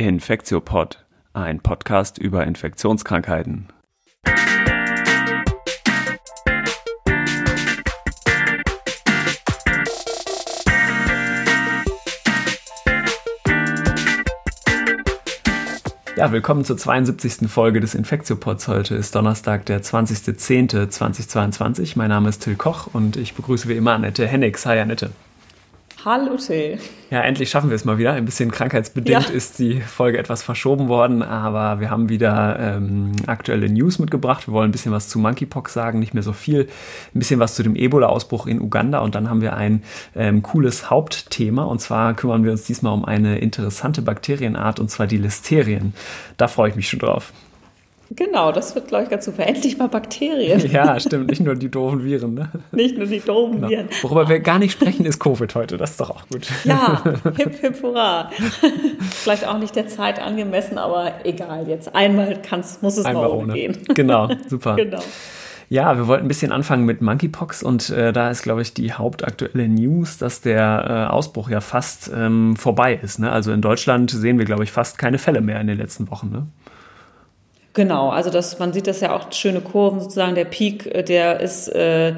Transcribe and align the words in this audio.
Infektiopod, 0.00 1.04
ein 1.34 1.60
Podcast 1.60 2.16
über 2.16 2.46
Infektionskrankheiten. 2.46 3.68
Ja, 16.16 16.32
willkommen 16.32 16.64
zur 16.64 16.78
72. 16.78 17.50
Folge 17.50 17.80
des 17.80 17.94
Infektiopods. 17.94 18.68
Heute 18.68 18.94
ist 18.94 19.14
Donnerstag, 19.14 19.66
der 19.66 19.82
20.10.2022. 19.82 21.92
Mein 21.96 22.08
Name 22.08 22.30
ist 22.30 22.42
Till 22.42 22.56
Koch 22.56 22.86
und 22.94 23.18
ich 23.18 23.34
begrüße 23.34 23.68
wie 23.68 23.76
immer 23.76 23.92
Annette 23.92 24.26
Hennigs. 24.26 24.64
Hi 24.64 24.78
Annette. 24.78 25.10
Hallo 26.02 26.38
Till. 26.38 26.78
Ja, 27.10 27.20
endlich 27.20 27.50
schaffen 27.50 27.68
wir 27.68 27.74
es 27.76 27.84
mal 27.84 27.98
wieder. 27.98 28.14
Ein 28.14 28.24
bisschen 28.24 28.50
krankheitsbedingt 28.50 29.28
ja. 29.28 29.34
ist 29.34 29.58
die 29.58 29.82
Folge 29.82 30.16
etwas 30.16 30.42
verschoben 30.42 30.88
worden, 30.88 31.22
aber 31.22 31.78
wir 31.78 31.90
haben 31.90 32.08
wieder 32.08 32.58
ähm, 32.58 33.12
aktuelle 33.26 33.68
News 33.68 33.98
mitgebracht. 33.98 34.48
Wir 34.48 34.54
wollen 34.54 34.70
ein 34.70 34.72
bisschen 34.72 34.92
was 34.92 35.10
zu 35.10 35.18
Monkeypox 35.18 35.74
sagen, 35.74 35.98
nicht 35.98 36.14
mehr 36.14 36.22
so 36.22 36.32
viel. 36.32 36.68
Ein 37.14 37.18
bisschen 37.18 37.38
was 37.38 37.54
zu 37.54 37.62
dem 37.62 37.76
Ebola-Ausbruch 37.76 38.46
in 38.46 38.62
Uganda 38.62 39.00
und 39.00 39.14
dann 39.14 39.28
haben 39.28 39.42
wir 39.42 39.54
ein 39.54 39.82
ähm, 40.16 40.42
cooles 40.42 40.88
Hauptthema 40.88 41.64
und 41.64 41.82
zwar 41.82 42.14
kümmern 42.14 42.44
wir 42.44 42.52
uns 42.52 42.64
diesmal 42.64 42.94
um 42.94 43.04
eine 43.04 43.38
interessante 43.38 44.00
Bakterienart 44.00 44.80
und 44.80 44.90
zwar 44.90 45.06
die 45.06 45.18
Listerien. 45.18 45.92
Da 46.38 46.48
freue 46.48 46.70
ich 46.70 46.76
mich 46.76 46.88
schon 46.88 47.00
drauf. 47.00 47.30
Genau, 48.12 48.50
das 48.50 48.74
wird, 48.74 48.88
glaube 48.88 49.04
ich, 49.04 49.10
ganz 49.10 49.24
super. 49.24 49.46
Endlich 49.46 49.78
mal 49.78 49.88
Bakterien. 49.88 50.60
Ja, 50.70 50.98
stimmt. 50.98 51.30
Nicht 51.30 51.42
nur 51.42 51.54
die 51.54 51.70
doofen 51.70 52.02
Viren. 52.02 52.34
Ne? 52.34 52.48
Nicht 52.72 52.98
nur 52.98 53.06
die 53.06 53.20
doofen 53.20 53.56
genau. 53.56 53.68
Viren. 53.68 53.88
Worüber 54.02 54.28
wir 54.28 54.40
gar 54.40 54.58
nicht 54.58 54.72
sprechen, 54.72 55.06
ist 55.06 55.20
Covid 55.20 55.54
heute. 55.54 55.76
Das 55.76 55.92
ist 55.92 56.00
doch 56.00 56.10
auch 56.10 56.26
gut. 56.28 56.48
Ja, 56.64 57.04
hip, 57.36 57.60
hip, 57.60 57.82
hurra. 57.82 58.30
Vielleicht 59.10 59.46
auch 59.46 59.58
nicht 59.58 59.76
der 59.76 59.86
Zeit 59.86 60.20
angemessen, 60.20 60.76
aber 60.76 61.12
egal. 61.24 61.68
Jetzt 61.68 61.94
einmal 61.94 62.40
kann's, 62.42 62.82
muss 62.82 62.96
es 62.96 63.04
einmal 63.04 63.28
mal 63.28 63.36
ohne 63.36 63.52
gehen. 63.52 63.78
Genau, 63.94 64.28
super. 64.48 64.74
genau. 64.74 65.02
Ja, 65.68 65.96
wir 65.96 66.08
wollten 66.08 66.24
ein 66.24 66.28
bisschen 66.28 66.50
anfangen 66.50 66.84
mit 66.84 67.00
Monkeypox 67.00 67.62
und 67.62 67.90
äh, 67.90 68.12
da 68.12 68.28
ist, 68.28 68.42
glaube 68.42 68.60
ich, 68.60 68.74
die 68.74 68.92
hauptaktuelle 68.92 69.68
News, 69.68 70.18
dass 70.18 70.40
der 70.40 71.08
äh, 71.08 71.12
Ausbruch 71.12 71.48
ja 71.48 71.60
fast 71.60 72.10
ähm, 72.12 72.56
vorbei 72.56 72.98
ist. 73.00 73.20
Ne? 73.20 73.30
Also 73.30 73.52
in 73.52 73.62
Deutschland 73.62 74.10
sehen 74.10 74.36
wir, 74.38 74.46
glaube 74.46 74.64
ich, 74.64 74.72
fast 74.72 74.98
keine 74.98 75.18
Fälle 75.18 75.40
mehr 75.40 75.60
in 75.60 75.68
den 75.68 75.78
letzten 75.78 76.10
Wochen. 76.10 76.30
Ne? 76.30 76.46
Genau, 77.72 78.08
also 78.08 78.30
das, 78.30 78.58
man 78.58 78.72
sieht 78.72 78.88
das 78.88 79.00
ja 79.00 79.14
auch 79.14 79.30
schöne 79.32 79.60
Kurven 79.60 80.00
sozusagen. 80.00 80.34
Der 80.34 80.44
Peak, 80.44 80.86
äh, 80.86 81.04
der 81.04 81.40
ist 81.40 81.68
äh, 81.68 82.14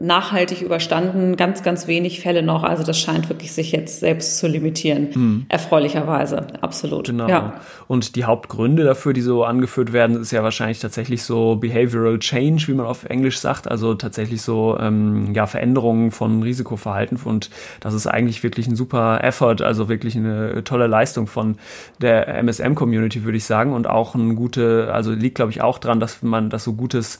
nachhaltig 0.00 0.62
überstanden, 0.62 1.36
ganz, 1.36 1.62
ganz 1.62 1.86
wenig 1.86 2.20
Fälle 2.20 2.42
noch. 2.42 2.62
Also 2.62 2.84
das 2.84 2.98
scheint 2.98 3.28
wirklich 3.28 3.52
sich 3.52 3.70
jetzt 3.70 4.00
selbst 4.00 4.38
zu 4.38 4.48
limitieren. 4.48 5.08
Mhm. 5.14 5.46
Erfreulicherweise, 5.50 6.46
absolut. 6.62 7.06
Genau. 7.06 7.28
Ja. 7.28 7.60
Und 7.86 8.16
die 8.16 8.24
Hauptgründe 8.24 8.84
dafür, 8.84 9.12
die 9.12 9.20
so 9.20 9.44
angeführt 9.44 9.92
werden, 9.92 10.18
ist 10.18 10.30
ja 10.30 10.42
wahrscheinlich 10.42 10.78
tatsächlich 10.78 11.22
so 11.22 11.56
Behavioral 11.56 12.18
Change, 12.18 12.66
wie 12.68 12.72
man 12.72 12.86
auf 12.86 13.04
Englisch 13.04 13.38
sagt. 13.38 13.70
Also 13.70 13.94
tatsächlich 13.94 14.40
so 14.40 14.78
ähm, 14.80 15.34
ja, 15.34 15.46
Veränderungen 15.46 16.12
von 16.12 16.42
Risikoverhalten. 16.42 17.20
Und 17.22 17.50
das 17.80 17.92
ist 17.92 18.06
eigentlich 18.06 18.42
wirklich 18.42 18.66
ein 18.66 18.76
super 18.76 19.22
Effort, 19.22 19.60
also 19.60 19.90
wirklich 19.90 20.16
eine 20.16 20.64
tolle 20.64 20.86
Leistung 20.86 21.26
von 21.26 21.56
der 22.00 22.42
MSM-Community, 22.42 23.24
würde 23.24 23.36
ich 23.36 23.44
sagen. 23.44 23.74
Und 23.74 23.86
auch 23.86 24.14
ein 24.14 24.34
gute, 24.34 24.90
also 24.94 25.12
liegt, 25.12 25.34
glaube 25.34 25.50
ich, 25.50 25.60
auch 25.60 25.78
dran, 25.78 26.00
dass 26.00 26.22
man 26.22 26.48
das 26.48 26.64
so 26.64 26.72
gutes 26.72 27.18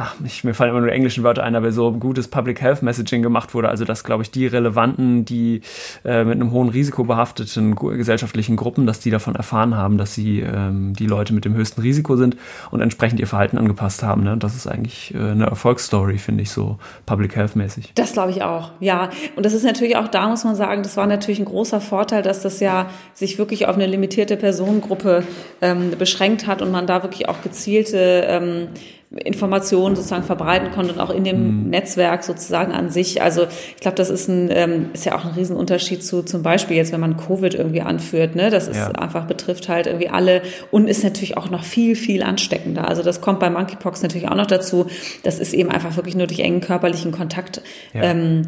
ach, 0.00 0.14
ich, 0.24 0.44
mir 0.44 0.54
fallen 0.54 0.70
immer 0.70 0.80
nur 0.80 0.88
die 0.88 0.94
englischen 0.94 1.24
Wörter 1.24 1.42
ein, 1.42 1.54
aber 1.54 1.72
so 1.72 1.92
gutes 2.00 2.28
Public 2.28 2.60
Health 2.60 2.82
Messaging 2.82 3.22
gemacht 3.22 3.54
wurde. 3.54 3.68
Also 3.68 3.84
dass, 3.84 4.04
glaube 4.04 4.22
ich, 4.22 4.30
die 4.30 4.46
relevanten, 4.46 5.24
die 5.24 5.62
äh, 6.04 6.24
mit 6.24 6.34
einem 6.34 6.50
hohen 6.50 6.68
Risiko 6.68 7.04
behafteten 7.04 7.74
gesellschaftlichen 7.74 8.56
Gruppen, 8.56 8.86
dass 8.86 9.00
die 9.00 9.10
davon 9.10 9.34
erfahren 9.34 9.76
haben, 9.76 9.98
dass 9.98 10.14
sie 10.14 10.40
ähm, 10.40 10.94
die 10.94 11.06
Leute 11.06 11.34
mit 11.34 11.44
dem 11.44 11.54
höchsten 11.54 11.80
Risiko 11.80 12.16
sind 12.16 12.36
und 12.70 12.80
entsprechend 12.80 13.20
ihr 13.20 13.26
Verhalten 13.26 13.58
angepasst 13.58 14.02
haben. 14.02 14.24
Ne? 14.24 14.36
Das 14.36 14.56
ist 14.56 14.66
eigentlich 14.66 15.14
äh, 15.14 15.18
eine 15.18 15.46
Erfolgsstory, 15.46 16.18
finde 16.18 16.42
ich, 16.42 16.50
so 16.50 16.78
Public 17.06 17.36
Health 17.36 17.56
mäßig. 17.56 17.92
Das 17.94 18.12
glaube 18.12 18.30
ich 18.30 18.42
auch, 18.42 18.72
ja. 18.80 19.10
Und 19.36 19.46
das 19.46 19.52
ist 19.52 19.64
natürlich 19.64 19.96
auch, 19.96 20.08
da 20.08 20.28
muss 20.28 20.44
man 20.44 20.56
sagen, 20.56 20.82
das 20.82 20.96
war 20.96 21.06
natürlich 21.06 21.38
ein 21.38 21.44
großer 21.44 21.80
Vorteil, 21.80 22.22
dass 22.22 22.42
das 22.42 22.60
ja 22.60 22.88
sich 23.14 23.38
wirklich 23.38 23.66
auf 23.66 23.76
eine 23.76 23.86
limitierte 23.86 24.36
Personengruppe 24.36 25.24
ähm, 25.60 25.92
beschränkt 25.98 26.46
hat 26.46 26.62
und 26.62 26.70
man 26.70 26.86
da 26.86 27.02
wirklich 27.02 27.28
auch 27.28 27.42
gezielte 27.42 28.24
ähm, 28.26 28.68
Informationen 29.16 29.96
sozusagen 29.96 30.22
verbreiten 30.22 30.70
konnte 30.70 30.92
und 30.92 31.00
auch 31.00 31.10
in 31.10 31.24
dem 31.24 31.64
mhm. 31.64 31.70
Netzwerk 31.70 32.22
sozusagen 32.22 32.72
an 32.72 32.90
sich. 32.90 33.20
Also 33.20 33.46
ich 33.74 33.80
glaube, 33.80 33.96
das 33.96 34.08
ist 34.08 34.28
ein 34.28 34.50
ähm, 34.52 34.90
ist 34.92 35.04
ja 35.04 35.16
auch 35.16 35.24
ein 35.24 35.32
Riesenunterschied 35.32 36.04
zu 36.04 36.22
zum 36.22 36.44
Beispiel 36.44 36.76
jetzt, 36.76 36.92
wenn 36.92 37.00
man 37.00 37.16
Covid 37.16 37.54
irgendwie 37.54 37.80
anführt. 37.80 38.36
Ne, 38.36 38.50
das 38.50 38.68
ist 38.68 38.76
ja. 38.76 38.92
einfach 38.92 39.26
betrifft 39.26 39.68
halt 39.68 39.88
irgendwie 39.88 40.08
alle 40.08 40.42
und 40.70 40.88
ist 40.88 41.02
natürlich 41.02 41.36
auch 41.36 41.50
noch 41.50 41.64
viel 41.64 41.96
viel 41.96 42.22
ansteckender. 42.22 42.86
Also 42.86 43.02
das 43.02 43.20
kommt 43.20 43.40
bei 43.40 43.50
Monkeypox 43.50 44.00
natürlich 44.02 44.28
auch 44.28 44.36
noch 44.36 44.46
dazu. 44.46 44.86
Das 45.24 45.40
ist 45.40 45.54
eben 45.54 45.70
einfach 45.70 45.96
wirklich 45.96 46.14
nur 46.14 46.28
durch 46.28 46.40
engen 46.40 46.60
körperlichen 46.60 47.10
Kontakt. 47.10 47.62
Ja. 47.92 48.02
Ähm, 48.02 48.42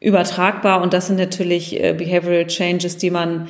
übertragbar 0.00 0.80
und 0.80 0.94
das 0.94 1.06
sind 1.06 1.18
natürlich 1.18 1.78
äh, 1.78 1.92
Behavioral 1.92 2.46
Changes, 2.46 2.96
die 2.96 3.10
man 3.10 3.48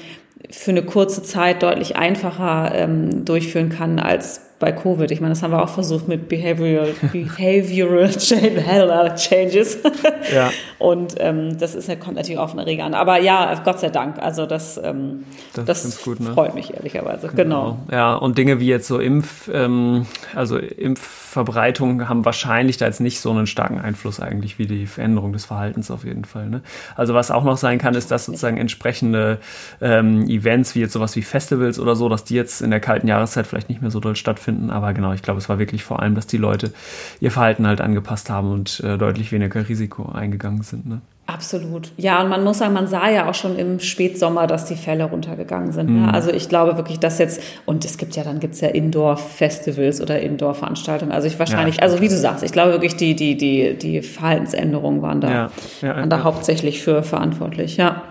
für 0.50 0.72
eine 0.72 0.82
kurze 0.82 1.22
Zeit 1.22 1.62
deutlich 1.62 1.97
einfacher 1.97 2.72
ähm, 2.75 3.25
durchführen 3.25 3.69
kann 3.69 3.99
als 4.00 4.50
bei 4.60 4.72
Covid. 4.72 5.10
Ich 5.10 5.22
meine, 5.22 5.32
das 5.32 5.43
haben 5.43 5.53
wir 5.53 5.62
auch 5.62 5.71
versucht 5.71 6.06
mit 6.06 6.28
Behavioral, 6.28 6.93
Behavioral 7.10 9.15
Changes. 9.16 9.78
ja. 10.34 10.50
Und 10.78 11.15
ähm, 11.19 11.59
das 11.59 11.75
ist, 11.75 11.88
kommt 11.98 12.16
natürlich 12.16 12.38
auch 12.38 12.50
von 12.50 12.59
der 12.59 12.66
Regel 12.66 12.84
an. 12.84 12.93
Aber 12.93 13.19
ja, 13.19 13.54
Gott 13.65 13.81
sei 13.81 13.88
Dank. 13.88 14.19
Also 14.19 14.44
das, 14.44 14.78
ähm, 14.82 15.25
das, 15.54 15.65
das 15.65 16.04
gut, 16.04 16.20
ne? 16.20 16.34
freut 16.34 16.54
mich 16.54 16.75
ehrlicherweise. 16.75 17.28
Genau. 17.28 17.38
genau. 17.38 17.78
Ja, 17.91 18.15
und 18.15 18.37
Dinge 18.37 18.60
wie 18.60 18.66
jetzt 18.66 18.87
so 18.87 18.99
Impf, 18.99 19.49
ähm, 19.53 20.06
also 20.34 20.59
Impfverbreitung 20.59 22.06
haben 22.06 22.26
wahrscheinlich 22.26 22.76
da 22.76 22.84
jetzt 22.84 23.00
nicht 23.00 23.20
so 23.20 23.31
einen 23.31 23.47
starken 23.47 23.81
Einfluss 23.81 24.20
eigentlich 24.20 24.59
wie 24.59 24.66
die 24.66 24.87
Veränderung 24.87 25.32
des 25.32 25.47
Verhaltens 25.47 25.91
auf 25.91 26.04
jeden 26.04 26.26
Fall. 26.26 26.50
Ne? 26.50 26.60
Also 26.97 27.15
was 27.15 27.31
auch 27.31 27.44
noch 27.44 27.56
sein 27.56 27.78
kann, 27.78 27.94
ist, 27.94 28.10
dass 28.10 28.26
sozusagen 28.26 28.59
entsprechende 28.59 29.38
ähm, 29.81 30.28
Events 30.28 30.75
wie 30.75 30.81
jetzt 30.81 30.93
sowas 30.93 31.16
wie 31.16 31.22
Festivals 31.22 31.78
oder 31.78 31.97
so, 31.97 32.10
dass 32.10 32.25
die 32.25 32.34
jetzt 32.34 32.60
in 32.60 32.70
der 32.70 32.81
kalten 32.81 33.09
Jahreszeit 33.09 33.47
vielleicht 33.47 33.70
nicht 33.70 33.81
mehr 33.81 33.91
so 33.91 34.00
doll 34.00 34.16
stattfinden 34.16 34.50
stattfinden. 34.50 34.71
Aber 34.71 34.93
genau, 34.93 35.12
ich 35.12 35.22
glaube, 35.22 35.38
es 35.38 35.49
war 35.49 35.59
wirklich 35.59 35.84
vor 35.84 36.00
allem, 36.00 36.15
dass 36.15 36.27
die 36.27 36.37
Leute 36.37 36.72
ihr 37.21 37.31
Verhalten 37.31 37.66
halt 37.66 37.81
angepasst 37.81 38.31
haben 38.31 38.53
und 38.53 38.81
äh, 38.81 38.99
deutlich 38.99 39.33
weniger 39.33 39.69
Risiko 39.69 40.11
eingegangen 40.12 40.62
sind. 40.62 40.87
Ne? 40.87 41.00
Absolut. 41.27 41.93
Ja, 41.97 42.21
und 42.22 42.28
man 42.28 42.43
muss 42.43 42.59
sagen, 42.59 42.72
man 42.72 42.88
sah 42.88 43.09
ja 43.09 43.28
auch 43.28 43.34
schon 43.34 43.56
im 43.56 43.78
Spätsommer, 43.78 44.49
dass 44.49 44.65
die 44.65 44.75
Fälle 44.75 45.05
runtergegangen 45.05 45.71
sind. 45.71 45.91
Ne? 45.91 46.00
Mhm. 46.00 46.09
Also 46.09 46.33
ich 46.33 46.49
glaube 46.49 46.77
wirklich, 46.77 46.99
dass 46.99 47.19
jetzt, 47.19 47.41
und 47.66 47.84
es 47.84 47.99
gibt 47.99 48.16
ja, 48.16 48.25
dann 48.25 48.41
gibt 48.41 48.55
es 48.55 48.61
ja 48.61 48.69
Indoor-Festivals 48.69 50.00
oder 50.00 50.21
Indoor-Veranstaltungen. 50.21 51.12
Also 51.12 51.28
ich 51.28 51.38
wahrscheinlich, 51.38 51.77
ja, 51.77 51.82
also 51.82 52.00
wie 52.00 52.09
du 52.09 52.17
sagst, 52.17 52.43
ich 52.43 52.50
glaube 52.50 52.72
wirklich, 52.72 52.97
die, 52.97 53.15
die, 53.15 53.37
die, 53.37 53.78
die 53.78 54.03
Verhaltensänderungen 54.03 55.03
waren 55.03 55.21
da, 55.21 55.31
ja, 55.31 55.50
ja, 55.82 55.97
waren 55.97 56.11
da 56.11 56.25
hauptsächlich 56.25 56.82
für 56.82 57.03
verantwortlich, 57.05 57.77
ja. 57.77 58.03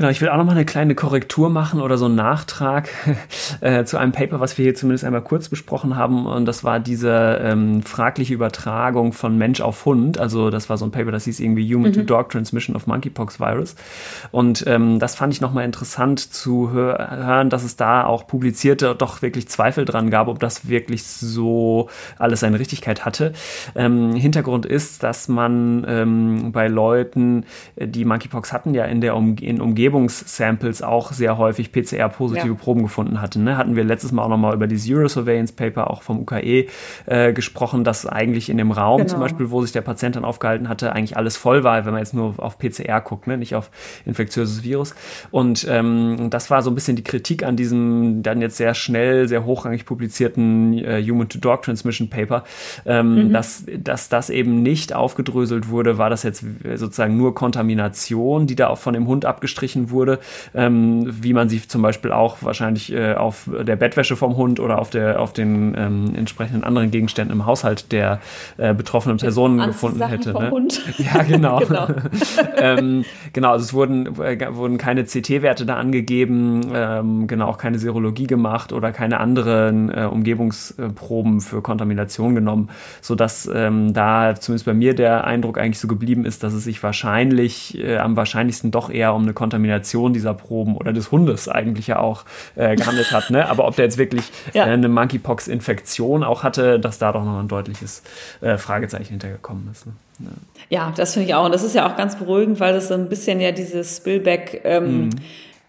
Genau, 0.00 0.08
ich 0.08 0.22
will 0.22 0.30
auch 0.30 0.38
noch 0.38 0.46
mal 0.46 0.52
eine 0.52 0.64
kleine 0.64 0.94
Korrektur 0.94 1.50
machen 1.50 1.78
oder 1.78 1.98
so 1.98 2.06
einen 2.06 2.14
Nachtrag 2.14 2.88
äh, 3.60 3.84
zu 3.84 3.98
einem 3.98 4.12
Paper, 4.12 4.40
was 4.40 4.56
wir 4.56 4.62
hier 4.62 4.74
zumindest 4.74 5.04
einmal 5.04 5.20
kurz 5.20 5.50
besprochen 5.50 5.94
haben. 5.94 6.24
Und 6.24 6.46
das 6.46 6.64
war 6.64 6.80
diese 6.80 7.38
ähm, 7.42 7.82
fragliche 7.82 8.32
Übertragung 8.32 9.12
von 9.12 9.36
Mensch 9.36 9.60
auf 9.60 9.84
Hund. 9.84 10.16
Also 10.16 10.48
das 10.48 10.70
war 10.70 10.78
so 10.78 10.86
ein 10.86 10.90
Paper, 10.90 11.10
das 11.10 11.24
hieß 11.24 11.38
irgendwie 11.40 11.74
Human-to-Dog 11.74 12.28
mhm. 12.28 12.30
Transmission 12.30 12.76
of 12.76 12.86
Monkeypox 12.86 13.40
Virus. 13.40 13.74
Und 14.30 14.64
ähm, 14.66 15.00
das 15.00 15.16
fand 15.16 15.34
ich 15.34 15.42
noch 15.42 15.52
mal 15.52 15.66
interessant 15.66 16.32
zu 16.32 16.70
hör 16.72 17.10
hören, 17.10 17.50
dass 17.50 17.62
es 17.62 17.76
da 17.76 18.06
auch 18.06 18.26
publizierte 18.26 18.94
doch 18.94 19.20
wirklich 19.20 19.48
Zweifel 19.48 19.84
dran 19.84 20.08
gab, 20.08 20.28
ob 20.28 20.38
das 20.38 20.66
wirklich 20.66 21.04
so 21.04 21.90
alles 22.18 22.40
seine 22.40 22.58
Richtigkeit 22.58 23.04
hatte. 23.04 23.34
Ähm, 23.74 24.14
Hintergrund 24.14 24.64
ist, 24.64 25.02
dass 25.02 25.28
man 25.28 25.84
ähm, 25.86 26.52
bei 26.52 26.68
Leuten, 26.68 27.44
die 27.76 28.06
Monkeypox 28.06 28.54
hatten, 28.54 28.72
ja 28.72 28.86
in 28.86 29.02
der 29.02 29.14
um 29.14 29.36
in 29.36 29.60
Umgebung 29.60 29.89
Umgebungssamples 29.90 30.82
auch 30.82 31.12
sehr 31.12 31.38
häufig 31.38 31.72
PCR-positive 31.72 32.48
ja. 32.48 32.54
Proben 32.54 32.82
gefunden 32.82 33.20
hatten. 33.20 33.44
Ne? 33.44 33.56
Hatten 33.56 33.76
wir 33.76 33.84
letztes 33.84 34.12
Mal 34.12 34.22
auch 34.22 34.28
nochmal 34.28 34.54
über 34.54 34.66
dieses 34.66 34.90
Euro-Surveillance-Paper 34.90 35.90
auch 35.90 36.02
vom 36.02 36.20
UKE 36.20 36.66
äh, 37.06 37.32
gesprochen, 37.32 37.84
dass 37.84 38.06
eigentlich 38.06 38.48
in 38.50 38.58
dem 38.58 38.70
Raum 38.70 38.98
genau. 38.98 39.10
zum 39.10 39.20
Beispiel, 39.20 39.50
wo 39.50 39.62
sich 39.62 39.72
der 39.72 39.80
Patient 39.80 40.16
dann 40.16 40.24
aufgehalten 40.24 40.68
hatte, 40.68 40.92
eigentlich 40.92 41.16
alles 41.16 41.36
voll 41.36 41.64
war, 41.64 41.84
wenn 41.84 41.92
man 41.92 42.00
jetzt 42.00 42.14
nur 42.14 42.34
auf 42.38 42.58
PCR 42.58 43.00
guckt, 43.00 43.26
ne? 43.26 43.36
nicht 43.36 43.54
auf 43.54 43.70
infektiöses 44.04 44.62
Virus. 44.62 44.94
Und 45.30 45.66
ähm, 45.68 46.28
das 46.30 46.50
war 46.50 46.62
so 46.62 46.70
ein 46.70 46.74
bisschen 46.74 46.96
die 46.96 47.04
Kritik 47.04 47.42
an 47.42 47.56
diesem 47.56 48.22
dann 48.22 48.40
jetzt 48.40 48.56
sehr 48.56 48.74
schnell, 48.74 49.28
sehr 49.28 49.44
hochrangig 49.44 49.84
publizierten 49.84 50.78
äh, 50.78 51.02
Human-to-Dog-Transmission-Paper, 51.02 52.44
ähm, 52.86 53.28
mhm. 53.28 53.32
dass, 53.32 53.64
dass 53.78 54.08
das 54.08 54.30
eben 54.30 54.62
nicht 54.62 54.94
aufgedröselt 54.94 55.68
wurde, 55.68 55.98
war 55.98 56.10
das 56.10 56.22
jetzt 56.22 56.44
sozusagen 56.74 57.16
nur 57.16 57.34
Kontamination, 57.34 58.46
die 58.46 58.54
da 58.54 58.68
auch 58.68 58.78
von 58.78 58.94
dem 58.94 59.06
Hund 59.06 59.24
abgestrichen 59.24 59.69
veröffentlichen 59.70 59.90
wurde, 59.90 60.18
ähm, 60.54 61.06
wie 61.22 61.32
man 61.32 61.48
sie 61.48 61.66
zum 61.66 61.82
Beispiel 61.82 62.12
auch 62.12 62.38
wahrscheinlich 62.40 62.92
äh, 62.92 63.14
auf 63.14 63.48
der 63.48 63.76
Bettwäsche 63.76 64.16
vom 64.16 64.36
Hund 64.36 64.60
oder 64.60 64.78
auf, 64.78 64.90
der, 64.90 65.20
auf 65.20 65.32
den 65.32 65.74
ähm, 65.76 66.12
entsprechenden 66.14 66.64
anderen 66.64 66.90
Gegenständen 66.90 67.34
im 67.34 67.46
Haushalt 67.46 67.92
der 67.92 68.20
äh, 68.56 68.74
betroffenen 68.74 69.18
Personen 69.18 69.64
gefunden 69.66 70.06
hätte. 70.06 70.32
Ne? 70.32 70.50
Hund. 70.50 70.80
Ja, 71.00 71.22
genau. 71.22 71.60
genau. 71.66 71.88
ähm, 72.58 73.04
genau, 73.32 73.52
also 73.52 73.64
es 73.64 73.72
wurden, 73.72 74.06
äh, 74.20 74.54
wurden 74.54 74.76
keine 74.76 75.04
CT-Werte 75.04 75.64
da 75.64 75.76
angegeben, 75.76 76.70
ähm, 76.74 77.26
genau, 77.26 77.46
auch 77.46 77.58
keine 77.58 77.78
Serologie 77.78 78.26
gemacht 78.26 78.72
oder 78.72 78.92
keine 78.92 79.18
anderen 79.18 79.90
äh, 79.90 80.04
Umgebungsproben 80.04 81.40
für 81.40 81.62
Kontamination 81.62 82.34
genommen, 82.34 82.68
sodass 83.00 83.48
ähm, 83.52 83.94
da 83.94 84.34
zumindest 84.38 84.66
bei 84.66 84.74
mir 84.74 84.94
der 84.94 85.24
Eindruck 85.24 85.58
eigentlich 85.58 85.78
so 85.78 85.88
geblieben 85.88 86.24
ist, 86.24 86.42
dass 86.42 86.52
es 86.52 86.64
sich 86.64 86.82
wahrscheinlich 86.82 87.78
äh, 87.78 87.96
am 87.96 88.16
wahrscheinlichsten 88.16 88.70
doch 88.70 88.90
eher 88.90 89.14
um 89.14 89.22
eine 89.22 89.32
Kontamination 89.32 89.59
dieser 89.64 90.34
Proben 90.34 90.76
oder 90.76 90.92
des 90.92 91.10
Hundes 91.10 91.48
eigentlich 91.48 91.86
ja 91.86 91.98
auch 91.98 92.24
äh, 92.56 92.76
gehandelt 92.76 93.12
hat. 93.12 93.30
Ne? 93.30 93.48
Aber 93.48 93.66
ob 93.66 93.76
der 93.76 93.84
jetzt 93.84 93.98
wirklich 93.98 94.24
ja. 94.54 94.66
äh, 94.66 94.70
eine 94.70 94.88
Monkeypox-Infektion 94.88 96.24
auch 96.24 96.42
hatte, 96.42 96.78
dass 96.80 96.98
da 96.98 97.12
doch 97.12 97.24
noch 97.24 97.38
ein 97.38 97.48
deutliches 97.48 98.02
äh, 98.40 98.56
Fragezeichen 98.56 99.10
hintergekommen 99.10 99.68
ist. 99.70 99.86
Ne? 99.86 99.92
Ja. 100.20 100.26
ja, 100.68 100.92
das 100.96 101.14
finde 101.14 101.28
ich 101.28 101.34
auch. 101.34 101.44
Und 101.44 101.52
das 101.52 101.62
ist 101.62 101.74
ja 101.74 101.90
auch 101.90 101.96
ganz 101.96 102.16
beruhigend, 102.16 102.60
weil 102.60 102.72
das 102.72 102.88
so 102.88 102.94
ein 102.94 103.08
bisschen 103.08 103.40
ja 103.40 103.52
dieses 103.52 103.96
Spillback 103.96 104.60
ähm, 104.64 105.04
mhm. 105.04 105.10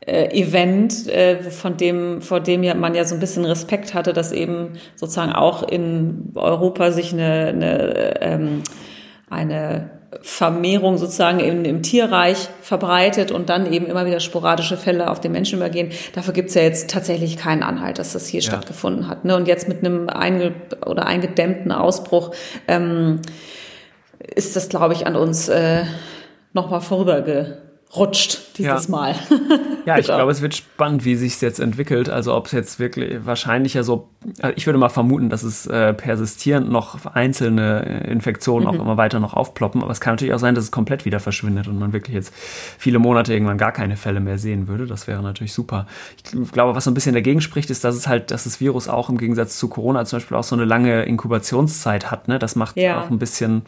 äh, 0.01 0.27
Event, 0.37 1.07
äh, 1.07 1.43
von 1.43 1.77
dem, 1.77 2.21
vor 2.21 2.39
dem 2.39 2.63
ja 2.63 2.73
man 2.73 2.95
ja 2.95 3.05
so 3.05 3.15
ein 3.15 3.19
bisschen 3.19 3.45
Respekt 3.45 3.93
hatte, 3.93 4.13
dass 4.13 4.31
eben 4.31 4.73
sozusagen 4.95 5.31
auch 5.31 5.63
in 5.63 6.31
Europa 6.35 6.91
sich 6.91 7.13
eine, 7.13 7.47
eine, 7.47 8.21
ähm, 8.21 8.63
eine 9.29 10.00
Vermehrung 10.21 10.97
sozusagen 10.97 11.39
im, 11.39 11.65
im 11.65 11.81
Tierreich 11.81 12.49
verbreitet 12.61 13.31
und 13.31 13.49
dann 13.49 13.71
eben 13.71 13.87
immer 13.87 14.05
wieder 14.05 14.19
sporadische 14.19 14.77
Fälle 14.77 15.09
auf 15.09 15.19
den 15.19 15.31
Menschen 15.31 15.57
übergehen. 15.57 15.91
Dafür 16.13 16.33
gibt's 16.33 16.53
ja 16.53 16.61
jetzt 16.61 16.91
tatsächlich 16.91 17.37
keinen 17.37 17.63
Anhalt, 17.63 17.97
dass 17.97 18.13
das 18.13 18.27
hier 18.27 18.41
ja. 18.41 18.47
stattgefunden 18.47 19.07
hat. 19.07 19.25
Ne? 19.25 19.35
Und 19.35 19.47
jetzt 19.47 19.67
mit 19.67 19.79
einem 19.79 20.09
einge 20.09 20.53
oder 20.85 21.07
eingedämmten 21.07 21.71
Ausbruch 21.71 22.31
ähm, 22.67 23.21
ist 24.19 24.55
das, 24.55 24.69
glaube 24.69 24.93
ich, 24.93 25.07
an 25.07 25.15
uns 25.15 25.49
äh, 25.49 25.83
nochmal 26.53 26.81
vorüberge 26.81 27.70
rutscht 27.95 28.57
dieses 28.57 28.87
ja. 28.87 28.91
Mal. 28.91 29.15
ja, 29.85 29.97
ich 29.97 30.05
glaube, 30.05 30.31
es 30.31 30.41
wird 30.41 30.55
spannend, 30.55 31.03
wie 31.03 31.15
sich 31.15 31.33
es 31.33 31.41
jetzt 31.41 31.59
entwickelt. 31.59 32.09
Also 32.09 32.33
ob 32.33 32.45
es 32.45 32.53
jetzt 32.53 32.79
wirklich 32.79 33.25
wahrscheinlich 33.25 33.73
ja 33.73 33.83
so, 33.83 34.09
also 34.41 34.55
ich 34.55 34.65
würde 34.65 34.79
mal 34.79 34.89
vermuten, 34.89 35.29
dass 35.29 35.43
es 35.43 35.67
äh, 35.67 35.93
persistierend 35.93 36.71
noch 36.71 37.05
einzelne 37.05 37.85
äh, 37.85 38.11
Infektionen 38.11 38.65
mhm. 38.65 38.69
auch 38.69 38.81
immer 38.81 38.97
weiter 38.97 39.19
noch 39.19 39.33
aufploppen. 39.33 39.81
Aber 39.81 39.91
es 39.91 39.99
kann 39.99 40.13
natürlich 40.13 40.33
auch 40.33 40.39
sein, 40.39 40.55
dass 40.55 40.63
es 40.63 40.71
komplett 40.71 41.03
wieder 41.03 41.19
verschwindet 41.19 41.67
und 41.67 41.79
man 41.79 41.91
wirklich 41.91 42.15
jetzt 42.15 42.33
viele 42.33 42.99
Monate 42.99 43.33
irgendwann 43.33 43.57
gar 43.57 43.73
keine 43.73 43.97
Fälle 43.97 44.21
mehr 44.21 44.37
sehen 44.37 44.69
würde. 44.69 44.85
Das 44.85 45.07
wäre 45.07 45.21
natürlich 45.21 45.53
super. 45.53 45.85
Ich 46.15 46.51
glaube, 46.51 46.75
was 46.75 46.85
so 46.85 46.91
ein 46.91 46.93
bisschen 46.93 47.13
dagegen 47.13 47.41
spricht, 47.41 47.69
ist, 47.69 47.83
dass 47.83 47.95
es 47.95 48.07
halt, 48.07 48.31
dass 48.31 48.45
das 48.45 48.61
Virus 48.61 48.87
auch 48.87 49.09
im 49.09 49.17
Gegensatz 49.17 49.57
zu 49.57 49.67
Corona 49.67 50.05
zum 50.05 50.19
Beispiel 50.19 50.37
auch 50.37 50.43
so 50.43 50.55
eine 50.55 50.65
lange 50.65 51.03
Inkubationszeit 51.03 52.09
hat. 52.09 52.29
Ne? 52.29 52.39
Das 52.39 52.55
macht 52.55 52.77
ja. 52.77 53.01
auch 53.01 53.09
ein 53.09 53.19
bisschen 53.19 53.63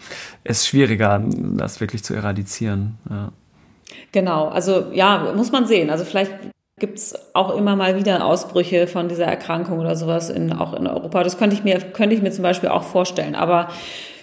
es 0.45 0.65
schwieriger, 0.65 1.21
das 1.57 1.81
wirklich 1.81 2.03
zu 2.03 2.13
eradizieren. 2.13 2.97
Ja. 3.09 3.31
Genau, 4.11 4.47
also 4.47 4.87
ja, 4.93 5.33
muss 5.35 5.51
man 5.51 5.65
sehen. 5.65 5.89
Also 5.89 6.05
vielleicht 6.05 6.31
gibt's 6.79 7.13
auch 7.33 7.55
immer 7.55 7.75
mal 7.75 7.95
wieder 7.95 8.25
Ausbrüche 8.25 8.87
von 8.87 9.07
dieser 9.07 9.25
Erkrankung 9.25 9.79
oder 9.79 9.95
sowas 9.95 10.29
in, 10.29 10.51
auch 10.53 10.73
in 10.73 10.87
Europa. 10.87 11.23
Das 11.23 11.37
könnte 11.37 11.55
ich 11.55 11.63
mir, 11.63 11.79
könnte 11.79 12.15
ich 12.15 12.21
mir 12.21 12.31
zum 12.31 12.43
Beispiel 12.43 12.69
auch 12.69 12.83
vorstellen. 12.83 13.35
Aber 13.35 13.69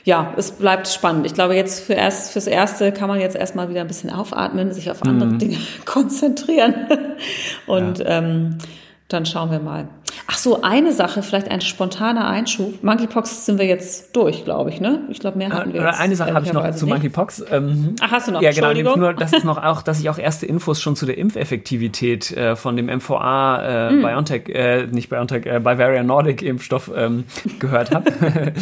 ja, 0.04 0.34
es 0.36 0.52
bleibt 0.52 0.88
spannend. 0.88 1.26
Ich 1.26 1.34
glaube, 1.34 1.54
jetzt 1.54 1.84
für 1.84 1.94
erst, 1.94 2.32
fürs 2.32 2.46
Erste 2.46 2.92
kann 2.92 3.08
man 3.08 3.20
jetzt 3.20 3.36
erstmal 3.36 3.68
wieder 3.68 3.80
ein 3.82 3.86
bisschen 3.86 4.10
aufatmen, 4.10 4.72
sich 4.72 4.90
auf 4.90 5.02
andere 5.02 5.30
mhm. 5.30 5.38
Dinge 5.38 5.58
konzentrieren. 5.84 6.74
Und 7.66 7.98
ja. 7.98 8.18
ähm, 8.18 8.58
dann 9.08 9.26
schauen 9.26 9.50
wir 9.50 9.60
mal. 9.60 9.88
Ach 10.32 10.38
so, 10.38 10.62
eine 10.62 10.92
Sache, 10.92 11.24
vielleicht 11.24 11.50
ein 11.50 11.60
spontaner 11.60 12.28
Einschub. 12.28 12.84
Monkeypox 12.84 13.46
sind 13.46 13.58
wir 13.58 13.66
jetzt 13.66 14.14
durch, 14.14 14.44
glaube 14.44 14.70
ich, 14.70 14.80
ne? 14.80 15.00
Ich 15.08 15.18
glaube, 15.18 15.36
mehr 15.36 15.50
hatten 15.50 15.72
wir 15.72 15.80
Oder 15.80 15.90
jetzt. 15.90 16.00
Eine 16.00 16.14
Sache 16.14 16.32
habe 16.32 16.46
ich 16.46 16.52
noch 16.52 16.70
zu 16.70 16.86
Monkeypox. 16.86 17.46
Ähm, 17.50 17.96
Ach, 18.00 18.12
hast 18.12 18.28
du 18.28 18.32
noch? 18.32 18.40
Ja, 18.40 18.52
genau. 18.52 18.72
Nur, 18.96 19.12
das 19.12 19.32
ist 19.32 19.44
noch 19.44 19.60
auch, 19.60 19.82
dass 19.82 19.98
ich 19.98 20.08
auch 20.08 20.18
erste 20.18 20.46
Infos 20.46 20.80
schon 20.80 20.94
zu 20.94 21.04
der 21.04 21.18
Impfeffektivität 21.18 22.30
äh, 22.30 22.54
von 22.54 22.76
dem 22.76 22.86
MVA 22.86 23.88
äh, 23.88 23.90
mm. 23.90 24.02
BioNTech, 24.02 24.48
äh, 24.50 24.86
nicht 24.86 25.10
BioNTech, 25.10 25.46
äh, 25.46 25.58
Bavaria 25.58 26.04
Nordic 26.04 26.42
Impfstoff 26.42 26.92
ähm, 26.94 27.24
gehört 27.58 27.92
habe. 27.92 28.12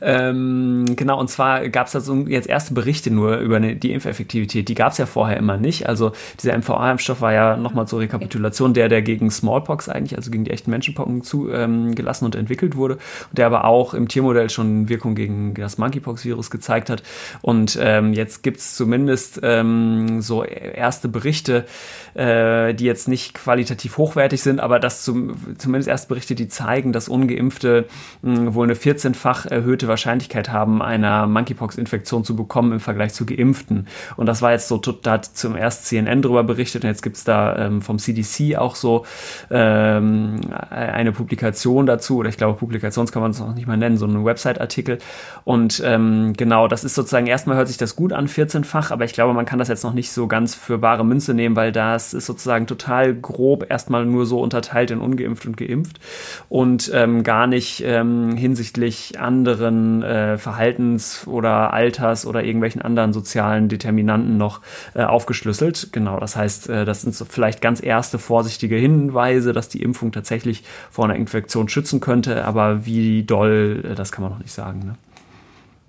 ähm, 0.00 0.86
genau, 0.96 1.20
und 1.20 1.28
zwar 1.28 1.68
gab 1.68 1.88
es 1.88 1.92
da 1.92 2.00
so 2.00 2.14
jetzt 2.26 2.48
erste 2.48 2.72
Berichte 2.72 3.10
nur 3.10 3.36
über 3.36 3.56
eine, 3.56 3.76
die 3.76 3.92
Impfeffektivität. 3.92 4.66
Die 4.66 4.74
gab 4.74 4.92
es 4.92 4.98
ja 4.98 5.04
vorher 5.04 5.36
immer 5.36 5.58
nicht. 5.58 5.90
Also 5.90 6.12
dieser 6.42 6.56
MVA-Impfstoff 6.56 7.20
war 7.20 7.34
ja 7.34 7.58
nochmal 7.58 7.86
zur 7.86 8.00
Rekapitulation 8.00 8.72
der, 8.72 8.88
der 8.88 9.02
gegen 9.02 9.30
Smallpox 9.30 9.90
eigentlich, 9.90 10.16
also 10.16 10.30
gegen 10.30 10.44
die 10.44 10.52
echten 10.52 10.70
Menschenpocken 10.70 11.17
zugelassen 11.22 12.24
ähm, 12.24 12.26
und 12.26 12.34
entwickelt 12.34 12.76
wurde, 12.76 12.98
der 13.32 13.46
aber 13.46 13.64
auch 13.64 13.94
im 13.94 14.08
Tiermodell 14.08 14.50
schon 14.50 14.88
Wirkung 14.88 15.14
gegen 15.14 15.54
das 15.54 15.78
Monkeypox-Virus 15.78 16.50
gezeigt 16.50 16.90
hat. 16.90 17.02
Und 17.42 17.78
ähm, 17.80 18.12
jetzt 18.12 18.42
gibt 18.42 18.58
es 18.58 18.74
zumindest 18.74 19.40
ähm, 19.42 20.20
so 20.20 20.44
erste 20.44 21.08
Berichte, 21.08 21.66
äh, 22.14 22.74
die 22.74 22.84
jetzt 22.84 23.08
nicht 23.08 23.34
qualitativ 23.34 23.98
hochwertig 23.98 24.42
sind, 24.42 24.60
aber 24.60 24.78
das 24.78 25.02
zum, 25.02 25.36
zumindest 25.58 25.88
erste 25.88 26.08
Berichte, 26.08 26.34
die 26.34 26.48
zeigen, 26.48 26.92
dass 26.92 27.08
Ungeimpfte 27.08 27.86
mh, 28.22 28.54
wohl 28.54 28.64
eine 28.64 28.74
14-fach 28.74 29.46
erhöhte 29.46 29.88
Wahrscheinlichkeit 29.88 30.50
haben, 30.50 30.82
einer 30.82 31.26
Monkeypox-Infektion 31.26 32.24
zu 32.24 32.36
bekommen 32.36 32.72
im 32.72 32.80
Vergleich 32.80 33.14
zu 33.14 33.26
Geimpften. 33.26 33.86
Und 34.16 34.26
das 34.26 34.42
war 34.42 34.52
jetzt 34.52 34.68
so, 34.68 34.78
da 34.78 35.12
hat 35.12 35.24
zum 35.24 35.56
erst 35.56 35.86
CNN 35.86 36.22
darüber 36.22 36.44
berichtet 36.44 36.84
und 36.84 36.90
jetzt 36.90 37.02
gibt 37.02 37.16
es 37.16 37.24
da 37.24 37.56
ähm, 37.56 37.82
vom 37.82 37.98
CDC 37.98 38.56
auch 38.56 38.74
so 38.74 39.04
ähm, 39.50 40.40
eine 40.70 41.07
Publikation 41.12 41.86
dazu, 41.86 42.18
oder 42.18 42.28
ich 42.28 42.36
glaube, 42.36 42.58
Publikations 42.58 43.12
kann 43.12 43.22
man 43.22 43.32
es 43.32 43.40
noch 43.40 43.54
nicht 43.54 43.66
mal 43.66 43.76
nennen, 43.76 43.96
so 43.96 44.06
ein 44.06 44.24
Website-Artikel. 44.24 44.98
Und 45.44 45.82
ähm, 45.84 46.34
genau, 46.36 46.68
das 46.68 46.84
ist 46.84 46.94
sozusagen, 46.94 47.26
erstmal 47.26 47.56
hört 47.56 47.68
sich 47.68 47.76
das 47.78 47.96
gut 47.96 48.12
an, 48.12 48.28
14-fach, 48.28 48.90
aber 48.90 49.04
ich 49.04 49.12
glaube, 49.12 49.34
man 49.34 49.46
kann 49.46 49.58
das 49.58 49.68
jetzt 49.68 49.84
noch 49.84 49.94
nicht 49.94 50.12
so 50.12 50.26
ganz 50.26 50.54
für 50.54 50.78
bare 50.78 51.04
Münze 51.04 51.34
nehmen, 51.34 51.56
weil 51.56 51.72
das 51.72 52.14
ist 52.14 52.26
sozusagen 52.26 52.66
total 52.66 53.14
grob 53.14 53.70
erstmal 53.70 54.04
nur 54.06 54.26
so 54.26 54.40
unterteilt 54.40 54.90
in 54.90 55.00
ungeimpft 55.00 55.46
und 55.46 55.56
geimpft 55.56 56.00
und 56.48 56.90
ähm, 56.94 57.22
gar 57.22 57.46
nicht 57.46 57.82
ähm, 57.84 58.36
hinsichtlich 58.36 59.18
anderen 59.18 60.02
äh, 60.02 60.38
Verhaltens- 60.38 61.26
oder 61.26 61.72
Alters- 61.72 62.26
oder 62.26 62.44
irgendwelchen 62.44 62.82
anderen 62.82 63.12
sozialen 63.12 63.68
Determinanten 63.68 64.36
noch 64.36 64.60
äh, 64.94 65.02
aufgeschlüsselt. 65.02 65.88
Genau, 65.92 66.20
das 66.20 66.36
heißt, 66.36 66.68
äh, 66.68 66.84
das 66.84 67.02
sind 67.02 67.14
so 67.14 67.24
vielleicht 67.24 67.60
ganz 67.60 67.82
erste 67.82 68.18
vorsichtige 68.18 68.76
Hinweise, 68.76 69.52
dass 69.52 69.68
die 69.68 69.82
Impfung 69.82 70.12
tatsächlich 70.12 70.64
vor 70.98 71.04
einer 71.04 71.14
Infektion 71.14 71.68
schützen 71.68 72.00
könnte, 72.00 72.44
aber 72.44 72.84
wie 72.84 73.22
doll, 73.22 73.84
äh, 73.88 73.94
das 73.94 74.10
kann 74.10 74.24
man 74.24 74.32
noch 74.32 74.40
nicht 74.40 74.50
sagen. 74.50 74.80
Ne? 74.80 74.94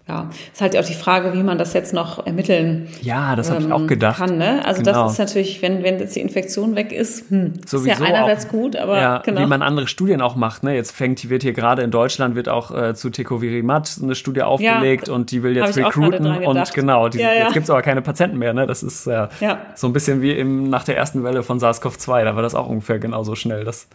Ja, 0.07 0.29
ist 0.53 0.61
halt 0.61 0.77
auch 0.77 0.85
die 0.85 0.93
Frage, 0.93 1.33
wie 1.33 1.41
man 1.41 1.57
das 1.57 1.73
jetzt 1.73 1.95
noch 1.95 2.27
ermitteln 2.27 2.87
Ja, 3.01 3.35
das 3.35 3.49
habe 3.49 3.63
ich 3.63 3.71
auch 3.71 3.81
ähm, 3.81 3.87
gedacht. 3.87 4.17
Kann, 4.17 4.37
ne? 4.37 4.63
Also 4.65 4.83
genau. 4.83 5.03
das 5.05 5.13
ist 5.13 5.17
natürlich, 5.17 5.63
wenn, 5.63 5.81
wenn 5.81 5.97
jetzt 5.97 6.15
die 6.15 6.19
Infektion 6.19 6.75
weg 6.75 6.91
ist, 6.91 7.31
hm, 7.31 7.53
Sowieso 7.65 7.91
ist 7.91 7.99
ja 7.99 8.05
einerseits 8.05 8.45
auch, 8.45 8.49
gut, 8.49 8.75
aber 8.75 9.01
ja, 9.01 9.17
genau. 9.19 9.41
wie 9.41 9.45
man 9.47 9.63
andere 9.63 9.87
Studien 9.87 10.21
auch 10.21 10.35
macht. 10.35 10.61
Ne? 10.61 10.75
Jetzt 10.75 10.91
fängt, 10.91 11.27
wird 11.27 11.41
hier 11.41 11.53
gerade 11.53 11.81
in 11.81 11.89
Deutschland 11.89 12.35
wird 12.35 12.49
auch 12.49 12.69
äh, 12.69 12.93
zu 12.93 13.09
Tecovirimat 13.09 13.97
eine 14.03 14.13
Studie 14.13 14.43
aufgelegt 14.43 15.07
ja, 15.07 15.13
und 15.15 15.31
die 15.31 15.41
will 15.41 15.57
jetzt 15.57 15.75
recruiten 15.75 16.25
und 16.25 16.73
genau, 16.75 17.09
die, 17.09 17.17
ja, 17.17 17.33
jetzt 17.33 17.53
gibt's 17.53 17.71
aber 17.71 17.81
keine 17.81 18.03
Patienten 18.03 18.37
mehr. 18.37 18.53
Ne? 18.53 18.67
Das 18.67 18.83
ist 18.83 19.07
äh, 19.07 19.27
ja. 19.39 19.59
so 19.73 19.87
ein 19.87 19.93
bisschen 19.93 20.21
wie 20.21 20.31
im, 20.31 20.69
nach 20.69 20.83
der 20.83 20.97
ersten 20.97 21.23
Welle 21.23 21.41
von 21.41 21.59
SARS-CoV-2, 21.59 22.25
da 22.25 22.35
war 22.35 22.43
das 22.43 22.53
auch 22.53 22.67
ungefähr 22.67 22.99
genauso 22.99 23.35
schnell. 23.35 23.63
Das 23.63 23.87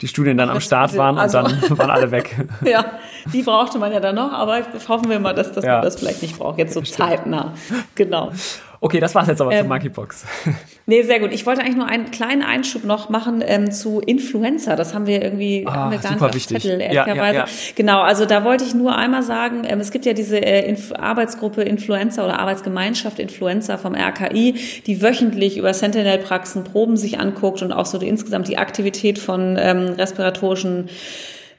die 0.00 0.08
Studien 0.08 0.36
dann 0.36 0.50
am 0.50 0.60
Start 0.60 0.96
waren 0.96 1.18
also, 1.18 1.38
und 1.38 1.62
dann 1.62 1.78
waren 1.78 1.90
alle 1.90 2.10
weg. 2.10 2.36
ja, 2.64 2.84
die 3.32 3.42
brauchte 3.42 3.78
man 3.78 3.92
ja 3.92 4.00
dann 4.00 4.14
noch, 4.14 4.32
aber 4.32 4.60
hoffen 4.88 5.08
wir 5.08 5.18
mal, 5.18 5.34
dass, 5.34 5.52
dass 5.52 5.64
ja. 5.64 5.74
man 5.74 5.82
das 5.82 5.96
vielleicht 5.96 6.22
nicht 6.22 6.38
braucht. 6.38 6.58
Jetzt 6.58 6.74
so 6.74 6.80
zeitnah. 6.82 7.54
Genau. 7.94 8.32
Okay, 8.86 9.00
das 9.00 9.16
war's 9.16 9.26
jetzt 9.26 9.40
aber 9.40 9.50
ähm, 9.50 9.62
zu 9.62 9.68
Monkeypox. 9.68 10.24
Nee, 10.88 11.02
sehr 11.02 11.18
gut. 11.18 11.32
Ich 11.32 11.44
wollte 11.46 11.62
eigentlich 11.62 11.74
nur 11.74 11.88
einen 11.88 12.12
kleinen 12.12 12.42
Einschub 12.42 12.84
noch 12.84 13.08
machen 13.08 13.42
ähm, 13.44 13.72
zu 13.72 13.98
Influenza. 13.98 14.76
Das 14.76 14.94
haben 14.94 15.08
wir 15.08 15.20
irgendwie 15.20 15.64
ah, 15.66 15.74
haben 15.74 15.90
wir 15.90 15.98
gar 15.98 16.12
nicht 16.12 16.22
auf 16.22 16.46
Zettel, 16.46 16.80
ja, 16.80 17.12
ja, 17.12 17.32
ja. 17.32 17.44
Genau, 17.74 18.02
also 18.02 18.24
da 18.24 18.44
wollte 18.44 18.62
ich 18.62 18.72
nur 18.72 18.96
einmal 18.96 19.24
sagen, 19.24 19.64
ähm, 19.66 19.80
es 19.80 19.90
gibt 19.90 20.06
ja 20.06 20.12
diese 20.12 20.38
äh, 20.38 20.68
Inf 20.68 20.92
Arbeitsgruppe 20.92 21.62
Influenza 21.62 22.24
oder 22.24 22.38
Arbeitsgemeinschaft 22.38 23.18
Influenza 23.18 23.78
vom 23.78 23.96
RKI, 23.96 24.54
die 24.86 25.02
wöchentlich 25.02 25.56
über 25.58 25.74
Sentinel-Praxen 25.74 26.62
Proben 26.62 26.96
sich 26.96 27.18
anguckt 27.18 27.62
und 27.62 27.72
auch 27.72 27.86
so 27.86 27.98
die, 27.98 28.06
insgesamt 28.06 28.46
die 28.46 28.58
Aktivität 28.58 29.18
von 29.18 29.56
ähm, 29.58 29.94
respiratorischen 29.98 30.88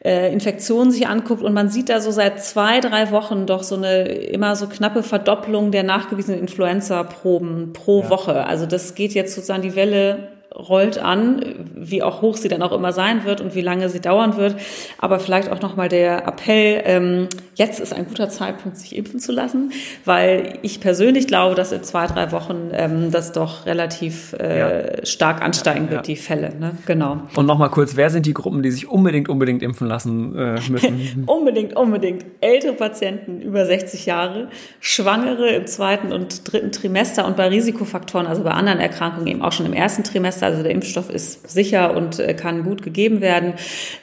äh, 0.04 0.32
Infektionen 0.32 0.92
sich 0.92 1.08
anguckt 1.08 1.42
und 1.42 1.54
man 1.54 1.70
sieht 1.70 1.90
da 1.90 2.00
so 2.00 2.12
seit 2.12 2.44
zwei, 2.44 2.80
drei 2.80 3.12
Wochen 3.12 3.46
doch 3.46 3.64
so 3.64 3.76
eine 3.76 4.04
immer 4.04 4.56
so 4.56 4.68
knappe 4.68 5.04
Verdopplung 5.04 5.72
der 5.72 5.84
nachgewiesenen 5.84 6.40
Influenza-Proben 6.40 7.74
pro 7.74 8.02
ja. 8.02 8.10
Woche. 8.10 8.46
Also 8.46 8.66
das 8.66 8.96
geht 8.96 9.14
jetzt 9.14 9.36
sozusagen 9.36 9.64
die 9.64 9.76
Welle 9.76 10.37
rollt 10.58 10.98
an, 10.98 11.42
wie 11.76 12.02
auch 12.02 12.22
hoch 12.22 12.36
sie 12.38 12.48
dann 12.48 12.62
auch 12.62 12.72
immer 12.72 12.92
sein 12.92 13.26
wird 13.26 13.42
und 13.42 13.56
wie 13.56 13.62
lange 13.62 13.90
sie 13.90 14.00
dauern 14.00 14.38
wird. 14.38 14.56
Aber 14.98 15.20
vielleicht 15.20 15.52
auch 15.52 15.62
nochmal 15.62 15.90
der 15.90 16.28
Appell, 16.28 16.82
ähm, 16.86 17.28
jetzt 17.56 17.80
ist 17.80 17.94
ein 17.94 18.08
guter 18.08 18.30
Zeitpunkt, 18.30 18.78
sich 18.78 18.96
impfen 18.96 19.20
zu 19.20 19.32
lassen, 19.32 19.72
weil 20.06 20.60
ich 20.64 20.80
persönlich 20.80 21.28
glaube, 21.28 21.56
dass 21.56 21.72
in 21.72 21.84
zwei, 21.84 22.08
drei 22.08 22.32
Wochen 22.32 22.70
ähm, 22.74 23.12
das 23.12 23.32
doch 23.32 23.66
relativ 23.66 24.34
äh, 24.40 24.60
ja. 24.60 25.06
stark 25.06 25.42
ansteigen 25.42 25.86
ja, 25.86 25.92
wird, 25.92 26.08
ja. 26.08 26.14
die 26.14 26.16
Fälle. 26.16 26.56
Ne? 26.60 26.72
Genau. 26.86 27.22
Und 27.36 27.46
nochmal 27.46 27.70
kurz, 27.70 27.96
wer 27.96 28.10
sind 28.10 28.26
die 28.26 28.34
Gruppen, 28.34 28.64
die 28.64 28.72
sich 28.72 28.90
unbedingt, 28.90 29.30
unbedingt 29.30 29.62
impfen 29.62 29.88
lassen 29.88 30.36
äh, 30.36 30.60
müssen? 30.70 31.24
unbedingt, 31.26 31.76
unbedingt. 31.76 32.26
Ältere 32.42 32.74
Patienten 32.74 33.42
über 33.42 33.66
60 33.66 34.06
Jahre, 34.06 34.48
Schwangere 34.80 35.50
im 35.50 35.68
zweiten 35.68 36.12
und 36.12 36.52
dritten 36.52 36.72
Trimester 36.72 37.26
und 37.26 37.38
bei 37.38 37.48
Risikofaktoren, 37.48 38.28
also 38.28 38.44
bei 38.44 38.52
anderen 38.52 38.80
Erkrankungen 38.80 39.28
eben 39.28 39.42
auch 39.42 39.52
schon 39.52 39.66
im 39.66 39.74
ersten 39.74 40.04
Trimester 40.04 40.47
also 40.48 40.64
der 40.64 40.72
Impfstoff 40.72 41.10
ist 41.10 41.50
sicher 41.50 41.96
und 41.96 42.20
äh, 42.20 42.34
kann 42.34 42.64
gut 42.64 42.82
gegeben 42.82 43.22
werden. 43.22 43.54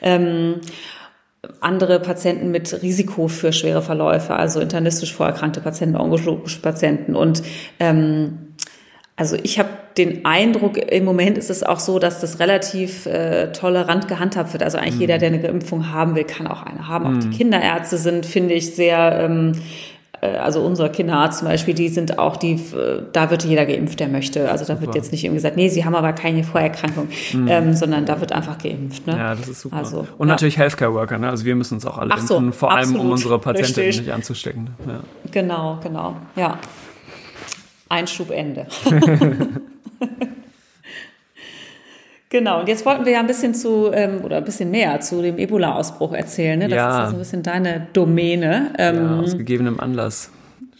Ähm, 0.02 0.60
andere 1.60 2.00
Patienten 2.00 2.50
mit 2.50 2.82
Risiko 2.82 3.28
für 3.28 3.52
schwere 3.52 3.82
Verläufe, 3.82 4.34
also 4.34 4.60
internistisch 4.60 5.12
vorerkrankte 5.12 5.60
Patienten, 5.60 5.96
onkologische 5.96 6.60
Patienten. 6.60 7.16
Und 7.16 7.42
ähm, 7.80 8.54
also 9.16 9.36
ich 9.42 9.58
habe 9.58 9.68
den 9.96 10.24
Eindruck, 10.24 10.76
im 10.76 11.04
Moment 11.04 11.38
ist 11.38 11.50
es 11.50 11.62
auch 11.62 11.78
so, 11.78 11.98
dass 11.98 12.20
das 12.20 12.40
relativ 12.40 13.06
äh, 13.06 13.52
tolerant 13.52 14.08
gehandhabt 14.08 14.52
wird. 14.52 14.62
Also 14.62 14.78
eigentlich 14.78 14.96
mm. 14.96 15.00
jeder, 15.00 15.18
der 15.18 15.28
eine 15.28 15.46
Impfung 15.46 15.92
haben 15.92 16.16
will, 16.16 16.24
kann 16.24 16.48
auch 16.48 16.62
eine 16.62 16.88
haben. 16.88 17.04
Mm. 17.04 17.16
Auch 17.16 17.20
die 17.20 17.26
mhm. 17.28 17.32
Kinderärzte 17.32 17.96
sind, 17.96 18.26
finde 18.26 18.54
ich, 18.54 18.74
sehr 18.74 19.20
ähm, 19.20 19.52
äh, 19.52 19.93
also 20.24 20.60
unser 20.60 20.88
Kinderarzt 20.88 21.40
zum 21.40 21.48
Beispiel, 21.48 21.74
die 21.74 21.88
sind 21.88 22.18
auch 22.18 22.36
die, 22.36 22.52
äh, 22.52 23.02
da 23.12 23.30
wird 23.30 23.44
jeder 23.44 23.66
geimpft, 23.66 24.00
der 24.00 24.08
möchte. 24.08 24.50
Also 24.50 24.64
da 24.64 24.74
super. 24.74 24.86
wird 24.86 24.94
jetzt 24.94 25.12
nicht 25.12 25.24
irgendwie 25.24 25.38
gesagt, 25.38 25.56
nee, 25.56 25.68
sie 25.68 25.84
haben 25.84 25.94
aber 25.94 26.12
keine 26.12 26.44
Vorerkrankung, 26.44 27.08
mhm. 27.32 27.48
ähm, 27.48 27.74
sondern 27.74 28.06
da 28.06 28.20
wird 28.20 28.32
einfach 28.32 28.58
geimpft. 28.58 29.06
Ne? 29.06 29.16
Ja, 29.16 29.34
das 29.34 29.48
ist 29.48 29.60
super. 29.60 29.76
Also, 29.76 30.06
und 30.18 30.28
ja. 30.28 30.34
natürlich 30.34 30.58
Healthcare 30.58 30.94
Worker, 30.94 31.18
ne? 31.18 31.28
also 31.28 31.44
wir 31.44 31.54
müssen 31.54 31.74
uns 31.74 31.86
auch 31.86 31.98
alle 31.98 32.18
so, 32.20 32.36
impfen, 32.36 32.52
vor 32.52 32.72
absolut. 32.72 32.96
allem 32.96 33.06
um 33.06 33.12
unsere 33.12 33.38
Patienten 33.38 33.80
Richtig. 33.80 34.06
nicht 34.06 34.12
anzustecken. 34.12 34.70
Ja. 34.86 35.00
Genau, 35.30 35.78
genau, 35.82 36.16
ja. 36.36 36.58
Einschub 37.88 38.30
Ende. 38.30 38.66
Genau, 42.34 42.58
und 42.58 42.66
jetzt 42.66 42.84
wollten 42.84 43.04
wir 43.04 43.12
ja 43.12 43.20
ein 43.20 43.28
bisschen 43.28 43.54
zu, 43.54 43.92
ähm, 43.92 44.24
oder 44.24 44.38
ein 44.38 44.44
bisschen 44.44 44.68
mehr 44.68 44.98
zu 44.98 45.22
dem 45.22 45.38
Ebola-Ausbruch 45.38 46.14
erzählen. 46.14 46.58
Ne? 46.58 46.66
Das 46.66 46.76
ja. 46.76 46.88
ist 46.88 46.96
ja 46.96 47.06
so 47.10 47.14
ein 47.14 47.18
bisschen 47.20 47.42
deine 47.44 47.86
Domäne. 47.92 48.72
Ähm, 48.76 48.96
ja, 48.96 49.20
aus 49.20 49.38
gegebenem 49.38 49.78
Anlass. 49.78 50.32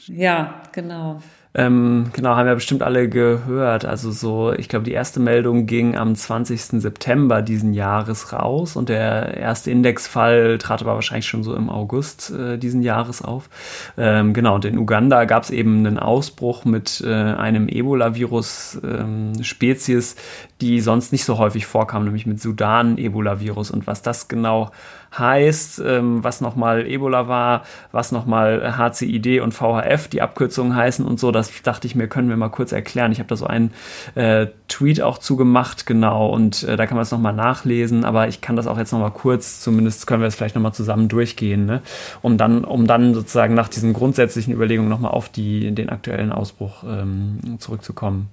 Ja, 0.09 0.63
genau. 0.73 1.23
Ähm, 1.57 2.11
genau, 2.13 2.35
haben 2.35 2.47
wir 2.47 2.57
bestimmt 2.57 2.83
alle 2.83 3.09
gehört. 3.09 3.85
Also 3.85 4.11
so, 4.11 4.53
ich 4.53 4.69
glaube, 4.69 4.85
die 4.85 4.91
erste 4.91 5.21
Meldung 5.21 5.67
ging 5.67 5.97
am 5.97 6.17
20. 6.17 6.83
September 6.83 7.43
diesen 7.43 7.75
Jahres 7.75 8.33
raus 8.33 8.75
und 8.75 8.89
der 8.89 9.37
erste 9.37 9.71
Indexfall 9.71 10.59
trat 10.59 10.83
aber 10.83 10.95
wahrscheinlich 10.95 11.29
schon 11.29 11.45
so 11.45 11.55
im 11.55 11.71
August 11.71 12.33
äh, 12.33 12.59
diesen 12.59 12.83
Jahres 12.83 13.23
auf. 13.23 13.49
Ähm, 13.97 14.33
genau, 14.33 14.57
und 14.57 14.65
in 14.65 14.77
Uganda 14.77 15.27
gab 15.27 15.45
es 15.45 15.51
eben 15.51 15.87
einen 15.87 16.01
Ausbruch 16.01 16.65
mit 16.65 17.01
äh, 17.07 17.13
einem 17.13 17.69
Ebola-Virus-Spezies, 17.69 20.13
ähm, 20.13 20.19
die 20.61 20.81
sonst 20.81 21.13
nicht 21.13 21.25
so 21.25 21.39
häufig 21.39 21.67
vorkam, 21.67 22.03
nämlich 22.03 22.27
mit 22.27 22.41
Sudan-Ebola-Virus. 22.41 23.71
Und 23.71 23.87
was 23.87 24.03
das 24.03 24.27
genau 24.27 24.73
heißt, 25.19 25.83
ähm, 25.85 26.23
was 26.25 26.41
nochmal 26.41 26.87
Ebola 26.87 27.29
war, 27.29 27.63
was 27.93 28.13
nochmal 28.13 28.77
HCID 28.77 29.41
und 29.41 29.53
VHF 29.53 30.09
die 30.09 30.23
Abkürzungen 30.23 30.75
heißen 30.75 31.05
und 31.05 31.21
so, 31.21 31.31
das 31.31 31.51
dachte 31.63 31.87
ich 31.87 31.95
mir, 31.95 32.09
können 32.09 32.29
wir 32.29 32.37
mal 32.37 32.49
kurz 32.49 32.73
erklären. 32.73 33.13
Ich 33.13 33.19
habe 33.19 33.29
da 33.29 33.37
so 33.37 33.47
einen 33.47 33.73
äh, 34.15 34.47
Tweet 34.69 35.03
auch 35.03 35.19
zugemacht, 35.19 35.87
genau, 35.87 36.29
und 36.29 36.63
äh, 36.65 36.77
da 36.77 36.87
kann 36.87 36.97
man 36.97 37.03
es 37.03 37.11
nochmal 37.11 37.35
nachlesen, 37.35 38.05
aber 38.05 38.29
ich 38.29 38.41
kann 38.41 38.57
das 38.57 38.67
auch 38.67 38.79
jetzt 38.79 38.93
nochmal 38.93 39.13
kurz, 39.13 39.61
zumindest 39.61 40.07
können 40.07 40.21
wir 40.21 40.29
es 40.29 40.35
vielleicht 40.35 40.55
nochmal 40.55 40.75
zusammen 40.75 41.09
durchgehen, 41.09 41.67
ne? 41.67 41.83
um, 42.23 42.39
dann, 42.39 42.65
um 42.65 42.87
dann 42.87 43.15
sozusagen 43.15 43.55
nach 43.55 43.69
diesen 43.69 43.93
grundsätzlichen 43.93 44.53
Überlegungen 44.53 44.89
nochmal 44.89 45.13
auf 45.13 45.29
die, 45.29 45.73
den 45.73 45.91
aktuellen 45.91 46.33
Ausbruch 46.33 46.85
ähm, 46.85 47.57
zurückzukommen. 47.59 48.29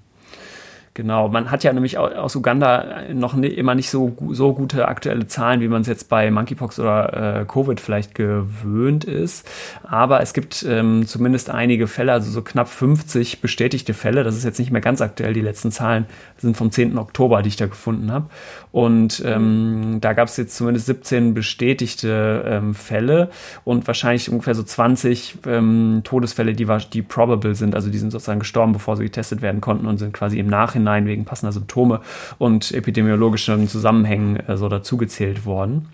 Genau, 0.93 1.29
man 1.29 1.51
hat 1.51 1.63
ja 1.63 1.71
nämlich 1.71 1.97
aus 1.97 2.35
Uganda 2.35 3.03
noch 3.13 3.33
nie, 3.33 3.47
immer 3.47 3.75
nicht 3.75 3.89
so, 3.89 4.13
so 4.31 4.53
gute 4.53 4.89
aktuelle 4.89 5.25
Zahlen, 5.25 5.61
wie 5.61 5.69
man 5.69 5.83
es 5.83 5.87
jetzt 5.87 6.09
bei 6.09 6.29
Monkeypox 6.29 6.79
oder 6.81 7.39
äh, 7.41 7.45
Covid 7.45 7.79
vielleicht 7.79 8.13
gewöhnt 8.13 9.05
ist. 9.05 9.49
Aber 9.83 10.19
es 10.19 10.33
gibt 10.33 10.65
ähm, 10.67 11.07
zumindest 11.07 11.49
einige 11.49 11.87
Fälle, 11.87 12.11
also 12.11 12.29
so 12.29 12.41
knapp 12.41 12.67
50 12.67 13.39
bestätigte 13.39 13.93
Fälle. 13.93 14.25
Das 14.25 14.35
ist 14.35 14.43
jetzt 14.43 14.59
nicht 14.59 14.71
mehr 14.71 14.81
ganz 14.81 14.99
aktuell. 14.99 15.31
Die 15.31 15.39
letzten 15.39 15.71
Zahlen 15.71 16.07
sind 16.35 16.57
vom 16.57 16.71
10. 16.71 16.97
Oktober, 16.97 17.41
die 17.41 17.47
ich 17.47 17.55
da 17.55 17.67
gefunden 17.67 18.11
habe. 18.11 18.25
Und 18.73 19.23
ähm, 19.25 19.99
da 20.01 20.11
gab 20.11 20.27
es 20.27 20.35
jetzt 20.35 20.57
zumindest 20.57 20.87
17 20.87 21.33
bestätigte 21.33 22.43
ähm, 22.45 22.73
Fälle 22.73 23.29
und 23.63 23.87
wahrscheinlich 23.87 24.29
ungefähr 24.29 24.55
so 24.55 24.63
20 24.63 25.37
ähm, 25.47 26.01
Todesfälle, 26.03 26.51
die, 26.51 26.67
die 26.91 27.01
probable 27.01 27.55
sind. 27.55 27.75
Also 27.75 27.89
die 27.89 27.97
sind 27.97 28.11
sozusagen 28.11 28.39
gestorben, 28.39 28.73
bevor 28.73 28.97
sie 28.97 29.03
getestet 29.03 29.41
werden 29.41 29.61
konnten 29.61 29.85
und 29.85 29.97
sind 29.97 30.13
quasi 30.13 30.37
im 30.37 30.47
Nachhinein 30.47 30.80
Nachhinein 30.83 31.07
wegen 31.07 31.25
passender 31.25 31.51
Symptome 31.51 32.01
und 32.37 32.71
epidemiologischen 32.71 33.67
Zusammenhängen 33.67 34.37
äh, 34.47 34.57
so 34.57 34.69
dazugezählt 34.69 35.45
worden. 35.45 35.87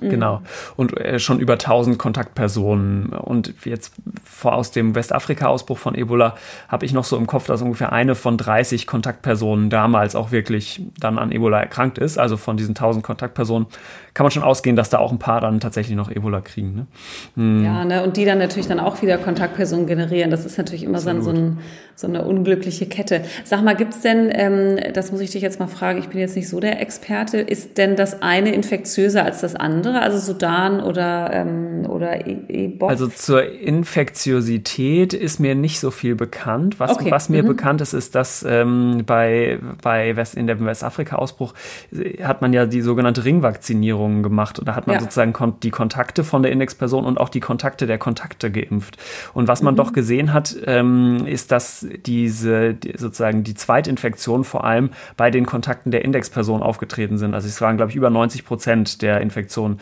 Mhm. 0.00 0.10
Genau. 0.10 0.42
Und 0.76 0.98
äh, 0.98 1.18
schon 1.18 1.40
über 1.40 1.54
1000 1.54 1.98
Kontaktpersonen. 1.98 3.10
Und 3.10 3.54
jetzt 3.64 3.92
vor 4.24 4.54
aus 4.54 4.70
dem 4.70 4.94
Westafrika-Ausbruch 4.94 5.78
von 5.78 5.94
Ebola 5.94 6.36
habe 6.68 6.84
ich 6.84 6.92
noch 6.92 7.04
so 7.04 7.16
im 7.16 7.26
Kopf, 7.26 7.46
dass 7.46 7.62
ungefähr 7.62 7.92
eine 7.92 8.14
von 8.14 8.36
30 8.36 8.86
Kontaktpersonen 8.86 9.70
damals 9.70 10.16
auch 10.16 10.30
wirklich 10.30 10.82
dann 10.98 11.18
an 11.18 11.32
Ebola 11.32 11.60
erkrankt 11.60 11.98
ist. 11.98 12.18
Also 12.18 12.36
von 12.36 12.56
diesen 12.56 12.70
1000 12.70 13.04
Kontaktpersonen 13.04 13.66
kann 14.14 14.24
man 14.24 14.30
schon 14.30 14.44
ausgehen, 14.44 14.76
dass 14.76 14.90
da 14.90 14.98
auch 14.98 15.10
ein 15.10 15.18
paar 15.18 15.40
dann 15.40 15.58
tatsächlich 15.58 15.96
noch 15.96 16.10
Ebola 16.10 16.40
kriegen. 16.40 16.74
Ne? 16.74 16.86
Hm. 17.34 17.64
Ja, 17.64 17.84
ne? 17.84 18.04
und 18.04 18.16
die 18.16 18.24
dann 18.24 18.38
natürlich 18.38 18.68
dann 18.68 18.78
auch 18.78 19.02
wieder 19.02 19.18
Kontaktpersonen 19.18 19.86
generieren. 19.86 20.30
Das 20.30 20.46
ist 20.46 20.56
natürlich 20.56 20.84
immer 20.84 21.00
so, 21.00 21.20
so, 21.20 21.30
ein, 21.30 21.58
so, 21.96 22.06
eine 22.06 22.24
unglückliche 22.24 22.86
Kette. 22.86 23.22
Sag 23.44 23.64
mal, 23.64 23.74
gibt's 23.74 24.00
denn, 24.02 24.30
ähm, 24.32 24.78
das 24.92 25.10
muss 25.10 25.20
ich 25.20 25.30
dich 25.32 25.42
jetzt 25.42 25.58
mal 25.58 25.66
fragen, 25.66 25.98
ich 25.98 26.08
bin 26.08 26.20
jetzt 26.20 26.36
nicht 26.36 26.48
so 26.48 26.60
der 26.60 26.80
Experte, 26.80 27.38
ist 27.38 27.76
denn 27.76 27.96
das 27.96 28.22
eine 28.22 28.54
infektiöser 28.54 29.24
als 29.24 29.40
das 29.40 29.56
andere? 29.56 29.83
Also 29.92 30.18
Sudan 30.18 30.80
oder, 30.80 31.32
ähm, 31.32 31.86
oder 31.88 32.26
e 32.26 32.36
Ebola? 32.48 32.90
Also 32.90 33.06
zur 33.08 33.44
Infektiosität 33.44 35.12
ist 35.12 35.40
mir 35.40 35.54
nicht 35.54 35.80
so 35.80 35.90
viel 35.90 36.14
bekannt. 36.14 36.80
Was, 36.80 36.92
okay. 36.92 37.10
was 37.10 37.28
mir 37.28 37.42
mhm. 37.42 37.48
bekannt 37.48 37.80
ist, 37.80 37.92
ist, 37.92 38.14
dass 38.14 38.44
ähm, 38.48 39.02
bei, 39.06 39.58
bei 39.82 40.16
West, 40.16 40.34
in 40.34 40.46
der 40.46 40.62
Westafrika-Ausbruch 40.64 41.54
äh, 41.92 42.22
hat 42.22 42.42
man 42.42 42.52
ja 42.52 42.66
die 42.66 42.80
sogenannte 42.80 43.24
Ringvakzinierung 43.24 44.22
gemacht. 44.22 44.58
Und 44.58 44.68
da 44.68 44.74
hat 44.74 44.86
man 44.86 44.94
ja. 44.94 45.00
sozusagen 45.00 45.34
die 45.62 45.70
Kontakte 45.70 46.24
von 46.24 46.42
der 46.42 46.52
Indexperson 46.52 47.04
und 47.04 47.18
auch 47.18 47.28
die 47.28 47.40
Kontakte 47.40 47.86
der 47.86 47.98
Kontakte 47.98 48.50
geimpft. 48.50 48.96
Und 49.32 49.48
was 49.48 49.62
man 49.62 49.74
mhm. 49.74 49.78
doch 49.78 49.92
gesehen 49.92 50.32
hat, 50.32 50.56
ähm, 50.66 51.26
ist, 51.26 51.52
dass 51.52 51.86
diese 52.06 52.74
die, 52.74 52.94
sozusagen 52.96 53.44
die 53.44 53.54
Zweitinfektion 53.54 54.44
vor 54.44 54.64
allem 54.64 54.90
bei 55.16 55.30
den 55.30 55.46
Kontakten 55.46 55.90
der 55.90 56.04
Indexperson 56.04 56.62
aufgetreten 56.62 57.18
sind. 57.18 57.34
Also 57.34 57.48
es 57.48 57.60
waren, 57.60 57.76
glaube 57.76 57.90
ich, 57.90 57.96
über 57.96 58.10
90 58.10 58.44
Prozent 58.44 59.02
der 59.02 59.20
Infektionen. 59.20 59.73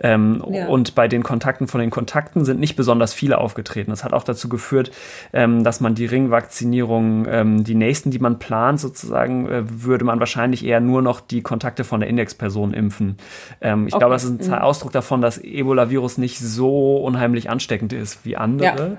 Ähm, 0.00 0.42
ja. 0.50 0.66
Und 0.68 0.94
bei 0.94 1.08
den 1.08 1.22
Kontakten 1.22 1.68
von 1.68 1.80
den 1.80 1.90
Kontakten 1.90 2.44
sind 2.44 2.60
nicht 2.60 2.76
besonders 2.76 3.12
viele 3.12 3.38
aufgetreten. 3.38 3.90
Das 3.90 4.04
hat 4.04 4.12
auch 4.12 4.24
dazu 4.24 4.48
geführt, 4.48 4.90
ähm, 5.32 5.64
dass 5.64 5.80
man 5.80 5.94
die 5.94 6.06
Ringvakzinierung, 6.06 7.26
ähm, 7.28 7.64
die 7.64 7.74
nächsten, 7.74 8.10
die 8.10 8.18
man 8.18 8.38
plant, 8.38 8.80
sozusagen, 8.80 9.48
äh, 9.48 9.62
würde 9.66 10.04
man 10.04 10.20
wahrscheinlich 10.20 10.64
eher 10.64 10.80
nur 10.80 11.02
noch 11.02 11.20
die 11.20 11.42
Kontakte 11.42 11.84
von 11.84 12.00
der 12.00 12.08
Indexperson 12.08 12.72
impfen. 12.72 13.16
Ähm, 13.60 13.86
ich 13.86 13.94
okay. 13.94 14.00
glaube, 14.00 14.14
das 14.14 14.24
ist 14.24 14.42
ein 14.42 14.46
mhm. 14.46 14.54
Ausdruck 14.54 14.92
davon, 14.92 15.20
dass 15.20 15.38
Ebola-Virus 15.38 16.18
nicht 16.18 16.38
so 16.38 16.96
unheimlich 16.98 17.50
ansteckend 17.50 17.92
ist 17.92 18.24
wie 18.24 18.36
andere. 18.36 18.88
Ja. 18.90 18.96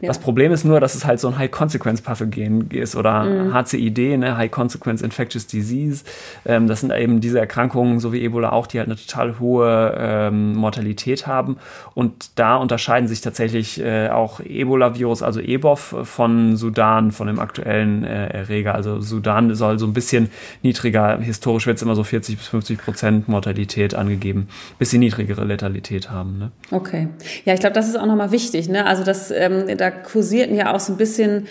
Ja. 0.00 0.08
Das 0.08 0.18
Problem 0.18 0.52
ist 0.52 0.64
nur, 0.64 0.80
dass 0.80 0.94
es 0.94 1.06
halt 1.06 1.20
so 1.20 1.28
ein 1.28 1.38
High-Consequence-Pathogen 1.38 2.70
ist 2.70 2.96
oder 2.96 3.24
mhm. 3.24 3.54
HCID, 3.54 4.18
ne? 4.18 4.36
High-Consequence 4.36 5.02
Infectious 5.02 5.46
Disease. 5.46 6.04
Ähm, 6.44 6.66
das 6.66 6.80
sind 6.80 6.92
eben 6.92 7.20
diese 7.20 7.38
Erkrankungen, 7.40 7.98
so 8.00 8.12
wie 8.12 8.22
Ebola 8.22 8.52
auch, 8.52 8.66
die 8.66 8.78
halt 8.78 8.88
eine 8.88 8.96
total 8.96 9.38
hohe 9.38 9.94
ähm, 9.98 10.54
Mortalität 10.54 11.26
haben. 11.26 11.56
Und 11.94 12.38
da 12.38 12.56
unterscheiden 12.56 13.08
sich 13.08 13.20
tatsächlich 13.22 13.80
äh, 13.80 14.08
auch 14.08 14.40
Ebola-Virus, 14.40 15.22
also 15.22 15.40
EBOV, 15.40 15.96
von 16.02 16.56
Sudan, 16.56 17.10
von 17.10 17.26
dem 17.26 17.38
aktuellen 17.38 18.04
äh, 18.04 18.28
Erreger. 18.28 18.74
Also 18.74 19.00
Sudan 19.00 19.54
soll 19.54 19.78
so 19.78 19.86
ein 19.86 19.92
bisschen 19.92 20.30
niedriger, 20.62 21.18
historisch 21.18 21.66
wird 21.66 21.76
es 21.76 21.82
immer 21.82 21.94
so 21.94 22.04
40 22.04 22.36
bis 22.36 22.48
50 22.48 22.78
Prozent 22.78 23.28
Mortalität 23.28 23.94
angegeben, 23.94 24.48
bisschen 24.78 25.00
niedrigere 25.00 25.44
Letalität 25.44 26.10
haben. 26.10 26.38
Ne? 26.38 26.50
Okay. 26.70 27.08
Ja, 27.44 27.54
ich 27.54 27.60
glaube, 27.60 27.74
das 27.74 27.88
ist 27.88 27.98
auch 27.98 28.06
nochmal 28.06 28.30
wichtig. 28.30 28.68
Ne? 28.68 28.84
Also 28.84 29.04
das, 29.04 29.30
ähm, 29.30 29.64
da 29.76 29.85
da 29.86 29.90
kursierten 29.90 30.56
ja 30.56 30.74
auch 30.74 30.80
so 30.80 30.92
ein 30.92 30.96
bisschen 30.96 31.48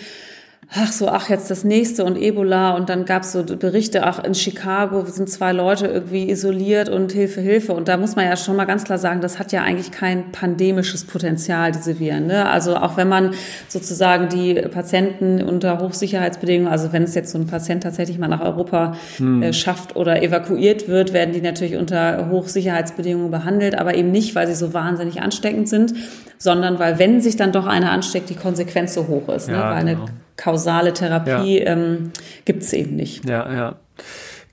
ach 0.74 0.92
so, 0.92 1.08
ach 1.08 1.28
jetzt 1.28 1.50
das 1.50 1.62
nächste 1.62 2.04
und 2.04 2.16
Ebola 2.16 2.74
und 2.74 2.88
dann 2.88 3.04
gab 3.04 3.22
es 3.22 3.32
so 3.32 3.44
Berichte, 3.44 4.04
ach 4.04 4.22
in 4.24 4.34
Chicago 4.34 5.04
sind 5.04 5.30
zwei 5.30 5.52
Leute 5.52 5.86
irgendwie 5.86 6.28
isoliert 6.28 6.88
und 6.88 7.12
Hilfe, 7.12 7.40
Hilfe. 7.40 7.72
Und 7.72 7.88
da 7.88 7.96
muss 7.96 8.16
man 8.16 8.24
ja 8.24 8.36
schon 8.36 8.56
mal 8.56 8.64
ganz 8.64 8.84
klar 8.84 8.98
sagen, 8.98 9.20
das 9.20 9.38
hat 9.38 9.52
ja 9.52 9.62
eigentlich 9.62 9.92
kein 9.92 10.32
pandemisches 10.32 11.04
Potenzial, 11.04 11.70
diese 11.70 12.00
Viren. 12.00 12.26
Ne? 12.26 12.48
Also 12.48 12.76
auch 12.76 12.96
wenn 12.96 13.08
man 13.08 13.34
sozusagen 13.68 14.28
die 14.28 14.54
Patienten 14.54 15.40
unter 15.40 15.78
Hochsicherheitsbedingungen, 15.78 16.70
also 16.70 16.92
wenn 16.92 17.04
es 17.04 17.14
jetzt 17.14 17.30
so 17.30 17.38
ein 17.38 17.46
Patient 17.46 17.84
tatsächlich 17.84 18.18
mal 18.18 18.28
nach 18.28 18.42
Europa 18.42 18.96
hm. 19.18 19.42
äh, 19.42 19.52
schafft 19.52 19.94
oder 19.94 20.22
evakuiert 20.22 20.88
wird, 20.88 21.12
werden 21.12 21.32
die 21.32 21.42
natürlich 21.42 21.76
unter 21.76 22.28
Hochsicherheitsbedingungen 22.28 23.30
behandelt, 23.30 23.78
aber 23.78 23.94
eben 23.94 24.10
nicht, 24.10 24.34
weil 24.34 24.48
sie 24.48 24.54
so 24.54 24.74
wahnsinnig 24.74 25.22
ansteckend 25.22 25.68
sind, 25.68 25.94
sondern 26.38 26.80
weil 26.80 26.98
wenn 26.98 27.20
sich 27.20 27.36
dann 27.36 27.52
doch 27.52 27.66
einer 27.66 27.92
ansteckt, 27.92 28.30
die 28.30 28.34
Konsequenz 28.34 28.94
so 28.94 29.06
hoch 29.06 29.28
ist. 29.28 29.48
Ne? 29.48 29.54
Ja? 29.54 29.70
Weil 29.70 29.84
genau. 29.84 30.06
Kausale 30.36 30.92
Therapie 30.92 31.60
ja. 31.60 31.72
ähm, 31.72 32.12
gibt 32.44 32.62
es 32.62 32.72
eben 32.72 32.96
nicht. 32.96 33.28
Ja, 33.28 33.52
ja. 33.52 33.76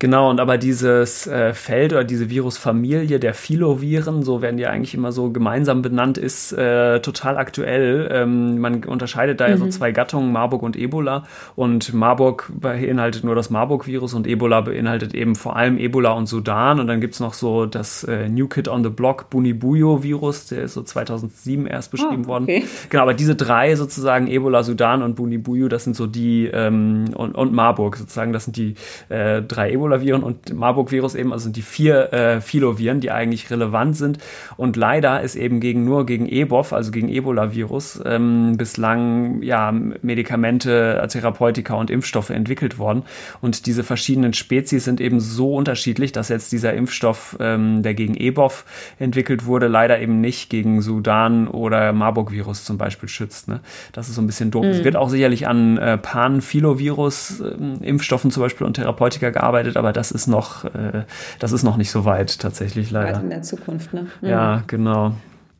Genau, 0.04 0.30
und 0.30 0.42
aber 0.42 0.58
dieses 0.58 1.28
äh, 1.28 1.54
Feld 1.54 1.94
oder 1.94 2.04
diese 2.04 2.30
Virusfamilie 2.30 3.22
der 3.22 3.34
Filoviren, 3.34 4.22
so 4.22 4.42
werden 4.42 4.58
die 4.58 4.68
eigentlich 4.68 4.94
immer 4.96 5.14
so 5.14 5.30
gemeinsam 5.30 5.82
benannt, 5.82 6.18
ist 6.18 6.52
äh, 6.52 7.00
total 7.00 7.38
aktuell. 7.38 8.10
Ähm, 8.12 8.60
man 8.60 8.84
unterscheidet 8.84 9.40
da 9.40 9.46
mhm. 9.46 9.52
ja 9.52 9.58
so 9.60 9.64
mhm. 9.64 9.72
zwei 9.72 9.94
Gattungen, 9.94 10.34
Marburg 10.34 10.62
und 10.62 10.76
Ebola. 10.76 11.24
Und 11.56 11.94
Marburg 11.94 12.52
beinhaltet 12.54 13.24
nur 13.24 13.34
das 13.34 13.50
Marburg-Virus 13.50 14.14
und 14.14 14.28
Ebola 14.28 14.60
beinhaltet 14.60 15.16
eben 15.16 15.36
vor 15.36 15.56
allem 15.56 15.78
Ebola 15.78 16.12
und 16.12 16.28
Sudan. 16.28 16.82
Und 16.82 16.88
dann 16.88 17.00
gibt's 17.00 17.22
noch 17.22 17.34
so 17.34 17.66
das 17.66 18.04
äh, 18.04 18.28
New 18.28 18.50
Kid 18.50 18.68
on 18.68 18.84
the 18.84 18.90
Block 18.90 19.30
Bunibuyo-Virus, 19.30 20.48
der 20.48 20.64
ist 20.64 20.74
so 20.74 20.84
2007 20.84 21.66
erst 21.66 21.92
beschrieben 21.92 22.26
oh, 22.28 22.36
okay. 22.36 22.60
worden. 22.60 22.64
Genau, 22.90 23.04
aber 23.04 23.14
diese 23.14 23.38
drei 23.38 23.78
sozusagen, 23.78 24.28
Ebola, 24.28 24.64
Sudan 24.64 25.02
und 25.02 25.16
Bunibuyo, 25.16 25.70
das 25.70 25.86
sind 25.86 25.96
so 25.96 26.08
die, 26.08 26.48
ähm, 26.48 27.06
und, 27.16 27.36
und 27.36 27.54
Marburg 27.54 27.96
sozusagen, 27.96 28.34
das 28.34 28.44
sind 28.44 28.58
die 28.58 28.76
äh, 29.08 29.42
drei 29.42 29.72
Ebola 29.72 29.93
Ebola-Viren 29.94 30.24
und 30.24 30.54
Marburg-Virus 30.54 31.16
eben, 31.16 31.34
also 31.34 31.50
die 31.50 31.62
vier 31.62 32.14
äh, 32.14 32.42
Filoviren, 32.42 33.00
die 33.00 33.12
eigentlich 33.12 33.52
relevant 33.52 33.96
sind. 33.96 34.18
Und 34.58 34.76
leider 34.76 35.22
ist 35.22 35.36
eben 35.36 35.60
gegen 35.60 35.86
nur 35.86 36.06
gegen 36.06 36.28
EBOV, 36.28 36.74
also 36.74 36.92
gegen 36.92 37.10
Ebola-Virus, 37.10 38.02
ähm, 38.06 38.58
bislang 38.58 39.42
ja 39.42 39.72
Medikamente, 39.72 41.08
Therapeutika 41.10 41.74
und 41.76 41.90
Impfstoffe 41.90 42.30
entwickelt 42.30 42.78
worden. 42.78 43.04
Und 43.42 43.66
diese 43.66 43.84
verschiedenen 43.84 44.34
Spezies 44.34 44.86
sind 44.86 45.02
eben 45.02 45.20
so 45.20 45.56
unterschiedlich, 45.56 46.12
dass 46.12 46.30
jetzt 46.30 46.52
dieser 46.52 46.74
Impfstoff, 46.74 47.38
ähm, 47.40 47.82
der 47.84 47.94
gegen 47.94 48.16
EBOV 48.16 48.66
entwickelt 49.00 49.46
wurde, 49.46 49.68
leider 49.68 50.00
eben 50.00 50.22
nicht 50.22 50.50
gegen 50.50 50.82
Sudan 50.82 51.48
oder 51.48 51.94
Marburg-Virus 51.94 52.66
zum 52.66 52.78
Beispiel 52.78 53.10
schützt. 53.10 53.48
Ne? 53.48 53.62
Das 53.92 54.10
ist 54.10 54.16
so 54.16 54.22
ein 54.22 54.28
bisschen 54.28 54.52
doof. 54.52 54.66
Mhm. 54.66 54.72
Es 54.72 54.84
wird 54.84 54.96
auch 54.96 55.10
sicherlich 55.10 55.48
an 55.48 55.78
äh, 55.78 55.98
Pan-Filovirus-Impfstoffen 55.98 58.30
äh, 58.30 58.34
zum 58.34 58.44
Beispiel 58.44 58.66
und 58.66 58.74
Therapeutika 58.74 59.30
gearbeitet, 59.30 59.78
aber 59.84 59.92
das 59.92 60.12
ist 60.12 60.28
noch, 60.28 60.64
äh, 60.64 61.04
das 61.40 61.52
ist 61.52 61.64
noch 61.64 61.76
nicht 61.76 61.92
so 61.92 62.06
weit 62.06 62.40
tatsächlich 62.40 62.90
leider. 62.90 63.18
Weit 63.18 63.24
in 63.24 63.30
der 63.30 63.42
Zukunft, 63.42 63.94
ne? 63.94 64.08
Mhm. 64.22 64.30
Ja, 64.30 64.64
genau. 64.66 65.12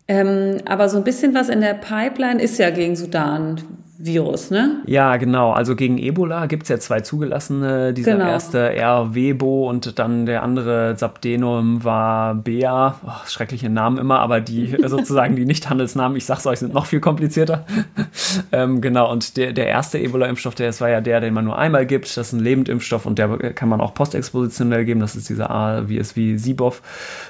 Ähm, 0.08 0.60
aber 0.66 0.88
so 0.88 0.98
ein 0.98 1.04
bisschen 1.04 1.34
was 1.34 1.50
in 1.50 1.60
der 1.60 1.74
Pipeline 1.74 2.42
ist 2.42 2.58
ja 2.58 2.70
gegen 2.70 2.96
Sudan. 2.96 3.62
Virus, 4.06 4.52
ne? 4.52 4.82
Ja, 4.86 5.16
genau. 5.16 5.52
Also 5.52 5.76
gegen 5.76 5.98
Ebola 5.98 6.48
gibt 6.48 6.64
es 6.64 6.70
ja 6.70 6.78
zwei 6.78 7.00
zugelassene. 7.00 7.94
Dieser 7.94 8.14
genau. 8.14 8.28
erste 8.28 8.72
RWBO 8.76 9.70
und 9.70 9.98
dann 9.98 10.26
der 10.26 10.44
andere 10.44 10.98
Sabdenum 10.98 11.86
war 11.86 12.36
Bea. 12.36 12.96
Oh, 13.06 13.12
schreckliche 13.28 13.70
Namen 13.70 13.98
immer, 13.98 14.20
aber 14.20 14.42
die 14.42 14.76
sozusagen 14.86 15.38
die 15.38 15.46
Nicht-Handelsnamen, 15.46 16.18
ich 16.18 16.26
sag's 16.26 16.46
euch, 16.46 16.60
sind 16.60 16.74
noch 16.74 16.86
viel 16.86 17.00
komplizierter. 17.00 17.66
ähm, 18.52 18.82
genau, 18.82 19.10
und 19.10 19.38
der, 19.38 19.54
der 19.54 19.68
erste 19.68 20.00
Ebola-Impfstoff, 20.00 20.56
der 20.56 20.68
das 20.68 20.82
war 20.82 20.90
ja 20.90 21.00
der, 21.00 21.22
den 21.22 21.34
man 21.34 21.46
nur 21.46 21.58
einmal 21.58 21.86
gibt. 21.86 22.06
Das 22.06 22.28
ist 22.28 22.34
ein 22.34 22.42
Lebendimpfstoff 22.42 23.06
und 23.06 23.18
der 23.18 23.54
kann 23.54 23.70
man 23.70 23.80
auch 23.80 23.94
postexpositionell 23.94 24.84
geben. 24.84 25.00
Das 25.00 25.16
ist 25.16 25.30
dieser 25.30 25.50
AVSV-Sibov. 25.50 26.82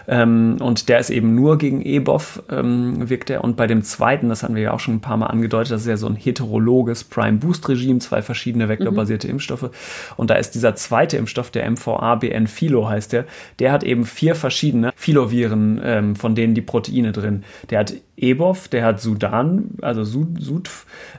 Ähm, 0.08 0.58
und 0.60 0.90
der 0.90 1.00
ist 1.00 1.12
eben 1.12 1.36
nur 1.36 1.60
gegen 1.60 1.86
EBOV, 1.86 2.44
ähm, 2.50 3.10
wirkt 3.10 3.30
er. 3.30 3.44
Und 3.44 3.58
bei 3.58 3.68
dem 3.68 3.84
zweiten, 3.84 4.30
das 4.30 4.42
hatten 4.42 4.56
wir 4.56 4.64
ja 4.64 4.72
auch 4.72 4.80
schon 4.80 4.96
ein 4.96 5.02
paar 5.02 5.18
Mal 5.18 5.28
angedeutet, 5.28 5.72
das 5.74 5.82
ist 5.82 5.88
ja 5.88 5.98
so 5.98 6.08
ein 6.08 6.16
hetero 6.16 6.63
homologes 6.64 7.04
Prime 7.04 7.38
Boost 7.38 7.68
Regime, 7.70 8.00
zwei 8.00 8.22
verschiedene 8.22 8.70
vektorbasierte 8.70 9.28
mhm. 9.28 9.34
Impfstoffe. 9.34 9.70
Und 10.18 10.30
da 10.30 10.36
ist 10.36 10.52
dieser 10.52 10.76
zweite 10.76 11.18
Impfstoff, 11.18 11.52
der 11.52 11.70
MVA-BN 11.70 12.48
Philo 12.48 12.88
heißt 12.88 13.14
der, 13.14 13.26
der 13.60 13.72
hat 13.72 13.84
eben 13.84 14.06
vier 14.06 14.36
verschiedene 14.36 14.92
Filoviren, 14.96 15.80
ähm, 15.84 16.16
von 16.16 16.36
denen 16.36 16.54
die 16.54 16.62
Proteine 16.62 17.12
drin. 17.12 17.44
Der 17.70 17.80
hat 17.80 17.94
EBOV, 18.16 18.68
der 18.68 18.86
hat 18.86 19.02
Sudan, 19.02 19.72
also 19.82 20.04
Sud, 20.04 20.40
Sud 20.40 20.70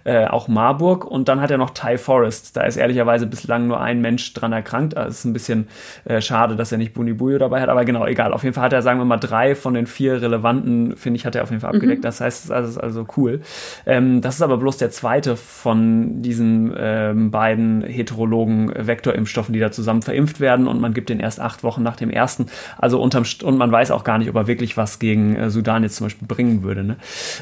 äh, 0.05 0.27
auch 0.27 0.47
Marburg 0.47 1.05
und 1.05 1.29
dann 1.29 1.41
hat 1.41 1.51
er 1.51 1.59
noch 1.59 1.71
Thai 1.71 1.99
Forest. 1.99 2.57
Da 2.57 2.63
ist 2.63 2.77
ehrlicherweise 2.77 3.27
bislang 3.27 3.67
nur 3.67 3.81
ein 3.81 4.01
Mensch 4.01 4.33
dran 4.33 4.53
erkrankt. 4.53 4.97
Also 4.97 5.11
ist 5.11 5.25
ein 5.25 5.33
bisschen 5.33 5.67
äh, 6.05 6.21
schade, 6.21 6.55
dass 6.55 6.71
er 6.71 6.79
nicht 6.79 6.95
Bunibuyo 6.95 7.39
dabei 7.39 7.61
hat, 7.61 7.69
aber 7.69 7.85
genau, 7.85 8.07
egal. 8.07 8.33
Auf 8.33 8.45
jeden 8.45 8.55
Fall 8.55 8.65
hat 8.65 8.73
er, 8.73 8.83
sagen 8.83 9.01
wir 9.01 9.05
mal, 9.05 9.17
drei 9.17 9.57
von 9.57 9.75
den 9.75 9.89
vier 9.89 10.23
relevanten, 10.23 10.97
finde 10.97 11.17
ich, 11.17 11.27
hat 11.27 11.35
er 11.35 11.43
auf 11.43 11.51
jeden 11.51 11.61
Fall 11.61 11.75
abgedeckt. 11.75 12.03
Mhm. 12.03 12.05
Das 12.05 12.21
heißt, 12.21 12.51
das 12.51 12.71
ist 12.71 12.79
also 12.79 13.07
cool. 13.17 13.41
Ähm, 13.87 14.21
das 14.21 14.37
ist 14.37 14.43
aber 14.43 14.59
bloß 14.59 14.77
der 14.77 14.91
zweite 14.91 15.35
von 15.35 16.23
diesen 16.23 16.75
ähm, 16.79 17.33
beiden 17.33 17.83
heterologen 17.83 18.73
Vektorimpfstoffen, 18.75 19.53
die 19.53 19.61
da 19.61 19.73
zusammen 19.73 20.03
verimpft 20.03 20.39
werden 20.39 20.69
und 20.69 20.81
man 20.81 20.95
gibt 20.95 21.09
den 21.09 21.19
erst 21.19 21.41
acht 21.41 21.65
Wochen 21.65 21.83
nach 21.83 21.97
dem 21.97 22.11
ersten. 22.11 22.47
Also 22.79 23.03
unterm 23.03 23.25
St 23.25 23.43
und 23.43 23.59
man 23.59 23.73
weiß 23.73 23.91
auch 23.91 24.05
gar 24.05 24.19
nicht, 24.19 24.29
ob 24.29 24.37
er 24.37 24.47
wirklich 24.47 24.77
was 24.77 25.01
gegen 25.01 25.35
äh, 25.35 25.51
Sudan 25.51 25.83
jetzt 25.83 25.97
zum 25.97 26.07
Beispiel 26.07 26.29
bringen 26.29 26.63
würde. 26.63 26.84
Ne? 26.87 26.97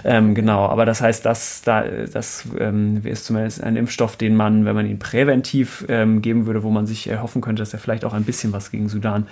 Ähm, 0.05 0.35
genau, 0.35 0.67
aber 0.67 0.85
das 0.87 1.01
heißt, 1.01 1.25
dass 1.25 1.63
da, 1.63 1.83
das 1.83 2.45
ähm, 2.59 3.01
ist 3.05 3.25
zumindest 3.25 3.63
ein 3.63 3.77
Impfstoff, 3.77 4.17
den 4.17 4.37
man, 4.37 4.65
wenn 4.65 4.75
man 4.75 4.87
ihn 4.87 4.99
präventiv 4.99 5.85
ähm, 5.89 6.23
geben 6.23 6.47
würde, 6.47 6.63
wo 6.63 6.71
man 6.71 6.87
sich 6.87 7.09
erhoffen 7.09 7.43
könnte, 7.43 7.63
dass 7.63 7.73
er 7.73 7.79
vielleicht 7.79 8.05
auch 8.05 8.15
ein 8.15 8.25
bisschen 8.25 8.53
was 8.53 8.71
gegen 8.71 8.89
Sudan 8.89 9.27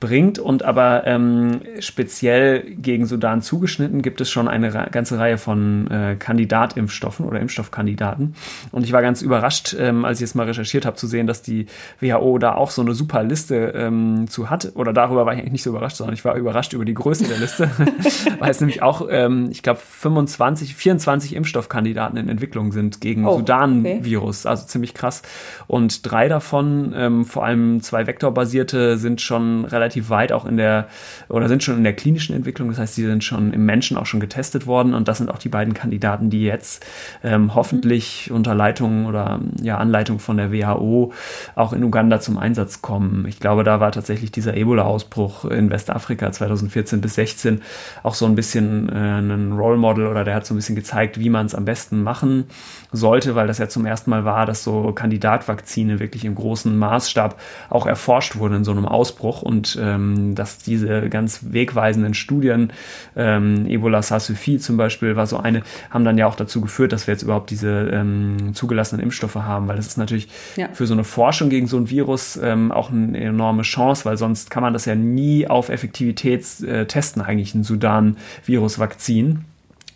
bringt. 0.00 0.38
Und 0.38 0.64
aber 0.64 1.06
ähm, 1.06 1.60
speziell 1.80 2.62
gegen 2.62 3.06
Sudan 3.06 3.42
zugeschnitten 3.42 4.02
gibt 4.02 4.20
es 4.20 4.30
schon 4.30 4.48
eine 4.48 4.70
ganze 4.90 5.18
Reihe 5.18 5.38
von 5.38 5.90
äh, 5.90 6.16
Kandidatimpfstoffen 6.18 7.26
oder 7.26 7.40
Impfstoffkandidaten. 7.40 8.34
Und 8.72 8.84
ich 8.84 8.92
war 8.92 9.02
ganz 9.02 9.22
überrascht, 9.22 9.74
ähm, 9.78 10.04
als 10.04 10.18
ich 10.18 10.22
jetzt 10.22 10.34
mal 10.34 10.46
recherchiert 10.46 10.84
habe, 10.86 10.96
zu 10.96 11.06
sehen, 11.06 11.26
dass 11.26 11.42
die 11.42 11.66
WHO 12.00 12.38
da 12.38 12.54
auch 12.54 12.70
so 12.70 12.82
eine 12.82 12.94
super 12.94 13.22
Liste 13.22 13.72
ähm, 13.74 14.26
zu 14.28 14.50
hat. 14.50 14.72
Oder 14.74 14.92
darüber 14.92 15.26
war 15.26 15.32
ich 15.32 15.40
eigentlich 15.40 15.52
nicht 15.52 15.62
so 15.62 15.70
überrascht, 15.70 15.96
sondern 15.96 16.14
ich 16.14 16.24
war 16.24 16.34
überrascht 16.34 16.72
über 16.72 16.84
die 16.84 16.94
Größe 16.94 17.24
der 17.24 17.38
Liste, 17.38 17.70
weil 18.38 18.50
es 18.50 18.60
nämlich 18.60 18.82
auch, 18.82 19.06
ähm, 19.10 19.48
ich 19.54 19.62
glaube, 19.62 19.78
25, 19.80 20.74
24 20.74 21.36
Impfstoffkandidaten 21.36 22.18
in 22.18 22.28
Entwicklung 22.28 22.72
sind 22.72 23.00
gegen 23.00 23.24
oh, 23.24 23.36
Sudan-Virus. 23.36 24.44
Okay. 24.44 24.50
Also 24.50 24.66
ziemlich 24.66 24.94
krass. 24.94 25.22
Und 25.68 26.10
drei 26.10 26.28
davon, 26.28 26.92
ähm, 26.96 27.24
vor 27.24 27.44
allem 27.44 27.80
zwei 27.80 28.08
vektorbasierte, 28.08 28.98
sind 28.98 29.20
schon 29.20 29.64
relativ 29.64 30.10
weit 30.10 30.32
auch 30.32 30.44
in 30.44 30.56
der 30.56 30.88
oder 31.28 31.48
sind 31.48 31.62
schon 31.62 31.76
in 31.76 31.84
der 31.84 31.92
klinischen 31.92 32.34
Entwicklung. 32.34 32.68
Das 32.68 32.78
heißt, 32.78 32.96
die 32.96 33.04
sind 33.04 33.22
schon 33.22 33.52
im 33.52 33.64
Menschen 33.64 33.96
auch 33.96 34.06
schon 34.06 34.18
getestet 34.18 34.66
worden 34.66 34.92
und 34.92 35.06
das 35.06 35.18
sind 35.18 35.30
auch 35.30 35.38
die 35.38 35.48
beiden 35.48 35.72
Kandidaten, 35.72 36.30
die 36.30 36.42
jetzt 36.42 36.84
ähm, 37.22 37.54
hoffentlich 37.54 38.28
mhm. 38.28 38.36
unter 38.36 38.56
Leitung 38.56 39.06
oder 39.06 39.40
ja 39.62 39.78
Anleitung 39.78 40.18
von 40.18 40.36
der 40.36 40.52
WHO 40.52 41.12
auch 41.54 41.72
in 41.72 41.84
Uganda 41.84 42.20
zum 42.20 42.38
Einsatz 42.38 42.82
kommen. 42.82 43.24
Ich 43.28 43.38
glaube, 43.38 43.62
da 43.62 43.78
war 43.78 43.92
tatsächlich 43.92 44.32
dieser 44.32 44.56
Ebola-Ausbruch 44.56 45.44
in 45.44 45.70
Westafrika 45.70 46.32
2014 46.32 47.00
bis 47.00 47.14
16 47.14 47.62
auch 48.02 48.14
so 48.14 48.26
ein 48.26 48.34
bisschen 48.34 48.88
äh, 48.88 49.20
ein 49.20 49.43
Role 49.52 49.76
Model 49.76 50.06
oder 50.06 50.24
der 50.24 50.34
hat 50.34 50.46
so 50.46 50.54
ein 50.54 50.56
bisschen 50.56 50.76
gezeigt, 50.76 51.18
wie 51.18 51.30
man 51.30 51.46
es 51.46 51.54
am 51.54 51.64
besten 51.64 52.02
machen 52.02 52.44
sollte, 52.92 53.34
weil 53.34 53.46
das 53.46 53.58
ja 53.58 53.68
zum 53.68 53.86
ersten 53.86 54.10
Mal 54.10 54.24
war, 54.24 54.46
dass 54.46 54.64
so 54.64 54.92
Kandidatvakzine 54.92 56.00
wirklich 56.00 56.24
im 56.24 56.34
großen 56.34 56.76
Maßstab 56.76 57.38
auch 57.70 57.86
erforscht 57.86 58.36
wurden 58.36 58.56
in 58.56 58.64
so 58.64 58.70
einem 58.70 58.86
Ausbruch 58.86 59.42
und 59.42 59.78
ähm, 59.80 60.34
dass 60.34 60.58
diese 60.58 61.08
ganz 61.08 61.40
wegweisenden 61.50 62.14
Studien, 62.14 62.72
ähm, 63.16 63.66
Ebola 63.66 64.02
Sasufi 64.02 64.58
zum 64.58 64.76
Beispiel 64.76 65.16
war 65.16 65.26
so 65.26 65.38
eine, 65.38 65.62
haben 65.90 66.04
dann 66.04 66.18
ja 66.18 66.26
auch 66.26 66.36
dazu 66.36 66.60
geführt, 66.60 66.92
dass 66.92 67.06
wir 67.06 67.14
jetzt 67.14 67.22
überhaupt 67.22 67.50
diese 67.50 67.90
ähm, 67.92 68.54
zugelassenen 68.54 69.02
Impfstoffe 69.02 69.34
haben, 69.36 69.68
weil 69.68 69.76
das 69.76 69.86
ist 69.86 69.98
natürlich 69.98 70.28
ja. 70.56 70.68
für 70.72 70.86
so 70.86 70.94
eine 70.94 71.04
Forschung 71.04 71.48
gegen 71.48 71.66
so 71.66 71.76
ein 71.76 71.90
Virus 71.90 72.38
ähm, 72.42 72.72
auch 72.72 72.90
eine 72.90 73.18
enorme 73.18 73.62
Chance, 73.62 74.04
weil 74.04 74.16
sonst 74.16 74.50
kann 74.50 74.62
man 74.62 74.72
das 74.72 74.84
ja 74.84 74.94
nie 74.94 75.46
auf 75.46 75.68
Effektivität 75.68 76.44
äh, 76.62 76.86
testen, 76.86 77.22
eigentlich 77.22 77.54
ein 77.54 77.64
Sudan-Virus-Vakzin 77.64 79.33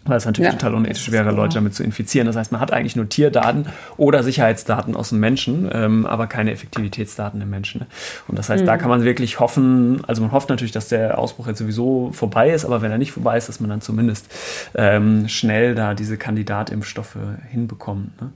weil 0.08 0.16
es 0.16 0.24
natürlich 0.24 0.52
ja, 0.52 0.58
total 0.58 0.74
unethisch 0.74 1.10
wäre, 1.10 1.30
Leute 1.30 1.54
damit 1.54 1.74
zu 1.74 1.82
infizieren. 1.82 2.26
Das 2.26 2.36
heißt, 2.36 2.52
man 2.52 2.60
hat 2.60 2.72
eigentlich 2.72 2.96
nur 2.96 3.08
Tierdaten 3.08 3.66
oder 3.96 4.22
Sicherheitsdaten 4.22 4.96
aus 4.96 5.10
dem 5.10 5.20
Menschen, 5.20 5.68
ähm, 5.72 6.06
aber 6.06 6.26
keine 6.26 6.52
Effektivitätsdaten 6.52 7.40
im 7.40 7.50
Menschen. 7.50 7.80
Ne? 7.80 7.86
Und 8.26 8.38
das 8.38 8.48
heißt, 8.48 8.62
mhm. 8.62 8.66
da 8.66 8.76
kann 8.76 8.88
man 8.88 9.04
wirklich 9.04 9.40
hoffen, 9.40 10.02
also 10.06 10.22
man 10.22 10.32
hofft 10.32 10.48
natürlich, 10.48 10.72
dass 10.72 10.88
der 10.88 11.18
Ausbruch 11.18 11.46
jetzt 11.46 11.58
sowieso 11.58 12.10
vorbei 12.12 12.50
ist, 12.50 12.64
aber 12.64 12.82
wenn 12.82 12.90
er 12.90 12.98
nicht 12.98 13.12
vorbei 13.12 13.36
ist, 13.36 13.48
dass 13.48 13.60
man 13.60 13.70
dann 13.70 13.80
zumindest 13.80 14.26
ähm, 14.74 15.28
schnell 15.28 15.74
da 15.74 15.94
diese 15.94 16.16
Kandidatimpfstoffe 16.16 17.16
hinbekommt. 17.50 18.20
Ne? 18.20 18.30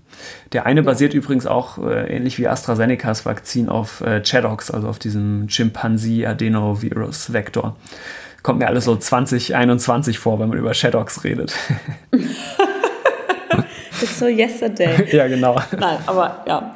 Der 0.52 0.66
eine 0.66 0.82
basiert 0.82 1.14
übrigens 1.14 1.46
auch 1.46 1.78
äh, 1.78 2.14
ähnlich 2.14 2.38
wie 2.38 2.48
AstraZenecas 2.48 3.24
Vakzin 3.26 3.68
auf 3.68 4.00
äh, 4.02 4.22
ChAdOx, 4.22 4.70
also 4.70 4.88
auf 4.88 4.98
diesem 4.98 5.48
Chimpanzee-Adenovirus-Vektor 5.48 7.76
kommt 8.42 8.58
mir 8.58 8.66
alles 8.66 8.84
so 8.84 8.96
2021 8.96 10.18
vor, 10.18 10.38
wenn 10.40 10.48
man 10.48 10.58
über 10.58 10.74
Shadows 10.74 11.24
redet. 11.24 11.54
it's 14.00 14.18
so 14.18 14.26
yesterday. 14.26 15.06
ja, 15.16 15.28
genau. 15.28 15.56
Nein, 15.78 15.98
aber 16.06 16.42
ja. 16.46 16.74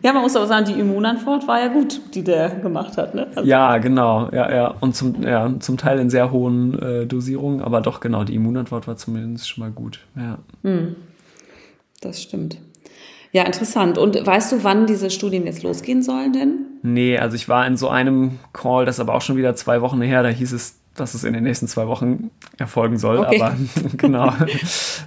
Ja, 0.00 0.12
man 0.12 0.22
muss 0.22 0.36
aber 0.36 0.46
sagen, 0.46 0.66
die 0.66 0.78
Immunantwort 0.78 1.48
war 1.48 1.60
ja 1.60 1.66
gut, 1.68 2.00
die 2.14 2.22
der 2.22 2.50
gemacht 2.50 2.96
hat. 2.96 3.16
Ne? 3.16 3.26
Also 3.34 3.48
ja, 3.48 3.78
genau. 3.78 4.28
Ja, 4.32 4.54
ja. 4.54 4.74
Und 4.78 4.94
zum, 4.94 5.22
ja, 5.22 5.52
zum 5.58 5.76
Teil 5.76 5.98
in 5.98 6.08
sehr 6.08 6.30
hohen 6.30 6.80
äh, 6.80 7.06
Dosierungen, 7.06 7.60
aber 7.62 7.80
doch, 7.80 7.98
genau, 7.98 8.22
die 8.22 8.36
Immunantwort 8.36 8.86
war 8.86 8.96
zumindest 8.96 9.48
schon 9.48 9.64
mal 9.64 9.72
gut. 9.72 10.00
Ja. 10.16 10.38
Hm. 10.62 10.94
Das 12.00 12.22
stimmt. 12.22 12.58
Ja, 13.32 13.44
interessant. 13.44 13.98
Und 13.98 14.26
weißt 14.26 14.52
du, 14.52 14.64
wann 14.64 14.86
diese 14.86 15.10
Studien 15.10 15.46
jetzt 15.46 15.62
losgehen 15.62 16.02
sollen 16.02 16.32
denn? 16.32 16.66
Nee, 16.82 17.18
also 17.18 17.36
ich 17.36 17.48
war 17.48 17.66
in 17.66 17.76
so 17.76 17.88
einem 17.88 18.38
Call, 18.52 18.84
das 18.86 18.96
ist 18.96 19.00
aber 19.00 19.14
auch 19.14 19.22
schon 19.22 19.36
wieder 19.36 19.54
zwei 19.54 19.80
Wochen 19.82 20.00
her, 20.00 20.22
da 20.22 20.28
hieß 20.28 20.52
es, 20.52 20.80
dass 21.00 21.14
es 21.14 21.24
in 21.24 21.32
den 21.32 21.44
nächsten 21.44 21.68
zwei 21.68 21.86
Wochen 21.86 22.30
erfolgen 22.58 22.98
soll. 22.98 23.18
Okay. 23.18 23.40
Aber 23.40 23.56
genau, 23.96 24.32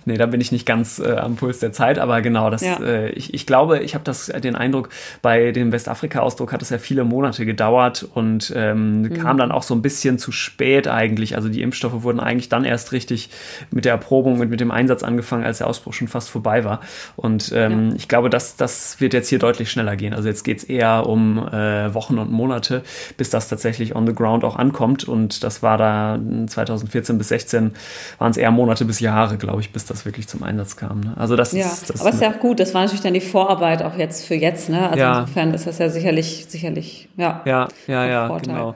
nee, 0.05 0.17
da 0.17 0.25
bin 0.25 0.41
ich 0.41 0.51
nicht 0.51 0.65
ganz 0.65 0.99
äh, 0.99 1.15
am 1.15 1.35
Puls 1.35 1.59
der 1.59 1.71
Zeit. 1.71 1.99
Aber 1.99 2.21
genau, 2.21 2.49
das, 2.49 2.61
ja. 2.61 2.79
äh, 2.81 3.09
ich, 3.11 3.33
ich 3.33 3.45
glaube, 3.45 3.79
ich 3.79 3.93
habe 3.93 4.03
das 4.03 4.27
den 4.27 4.55
Eindruck, 4.55 4.89
bei 5.21 5.51
dem 5.51 5.71
Westafrika-Ausdruck 5.71 6.53
hat 6.53 6.61
es 6.61 6.69
ja 6.69 6.77
viele 6.77 7.03
Monate 7.03 7.45
gedauert 7.45 8.07
und 8.13 8.53
ähm, 8.55 9.01
mhm. 9.01 9.13
kam 9.13 9.37
dann 9.37 9.51
auch 9.51 9.63
so 9.63 9.73
ein 9.73 9.81
bisschen 9.81 10.17
zu 10.17 10.31
spät 10.31 10.87
eigentlich. 10.87 11.35
Also 11.35 11.49
die 11.49 11.61
Impfstoffe 11.61 12.03
wurden 12.03 12.19
eigentlich 12.19 12.49
dann 12.49 12.63
erst 12.63 12.91
richtig 12.91 13.29
mit 13.71 13.85
der 13.85 13.93
Erprobung 13.93 14.39
und 14.39 14.49
mit 14.49 14.59
dem 14.59 14.71
Einsatz 14.71 15.03
angefangen, 15.03 15.43
als 15.43 15.59
der 15.59 15.67
Ausbruch 15.67 15.93
schon 15.93 16.07
fast 16.07 16.29
vorbei 16.29 16.63
war. 16.63 16.81
Und 17.15 17.51
ähm, 17.55 17.89
ja. 17.89 17.95
ich 17.95 18.07
glaube, 18.07 18.29
das, 18.29 18.55
das 18.55 18.99
wird 18.99 19.13
jetzt 19.13 19.29
hier 19.29 19.39
deutlich 19.39 19.71
schneller 19.71 19.95
gehen. 19.95 20.13
Also 20.13 20.27
jetzt 20.27 20.43
geht 20.43 20.59
es 20.59 20.63
eher 20.63 21.07
um 21.07 21.37
äh, 21.37 21.93
Wochen 21.93 22.17
und 22.17 22.31
Monate, 22.31 22.83
bis 23.17 23.29
das 23.29 23.49
tatsächlich 23.49 23.95
on 23.95 24.07
the 24.07 24.13
ground 24.13 24.43
auch 24.43 24.55
ankommt. 24.55 25.07
Und 25.07 25.43
das 25.43 25.63
war 25.63 25.77
da 25.81 26.19
2014 26.47 27.17
bis 27.17 27.27
16 27.27 27.71
waren 28.17 28.31
es 28.31 28.37
eher 28.37 28.51
Monate 28.51 28.85
bis 28.85 28.99
Jahre, 29.01 29.37
glaube 29.37 29.61
ich, 29.61 29.73
bis 29.73 29.85
das 29.85 30.05
wirklich 30.05 30.27
zum 30.27 30.43
Einsatz 30.43 30.77
kam. 30.77 31.01
Ne? 31.01 31.13
Also 31.17 31.35
das 31.35 31.51
ja, 31.51 31.65
ist, 31.65 31.89
das 31.89 31.99
aber 32.01 32.11
ist 32.11 32.21
ja 32.21 32.31
auch 32.31 32.39
gut. 32.39 32.59
Das 32.59 32.73
war 32.73 32.81
natürlich 32.81 33.01
dann 33.01 33.13
die 33.13 33.21
Vorarbeit 33.21 33.83
auch 33.83 33.97
jetzt 33.97 34.25
für 34.25 34.35
jetzt. 34.35 34.69
Ne? 34.69 34.87
Also 34.89 34.99
ja. 34.99 35.19
insofern 35.19 35.53
ist 35.53 35.67
das 35.67 35.77
ja 35.77 35.89
sicherlich, 35.89 36.45
sicherlich, 36.47 37.09
ja. 37.17 37.41
Ja, 37.45 37.67
ja, 37.87 38.05
ja, 38.05 38.37
genau. 38.37 38.75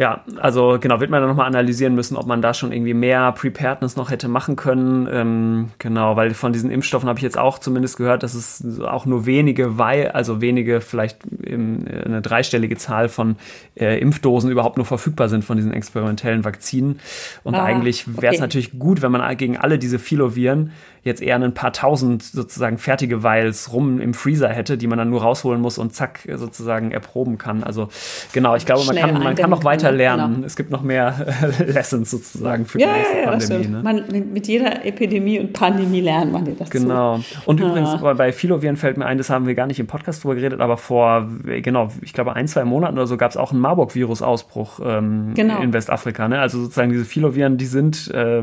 Ja, 0.00 0.24
also 0.38 0.78
genau, 0.80 0.98
wird 1.00 1.10
man 1.10 1.20
dann 1.20 1.28
nochmal 1.28 1.46
analysieren 1.46 1.94
müssen, 1.94 2.16
ob 2.16 2.24
man 2.24 2.40
da 2.40 2.54
schon 2.54 2.72
irgendwie 2.72 2.94
mehr 2.94 3.32
Preparedness 3.32 3.96
noch 3.96 4.10
hätte 4.10 4.28
machen 4.28 4.56
können. 4.56 5.06
Ähm, 5.12 5.68
genau, 5.76 6.16
weil 6.16 6.32
von 6.32 6.54
diesen 6.54 6.70
Impfstoffen 6.70 7.06
habe 7.06 7.18
ich 7.18 7.22
jetzt 7.22 7.36
auch 7.36 7.58
zumindest 7.58 7.98
gehört, 7.98 8.22
dass 8.22 8.32
es 8.32 8.80
auch 8.80 9.04
nur 9.04 9.26
wenige, 9.26 9.76
weil, 9.76 10.08
also 10.12 10.40
wenige, 10.40 10.80
vielleicht 10.80 11.18
im, 11.42 11.84
eine 12.02 12.22
dreistellige 12.22 12.78
Zahl 12.78 13.10
von 13.10 13.36
äh, 13.78 14.00
Impfdosen 14.00 14.50
überhaupt 14.50 14.78
nur 14.78 14.86
verfügbar 14.86 15.28
sind 15.28 15.44
von 15.44 15.58
diesen 15.58 15.74
experimentellen 15.74 16.46
Vakzinen. 16.46 16.98
Und 17.44 17.54
ah, 17.54 17.62
eigentlich 17.62 18.08
wäre 18.08 18.32
es 18.32 18.38
okay. 18.38 18.40
natürlich 18.40 18.78
gut, 18.78 19.02
wenn 19.02 19.12
man 19.12 19.36
gegen 19.36 19.58
alle 19.58 19.78
diese 19.78 19.98
Filoviren 19.98 20.72
jetzt 21.02 21.22
eher 21.22 21.36
ein 21.36 21.54
paar 21.54 21.72
tausend 21.72 22.22
sozusagen 22.22 22.78
fertige 22.78 23.22
Vials 23.22 23.72
rum 23.72 24.00
im 24.00 24.14
Freezer 24.14 24.48
hätte, 24.48 24.76
die 24.76 24.86
man 24.86 24.98
dann 24.98 25.10
nur 25.10 25.22
rausholen 25.22 25.60
muss 25.60 25.78
und 25.78 25.94
zack 25.94 26.20
sozusagen 26.34 26.90
erproben 26.90 27.38
kann. 27.38 27.64
Also 27.64 27.88
genau, 28.32 28.54
ich 28.54 28.66
glaube, 28.66 28.84
man 28.84 28.96
kann, 28.96 29.22
man 29.22 29.34
kann 29.34 29.50
noch 29.50 29.64
weiter 29.64 29.92
lernen. 29.92 30.34
Genau. 30.34 30.46
Es 30.46 30.56
gibt 30.56 30.70
noch 30.70 30.82
mehr 30.82 31.26
Lessons 31.66 32.10
sozusagen 32.10 32.66
für 32.66 32.78
ja, 32.78 32.88
die 32.88 32.98
nächste 32.98 33.18
ja, 33.18 33.30
Pandemie. 33.30 33.66
Ne? 33.68 33.82
Man, 33.82 34.32
mit 34.32 34.46
jeder 34.46 34.84
Epidemie 34.84 35.40
und 35.40 35.52
Pandemie 35.52 36.00
lernt 36.00 36.32
man 36.32 36.56
das. 36.56 36.70
Genau. 36.70 37.20
Und 37.46 37.62
ah. 37.62 37.66
übrigens 37.66 38.00
bei 38.16 38.32
Filoviren 38.32 38.76
fällt 38.76 38.98
mir 38.98 39.06
ein, 39.06 39.18
das 39.18 39.30
haben 39.30 39.46
wir 39.46 39.54
gar 39.54 39.66
nicht 39.66 39.80
im 39.80 39.86
Podcast 39.86 40.22
drüber 40.22 40.34
geredet, 40.34 40.60
aber 40.60 40.76
vor, 40.76 41.28
genau, 41.44 41.90
ich 42.02 42.12
glaube 42.12 42.34
ein, 42.34 42.46
zwei 42.46 42.64
Monaten 42.64 42.98
oder 42.98 43.06
so 43.06 43.16
gab 43.16 43.30
es 43.30 43.36
auch 43.36 43.52
einen 43.52 43.60
Marburg-Virus-Ausbruch 43.60 44.80
ähm, 44.84 45.32
genau. 45.34 45.60
in 45.60 45.72
Westafrika. 45.72 46.28
Ne? 46.28 46.40
Also 46.40 46.60
sozusagen 46.60 46.90
diese 46.90 47.04
Filoviren, 47.04 47.56
die 47.56 47.66
sind, 47.66 48.10
äh, 48.12 48.42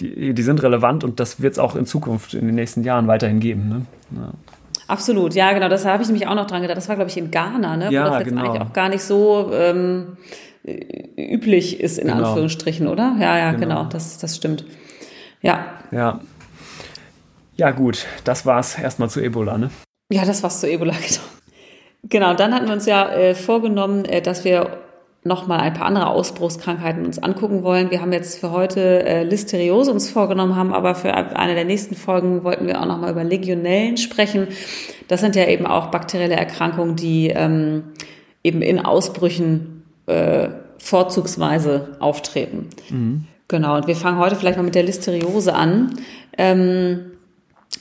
die, 0.00 0.32
die 0.32 0.42
sind 0.42 0.62
relevant 0.62 1.04
und 1.04 1.20
das 1.20 1.42
wird 1.42 1.52
es 1.52 1.58
auch 1.58 1.76
in 1.76 1.84
Zukunft 1.84 1.97
Zukunft 1.98 2.34
in 2.34 2.46
den 2.46 2.54
nächsten 2.54 2.84
Jahren 2.84 3.08
weiterhin 3.08 3.40
geben. 3.40 3.68
Ne? 3.68 3.86
Ja. 4.20 4.32
Absolut, 4.86 5.34
ja, 5.34 5.52
genau. 5.52 5.68
Das 5.68 5.84
habe 5.84 6.02
ich 6.02 6.08
nämlich 6.08 6.26
auch 6.28 6.34
noch 6.34 6.46
dran 6.46 6.62
gedacht. 6.62 6.76
Das 6.76 6.88
war, 6.88 6.96
glaube 6.96 7.10
ich, 7.10 7.16
in 7.16 7.30
Ghana, 7.30 7.76
ne? 7.76 7.90
Ja, 7.90 8.06
wo 8.06 8.10
das 8.10 8.18
jetzt 8.20 8.28
genau. 8.28 8.44
eigentlich 8.44 8.62
auch 8.62 8.72
gar 8.72 8.88
nicht 8.88 9.02
so 9.02 9.50
ähm, 9.52 10.16
üblich 11.16 11.80
ist, 11.80 11.98
in 11.98 12.08
genau. 12.08 12.28
Anführungsstrichen, 12.28 12.88
oder? 12.88 13.16
Ja, 13.20 13.36
ja, 13.36 13.52
genau. 13.52 13.80
genau. 13.80 13.84
Das, 13.84 14.18
das 14.18 14.36
stimmt. 14.36 14.64
Ja. 15.42 15.66
Ja. 15.90 16.20
Ja, 17.56 17.70
gut. 17.72 18.06
Das 18.24 18.46
war's 18.46 18.78
erstmal 18.78 19.10
zu 19.10 19.20
Ebola, 19.20 19.58
ne? 19.58 19.70
Ja, 20.10 20.24
das 20.24 20.42
war's 20.42 20.60
zu 20.60 20.70
Ebola, 20.70 20.92
genau. 21.06 21.20
Genau, 22.04 22.34
dann 22.34 22.54
hatten 22.54 22.66
wir 22.66 22.72
uns 22.72 22.86
ja 22.86 23.10
äh, 23.10 23.34
vorgenommen, 23.34 24.04
äh, 24.04 24.22
dass 24.22 24.44
wir 24.44 24.78
nochmal 25.24 25.60
ein 25.60 25.74
paar 25.74 25.86
andere 25.86 26.08
Ausbruchskrankheiten 26.08 27.04
uns 27.04 27.18
angucken 27.18 27.62
wollen. 27.62 27.90
Wir 27.90 28.00
haben 28.00 28.12
jetzt 28.12 28.38
für 28.38 28.50
heute 28.50 29.04
äh, 29.04 29.24
Listeriose 29.24 29.92
uns 29.92 30.10
vorgenommen, 30.10 30.56
haben 30.56 30.72
aber 30.72 30.94
für 30.94 31.14
eine 31.14 31.54
der 31.54 31.64
nächsten 31.64 31.94
Folgen 31.94 32.44
wollten 32.44 32.66
wir 32.66 32.80
auch 32.80 32.86
nochmal 32.86 33.10
über 33.10 33.24
Legionellen 33.24 33.96
sprechen. 33.96 34.48
Das 35.08 35.20
sind 35.20 35.36
ja 35.36 35.46
eben 35.46 35.66
auch 35.66 35.86
bakterielle 35.86 36.36
Erkrankungen, 36.36 36.96
die 36.96 37.28
ähm, 37.28 37.84
eben 38.44 38.62
in 38.62 38.84
Ausbrüchen 38.84 39.82
äh, 40.06 40.48
vorzugsweise 40.78 41.96
auftreten. 41.98 42.68
Mhm. 42.88 43.24
Genau, 43.48 43.76
und 43.76 43.86
wir 43.86 43.96
fangen 43.96 44.18
heute 44.18 44.36
vielleicht 44.36 44.58
mal 44.58 44.62
mit 44.62 44.74
der 44.74 44.82
Listeriose 44.82 45.54
an. 45.54 45.94
Ähm, 46.36 47.12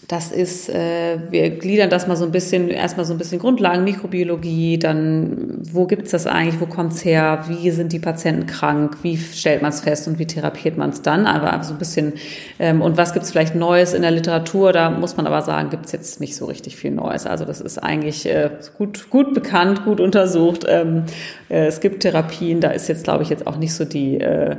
das 0.07 0.31
ist, 0.31 0.69
äh, 0.69 1.17
wir 1.31 1.49
gliedern 1.49 1.89
das 1.89 2.07
mal 2.07 2.15
so 2.15 2.25
ein 2.25 2.31
bisschen, 2.31 2.69
erstmal 2.69 3.05
so 3.05 3.13
ein 3.13 3.17
bisschen 3.17 3.39
Grundlagen, 3.39 3.83
Mikrobiologie, 3.83 4.77
dann 4.77 5.59
wo 5.71 5.85
gibt's 5.85 6.11
das 6.11 6.27
eigentlich, 6.27 6.61
wo 6.61 6.65
kommt's 6.65 7.03
her, 7.03 7.43
wie 7.47 7.71
sind 7.71 7.91
die 7.91 7.99
Patienten 7.99 8.47
krank, 8.47 8.97
wie 9.01 9.17
stellt 9.17 9.61
man 9.61 9.71
es 9.71 9.81
fest 9.81 10.07
und 10.07 10.19
wie 10.19 10.25
therapiert 10.25 10.77
man 10.77 10.91
es 10.91 11.01
dann, 11.01 11.25
aber 11.25 11.61
so 11.63 11.73
ein 11.73 11.79
bisschen, 11.79 12.13
ähm, 12.59 12.81
und 12.81 12.97
was 12.97 13.13
gibt's 13.13 13.31
vielleicht 13.31 13.55
Neues 13.55 13.93
in 13.93 14.01
der 14.01 14.11
Literatur, 14.11 14.71
da 14.71 14.89
muss 14.89 15.17
man 15.17 15.27
aber 15.27 15.41
sagen, 15.41 15.69
gibt's 15.69 15.91
jetzt 15.91 16.21
nicht 16.21 16.35
so 16.35 16.45
richtig 16.45 16.75
viel 16.75 16.91
Neues. 16.91 17.25
Also 17.25 17.43
das 17.43 17.59
ist 17.59 17.77
eigentlich 17.77 18.25
äh, 18.27 18.49
gut, 18.77 19.09
gut 19.09 19.33
bekannt, 19.33 19.83
gut 19.83 19.99
untersucht. 19.99 20.65
Ähm, 20.67 21.03
äh, 21.49 21.65
es 21.65 21.81
gibt 21.81 22.01
Therapien, 22.01 22.61
da 22.61 22.71
ist 22.71 22.87
jetzt, 22.87 23.03
glaube 23.05 23.23
ich, 23.23 23.29
jetzt 23.29 23.47
auch 23.47 23.57
nicht 23.57 23.73
so 23.73 23.83
die, 23.83 24.19
äh, 24.19 24.57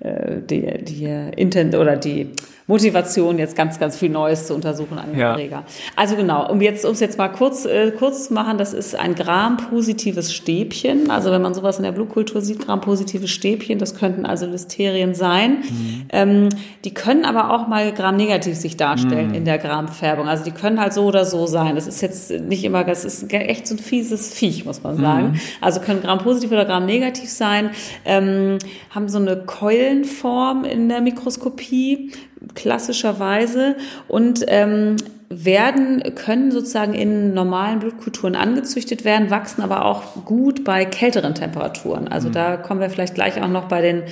äh 0.00 0.40
die, 0.42 0.84
die 0.84 1.04
Intent 1.36 1.74
oder 1.74 1.96
die 1.96 2.32
Motivation, 2.70 3.36
jetzt 3.38 3.56
ganz, 3.56 3.80
ganz 3.80 3.96
viel 3.98 4.10
Neues 4.10 4.46
zu 4.46 4.54
untersuchen 4.54 4.96
an 4.96 5.10
dem 5.10 5.18
ja. 5.18 5.64
Also 5.96 6.14
genau, 6.14 6.48
um 6.48 6.60
jetzt, 6.60 6.84
um 6.84 6.92
es 6.92 7.00
jetzt 7.00 7.18
mal 7.18 7.26
kurz, 7.26 7.64
äh, 7.64 7.90
kurz 7.90 8.28
zu 8.28 8.34
machen, 8.34 8.58
das 8.58 8.72
ist 8.72 8.94
ein 8.94 9.16
Gram-positives 9.16 10.32
Stäbchen. 10.32 11.10
Also 11.10 11.32
wenn 11.32 11.42
man 11.42 11.52
sowas 11.52 11.78
in 11.78 11.82
der 11.82 11.90
Blutkultur 11.90 12.40
sieht, 12.40 12.64
Gram-positives 12.64 13.28
Stäbchen, 13.28 13.80
das 13.80 13.96
könnten 13.96 14.24
also 14.24 14.46
Listerien 14.46 15.14
sein. 15.14 15.58
Mhm. 15.62 16.02
Ähm, 16.10 16.48
die 16.84 16.94
können 16.94 17.24
aber 17.24 17.52
auch 17.52 17.66
mal 17.66 17.90
Gram-negativ 17.92 18.54
sich 18.54 18.76
darstellen 18.76 19.30
mhm. 19.30 19.34
in 19.34 19.44
der 19.44 19.58
Gram-Färbung. 19.58 20.28
Also 20.28 20.44
die 20.44 20.52
können 20.52 20.80
halt 20.80 20.92
so 20.92 21.06
oder 21.06 21.24
so 21.24 21.48
sein. 21.48 21.74
Das 21.74 21.88
ist 21.88 22.00
jetzt 22.02 22.30
nicht 22.30 22.62
immer, 22.62 22.84
das 22.84 23.04
ist 23.04 23.32
echt 23.32 23.66
so 23.66 23.74
ein 23.74 23.78
fieses 23.78 24.32
Viech, 24.32 24.64
muss 24.64 24.84
man 24.84 24.96
sagen. 24.96 25.32
Mhm. 25.32 25.40
Also 25.60 25.80
können 25.80 26.02
Gram-positiv 26.02 26.52
oder 26.52 26.66
Gram-negativ 26.66 27.30
sein, 27.30 27.70
ähm, 28.04 28.58
haben 28.90 29.08
so 29.08 29.18
eine 29.18 29.38
Keulenform 29.38 30.64
in 30.64 30.88
der 30.88 31.00
Mikroskopie, 31.00 32.12
klassischerweise. 32.54 33.76
Und 34.08 34.44
ähm, 34.48 34.96
werden, 35.32 36.02
können 36.16 36.50
sozusagen 36.50 36.92
in 36.92 37.32
normalen 37.34 37.78
Blutkulturen 37.78 38.34
angezüchtet 38.34 39.04
werden, 39.04 39.30
wachsen 39.30 39.62
aber 39.62 39.84
auch 39.84 40.24
gut 40.24 40.64
bei 40.64 40.84
kälteren 40.84 41.36
Temperaturen. 41.36 42.08
Also 42.08 42.28
mhm. 42.28 42.32
da 42.32 42.56
kommen 42.56 42.80
wir 42.80 42.90
vielleicht 42.90 43.14
gleich 43.14 43.40
auch 43.40 43.48
noch 43.48 43.68
bei 43.68 43.80
den 43.80 44.02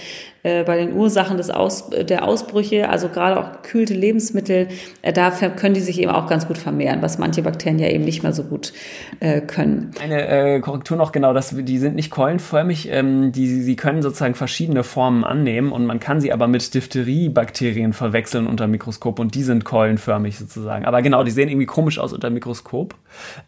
äh, 0.44 0.62
bei 0.62 0.76
den 0.76 0.92
Ursachen 0.94 1.36
des 1.36 1.50
Aus, 1.50 1.90
der 1.90 2.24
Ausbrüche, 2.24 2.88
also 2.88 3.08
gerade 3.08 3.40
auch 3.40 3.62
gekühlte 3.62 3.94
Lebensmittel, 3.94 4.68
äh, 5.02 5.12
da 5.12 5.30
können 5.30 5.74
die 5.74 5.80
sich 5.80 6.00
eben 6.00 6.12
auch 6.12 6.28
ganz 6.28 6.46
gut 6.46 6.58
vermehren, 6.58 7.02
was 7.02 7.18
manche 7.18 7.42
Bakterien 7.42 7.80
ja 7.80 7.88
eben 7.88 8.04
nicht 8.04 8.22
mehr 8.22 8.32
so 8.32 8.44
gut 8.44 8.72
äh, 9.18 9.40
können. 9.40 9.90
Eine 10.00 10.28
äh, 10.28 10.60
Korrektur 10.60 10.96
noch 10.96 11.10
genau, 11.10 11.34
dass 11.34 11.54
die 11.56 11.78
sind 11.78 11.96
nicht 11.96 12.10
keulenförmig, 12.10 12.88
ähm, 12.90 13.32
die, 13.32 13.62
sie 13.62 13.74
können 13.74 14.00
sozusagen 14.00 14.36
verschiedene 14.36 14.84
Formen 14.84 15.24
annehmen 15.24 15.72
und 15.72 15.86
man 15.86 15.98
kann 15.98 16.20
sie 16.20 16.32
aber 16.32 16.46
mit 16.46 16.72
Diphtheriebakterien 16.72 17.92
verwechseln 17.92 18.46
unter 18.46 18.68
Mikroskop 18.68 19.18
und 19.18 19.34
die 19.34 19.42
sind 19.42 19.64
keulenförmig 19.64 20.38
sozusagen. 20.38 20.84
Aber 20.84 21.02
genau, 21.08 21.24
die 21.24 21.30
sehen 21.30 21.48
irgendwie 21.48 21.64
komisch 21.64 21.98
aus 21.98 22.12
unter 22.12 22.28
Mikroskop. 22.28 22.94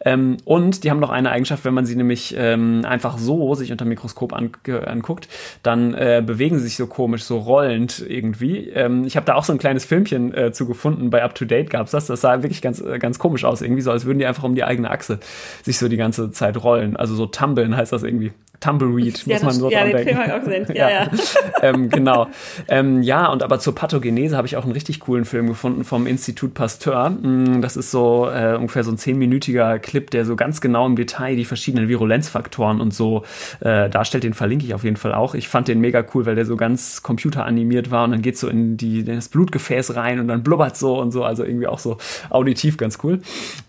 Ähm, 0.03 0.37
und 0.45 0.83
die 0.83 0.89
haben 0.89 0.99
noch 0.99 1.11
eine 1.11 1.29
Eigenschaft, 1.29 1.63
wenn 1.63 1.75
man 1.75 1.85
sie 1.85 1.95
nämlich 1.95 2.33
ähm, 2.35 2.83
einfach 2.85 3.19
so 3.19 3.53
sich 3.53 3.71
unter 3.71 3.85
Mikroskop 3.85 4.33
an, 4.33 4.49
anguckt, 4.85 5.27
dann 5.61 5.93
äh, 5.93 6.23
bewegen 6.25 6.57
sie 6.57 6.63
sich 6.63 6.75
so 6.75 6.87
komisch, 6.87 7.23
so 7.23 7.37
rollend 7.37 8.03
irgendwie. 8.07 8.69
Ähm, 8.69 9.03
ich 9.05 9.15
habe 9.15 9.27
da 9.27 9.35
auch 9.35 9.43
so 9.43 9.53
ein 9.53 9.59
kleines 9.59 9.85
Filmchen 9.85 10.33
äh, 10.33 10.51
zu 10.51 10.65
gefunden, 10.65 11.11
bei 11.11 11.23
Up 11.23 11.35
to 11.35 11.45
Date 11.45 11.69
gab 11.69 11.85
es 11.85 11.91
das. 11.91 12.07
Das 12.07 12.21
sah 12.21 12.41
wirklich 12.41 12.63
ganz, 12.63 12.81
äh, 12.81 12.97
ganz 12.97 13.19
komisch 13.19 13.45
aus, 13.45 13.61
irgendwie 13.61 13.83
so, 13.83 13.91
als 13.91 14.05
würden 14.05 14.17
die 14.17 14.25
einfach 14.25 14.43
um 14.43 14.55
die 14.55 14.63
eigene 14.63 14.89
Achse 14.89 15.19
sich 15.61 15.77
so 15.77 15.87
die 15.87 15.97
ganze 15.97 16.31
Zeit 16.31 16.63
rollen. 16.63 16.97
Also 16.97 17.13
so 17.13 17.27
tumbeln 17.27 17.77
heißt 17.77 17.93
das 17.93 18.01
irgendwie 18.01 18.31
Tumbleweed, 18.61 19.25
muss 19.25 19.41
man 19.41 19.53
so 19.53 19.71
ja, 19.71 19.79
dran 19.79 19.87
den 19.87 20.05
denken. 20.05 20.21
Film 20.21 20.31
auch 20.31 20.43
gesehen. 20.43 20.67
Ja, 20.75 20.89
ja. 20.89 21.07
ähm, 21.61 21.89
genau. 21.89 22.27
Ähm, 22.67 23.01
ja, 23.01 23.27
und 23.27 23.43
aber 23.43 23.59
zur 23.59 23.75
Pathogenese 23.75 24.37
habe 24.37 24.47
ich 24.47 24.55
auch 24.55 24.63
einen 24.63 24.71
richtig 24.71 24.99
coolen 25.01 25.25
Film 25.25 25.47
gefunden 25.47 25.83
vom 25.83 26.05
Institut 26.07 26.53
Pasteur. 26.53 27.11
Das 27.59 27.75
ist 27.75 27.91
so 27.91 28.29
äh, 28.29 28.55
ungefähr 28.55 28.83
so 28.83 28.91
ein 28.91 28.97
zehnminütiger 28.97 29.79
Clip, 29.79 30.09
der 30.11 30.25
so 30.25 30.35
ganz 30.35 30.61
genau 30.61 30.85
im 30.85 30.95
Detail 30.95 31.35
die 31.35 31.45
verschiedenen 31.45 31.89
Virulenzfaktoren 31.89 32.79
und 32.79 32.93
so 32.93 33.23
äh, 33.59 33.89
darstellt. 33.89 34.23
Den 34.23 34.33
verlinke 34.33 34.65
ich 34.65 34.73
auf 34.73 34.83
jeden 34.83 34.97
Fall 34.97 35.13
auch. 35.13 35.35
Ich 35.35 35.47
fand 35.47 35.67
den 35.67 35.81
mega 35.81 36.05
cool, 36.13 36.25
weil 36.25 36.35
der 36.35 36.45
so 36.45 36.55
ganz 36.55 37.01
computeranimiert 37.03 37.89
war 37.91 38.03
und 38.05 38.11
dann 38.11 38.21
geht 38.21 38.37
so 38.37 38.47
in, 38.47 38.77
die, 38.77 38.99
in 38.99 39.15
das 39.15 39.29
Blutgefäß 39.29 39.95
rein 39.95 40.19
und 40.19 40.27
dann 40.27 40.43
blubbert 40.43 40.77
so 40.77 40.99
und 40.99 41.11
so. 41.11 41.23
Also 41.23 41.43
irgendwie 41.43 41.67
auch 41.67 41.79
so 41.79 41.97
auditiv 42.29 42.77
ganz 42.77 42.99
cool. 43.03 43.19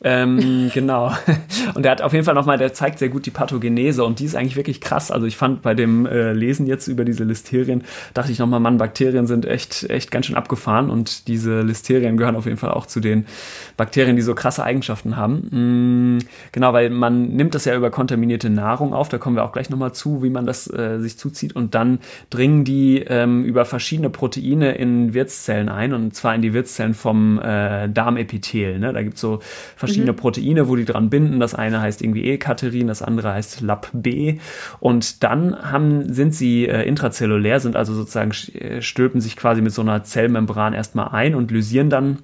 Ähm, 0.04 0.70
genau. 0.74 1.12
Und 1.74 1.84
der 1.84 1.92
hat 1.92 2.02
auf 2.02 2.12
jeden 2.12 2.24
Fall 2.24 2.34
nochmal, 2.34 2.58
der 2.58 2.74
zeigt 2.74 2.98
sehr 2.98 3.08
gut 3.08 3.26
die 3.26 3.30
Pathogenese 3.30 4.04
und 4.04 4.18
die 4.18 4.26
ist 4.26 4.36
eigentlich 4.36 4.56
wirklich 4.56 4.80
krass. 4.80 5.10
Also 5.10 5.26
ich 5.26 5.36
fand 5.36 5.62
bei 5.62 5.74
dem 5.74 6.06
äh, 6.06 6.32
Lesen 6.32 6.66
jetzt 6.66 6.88
über 6.88 7.04
diese 7.04 7.24
Listerien, 7.24 7.84
dachte 8.14 8.32
ich 8.32 8.38
nochmal, 8.38 8.60
Mann, 8.60 8.78
Bakterien 8.78 9.26
sind 9.26 9.46
echt, 9.46 9.88
echt 9.88 10.10
ganz 10.10 10.26
schön 10.26 10.36
abgefahren 10.36 10.90
und 10.90 11.28
diese 11.28 11.62
Listerien 11.62 12.16
gehören 12.16 12.36
auf 12.36 12.44
jeden 12.44 12.58
Fall 12.58 12.70
auch 12.70 12.86
zu 12.86 13.00
den 13.00 13.26
Bakterien, 13.76 14.16
die 14.16 14.22
so 14.22 14.34
krasse 14.34 14.64
Eigenschaften 14.64 15.16
haben. 15.16 16.16
Mm, 16.16 16.18
genau, 16.52 16.72
weil 16.72 16.90
man 16.90 17.28
nimmt 17.28 17.54
das 17.54 17.64
ja 17.64 17.74
über 17.76 17.90
kontaminierte 17.90 18.50
Nahrung 18.50 18.94
auf, 18.94 19.08
da 19.08 19.18
kommen 19.18 19.36
wir 19.36 19.44
auch 19.44 19.52
gleich 19.52 19.70
nochmal 19.70 19.92
zu, 19.92 20.22
wie 20.22 20.30
man 20.30 20.46
das 20.46 20.68
äh, 20.72 20.98
sich 21.00 21.18
zuzieht 21.18 21.54
und 21.54 21.74
dann 21.74 21.98
dringen 22.30 22.64
die 22.64 22.98
ähm, 22.98 23.44
über 23.44 23.64
verschiedene 23.64 24.10
Proteine 24.10 24.72
in 24.72 25.14
Wirtszellen 25.14 25.68
ein 25.68 25.92
und 25.92 26.14
zwar 26.14 26.34
in 26.34 26.42
die 26.42 26.52
Wirtszellen 26.52 26.94
vom 26.94 27.38
äh, 27.40 27.88
Darmepithel. 27.88 28.78
Ne? 28.78 28.92
Da 28.92 29.02
gibt 29.02 29.14
es 29.14 29.20
so 29.20 29.40
verschiedene 29.76 30.12
Proteine, 30.12 30.68
wo 30.68 30.76
die 30.76 30.84
dran 30.84 31.10
binden. 31.10 31.40
Das 31.40 31.54
eine 31.54 31.80
heißt 31.80 32.02
irgendwie 32.02 32.24
E-Katerin, 32.24 32.86
das 32.86 33.02
andere 33.02 33.32
heißt 33.32 33.60
LAP-B 33.60 34.38
und 34.80 35.22
dann 35.22 35.70
haben, 35.70 36.12
sind 36.12 36.34
sie 36.34 36.66
äh, 36.66 36.82
intrazellulär, 36.82 37.60
sind 37.60 37.76
also 37.76 37.94
sozusagen 37.94 38.32
äh, 38.54 38.82
stülpen 38.82 39.20
sich 39.20 39.36
quasi 39.36 39.60
mit 39.62 39.72
so 39.72 39.82
einer 39.82 40.04
Zellmembran 40.04 40.72
erstmal 40.72 41.08
ein 41.08 41.34
und 41.34 41.50
lysieren 41.50 41.90
dann 41.90 42.18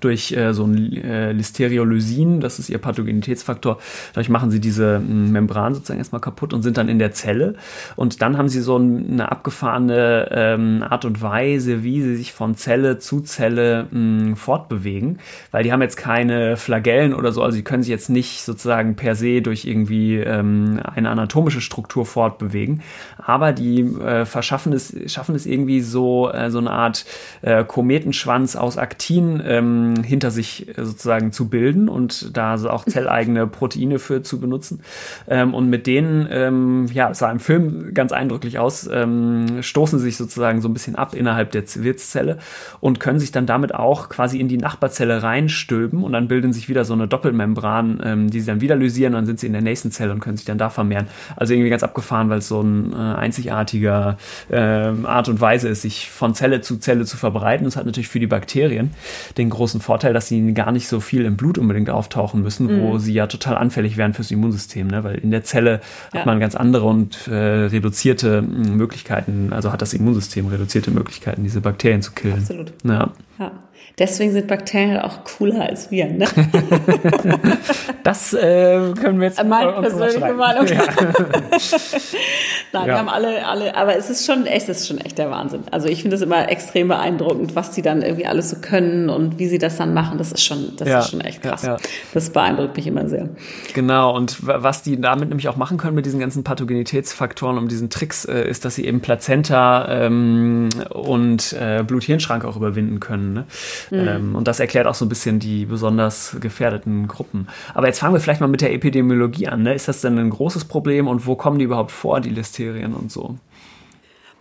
durch 0.00 0.32
äh, 0.32 0.52
so 0.52 0.64
ein 0.64 0.92
äh, 0.96 1.32
Listeriolysin, 1.32 2.40
das 2.40 2.58
ist 2.58 2.68
ihr 2.68 2.78
Pathogenitätsfaktor, 2.78 3.78
dadurch 4.12 4.28
machen 4.28 4.50
sie 4.50 4.60
diese 4.60 5.00
mh, 5.00 5.30
Membran 5.30 5.74
sozusagen 5.74 5.98
erstmal 5.98 6.20
kaputt 6.20 6.52
und 6.52 6.62
sind 6.62 6.76
dann 6.76 6.88
in 6.88 6.98
der 6.98 7.12
Zelle. 7.12 7.54
Und 7.96 8.22
dann 8.22 8.38
haben 8.38 8.48
sie 8.48 8.60
so 8.60 8.76
ein, 8.76 9.10
eine 9.10 9.30
abgefahrene 9.30 10.28
ähm, 10.30 10.84
Art 10.88 11.04
und 11.04 11.22
Weise, 11.22 11.82
wie 11.82 12.02
sie 12.02 12.16
sich 12.16 12.32
von 12.32 12.54
Zelle 12.56 12.98
zu 12.98 13.20
Zelle 13.20 13.86
mh, 13.90 14.36
fortbewegen, 14.36 15.18
weil 15.50 15.64
die 15.64 15.72
haben 15.72 15.82
jetzt 15.82 15.96
keine 15.96 16.56
Flagellen 16.56 17.14
oder 17.14 17.32
so, 17.32 17.42
also 17.42 17.56
sie 17.56 17.64
können 17.64 17.82
sich 17.82 17.90
jetzt 17.90 18.10
nicht 18.10 18.42
sozusagen 18.42 18.96
per 18.96 19.14
se 19.14 19.42
durch 19.42 19.64
irgendwie 19.64 20.16
ähm, 20.16 20.80
eine 20.84 21.10
anatomische 21.10 21.60
Struktur 21.60 22.06
fortbewegen, 22.06 22.82
aber 23.18 23.52
die 23.52 23.80
äh, 23.80 24.24
verschaffen 24.24 24.72
es, 24.72 24.94
schaffen 25.06 25.34
es 25.34 25.46
irgendwie 25.46 25.80
so, 25.80 26.30
äh, 26.30 26.50
so 26.50 26.58
eine 26.58 26.70
Art 26.70 27.04
äh, 27.42 27.64
Kometenschwanz 27.64 28.56
aus 28.56 28.78
Aktin 28.78 29.42
ähm, 29.44 29.87
hinter 29.96 30.30
sich 30.30 30.68
äh, 30.68 30.84
sozusagen 30.84 31.32
zu 31.32 31.48
bilden 31.48 31.88
und 31.88 32.36
da 32.36 32.58
so 32.58 32.70
auch 32.70 32.84
zelleigene 32.86 33.46
Proteine 33.46 33.98
für 33.98 34.22
zu 34.22 34.40
benutzen. 34.40 34.80
Ähm, 35.28 35.54
und 35.54 35.68
mit 35.68 35.86
denen, 35.86 36.28
ähm, 36.30 36.86
ja, 36.92 37.10
es 37.10 37.18
sah 37.18 37.30
im 37.30 37.40
Film 37.40 37.94
ganz 37.94 38.12
eindrücklich 38.12 38.58
aus, 38.58 38.88
ähm, 38.92 39.62
stoßen 39.62 39.98
sie 39.98 40.06
sich 40.06 40.16
sozusagen 40.16 40.60
so 40.60 40.68
ein 40.68 40.72
bisschen 40.72 40.96
ab 40.96 41.14
innerhalb 41.14 41.52
der 41.52 41.64
Wirtszelle 41.76 42.38
und 42.80 43.00
können 43.00 43.18
sich 43.18 43.32
dann 43.32 43.46
damit 43.46 43.74
auch 43.74 44.08
quasi 44.08 44.40
in 44.40 44.48
die 44.48 44.58
Nachbarzelle 44.58 45.22
reinstülpen 45.22 46.02
und 46.02 46.12
dann 46.12 46.28
bilden 46.28 46.52
sich 46.52 46.68
wieder 46.68 46.84
so 46.84 46.94
eine 46.94 47.08
Doppelmembran, 47.08 48.00
ähm, 48.02 48.30
die 48.30 48.40
sie 48.40 48.46
dann 48.46 48.60
wieder 48.60 48.76
lysieren, 48.76 49.12
dann 49.12 49.26
sind 49.26 49.40
sie 49.40 49.46
in 49.46 49.52
der 49.52 49.62
nächsten 49.62 49.90
Zelle 49.90 50.12
und 50.12 50.20
können 50.20 50.36
sich 50.36 50.46
dann 50.46 50.58
da 50.58 50.70
vermehren. 50.70 51.08
Also 51.36 51.54
irgendwie 51.54 51.70
ganz 51.70 51.82
abgefahren, 51.82 52.30
weil 52.30 52.38
es 52.38 52.48
so 52.48 52.60
ein 52.60 52.92
äh, 52.92 52.96
einzigartiger 52.96 54.16
äh, 54.50 54.56
Art 54.58 55.28
und 55.28 55.40
Weise 55.40 55.68
ist, 55.68 55.82
sich 55.82 56.10
von 56.10 56.34
Zelle 56.34 56.60
zu 56.60 56.78
Zelle 56.78 57.04
zu 57.04 57.16
verbreiten. 57.16 57.64
Das 57.64 57.76
hat 57.76 57.86
natürlich 57.86 58.08
für 58.08 58.20
die 58.20 58.26
Bakterien 58.26 58.90
den 59.36 59.50
großen 59.50 59.77
Vorteil, 59.80 60.12
dass 60.12 60.28
sie 60.28 60.54
gar 60.54 60.72
nicht 60.72 60.88
so 60.88 61.00
viel 61.00 61.24
im 61.24 61.36
Blut 61.36 61.58
unbedingt 61.58 61.90
auftauchen 61.90 62.42
müssen, 62.42 62.66
mhm. 62.66 62.82
wo 62.82 62.98
sie 62.98 63.12
ja 63.12 63.26
total 63.26 63.56
anfällig 63.56 63.96
wären 63.96 64.14
fürs 64.14 64.30
Immunsystem, 64.30 64.86
ne? 64.88 65.04
weil 65.04 65.16
in 65.16 65.30
der 65.30 65.44
Zelle 65.44 65.80
ja. 66.12 66.20
hat 66.20 66.26
man 66.26 66.40
ganz 66.40 66.54
andere 66.54 66.86
und 66.86 67.28
äh, 67.28 67.34
reduzierte 67.34 68.42
Möglichkeiten, 68.42 69.52
also 69.52 69.72
hat 69.72 69.82
das 69.82 69.94
Immunsystem 69.94 70.46
reduzierte 70.46 70.90
Möglichkeiten, 70.90 71.44
diese 71.44 71.60
Bakterien 71.60 72.02
zu 72.02 72.12
killen. 72.12 72.38
Absolut. 72.38 72.72
Ja. 72.84 73.10
ja. 73.38 73.52
Deswegen 73.98 74.32
sind 74.32 74.46
Bakterien 74.46 74.92
halt 74.94 75.04
auch 75.04 75.24
cooler 75.24 75.62
als 75.68 75.90
wir. 75.90 76.06
Ne? 76.06 76.26
das 78.04 78.32
äh, 78.32 78.92
können 78.94 79.18
wir 79.20 79.26
jetzt 79.28 79.42
Meine 79.44 79.72
persönliche 79.72 80.32
Meinung. 80.34 80.66
Ja. 80.66 80.82
Nein, 82.72 82.86
Ja. 82.86 82.86
wir 82.86 82.98
haben 82.98 83.08
alle, 83.08 83.46
alle, 83.46 83.74
aber 83.76 83.96
es 83.96 84.10
ist 84.10 84.26
schon 84.26 84.46
echt, 84.46 84.68
es 84.68 84.80
ist 84.82 84.88
schon 84.88 84.98
echt 84.98 85.18
der 85.18 85.30
Wahnsinn. 85.30 85.62
Also 85.70 85.88
ich 85.88 86.02
finde 86.02 86.16
es 86.16 86.22
immer 86.22 86.48
extrem 86.50 86.88
beeindruckend, 86.88 87.56
was 87.56 87.70
die 87.72 87.82
dann 87.82 88.02
irgendwie 88.02 88.26
alles 88.26 88.50
so 88.50 88.56
können 88.60 89.08
und 89.08 89.38
wie 89.38 89.46
sie 89.48 89.58
das 89.58 89.76
dann 89.76 89.94
machen. 89.94 90.18
Das 90.18 90.32
ist 90.32 90.44
schon, 90.44 90.76
das 90.76 90.88
Ja, 90.88 90.98
ist 91.00 91.10
schon 91.10 91.20
echt 91.20 91.42
krass. 91.42 91.66
Das 92.14 92.30
beeindruckt 92.30 92.76
mich 92.76 92.86
immer 92.86 93.08
sehr. 93.08 93.28
Genau, 93.74 94.14
und 94.14 94.46
wa- 94.46 94.58
was 94.62 94.82
die 94.82 95.00
damit 95.00 95.28
nämlich 95.28 95.48
auch 95.48 95.56
machen 95.56 95.76
können 95.78 95.94
mit 95.94 96.06
diesen 96.06 96.20
ganzen 96.20 96.44
Pathogenitätsfaktoren, 96.44 97.58
um 97.58 97.68
diesen 97.68 97.90
Tricks, 97.90 98.24
äh, 98.24 98.48
ist, 98.48 98.64
dass 98.64 98.74
sie 98.74 98.84
eben 98.84 99.00
Plazenta 99.00 99.88
ähm, 100.06 100.68
und 100.90 101.52
äh, 101.54 101.82
Blut-Hirn-Schrank 101.86 102.44
auch 102.44 102.56
überwinden 102.56 103.00
können. 103.00 103.32
Ne? 103.34 103.44
Ähm, 103.92 104.34
und 104.34 104.48
das 104.48 104.60
erklärt 104.60 104.86
auch 104.86 104.94
so 104.94 105.04
ein 105.04 105.08
bisschen 105.08 105.38
die 105.38 105.66
besonders 105.66 106.36
gefährdeten 106.40 107.08
Gruppen. 107.08 107.48
Aber 107.74 107.86
jetzt 107.86 107.98
fangen 107.98 108.14
wir 108.14 108.20
vielleicht 108.20 108.40
mal 108.40 108.48
mit 108.48 108.60
der 108.60 108.72
Epidemiologie 108.72 109.48
an. 109.48 109.62
Ne? 109.62 109.74
Ist 109.74 109.88
das 109.88 110.00
denn 110.00 110.18
ein 110.18 110.30
großes 110.30 110.66
Problem 110.66 111.08
und 111.08 111.26
wo 111.26 111.36
kommen 111.36 111.58
die 111.58 111.64
überhaupt 111.64 111.90
vor, 111.90 112.20
die 112.20 112.30
Listerien 112.30 112.94
und 112.94 113.10
so? 113.10 113.36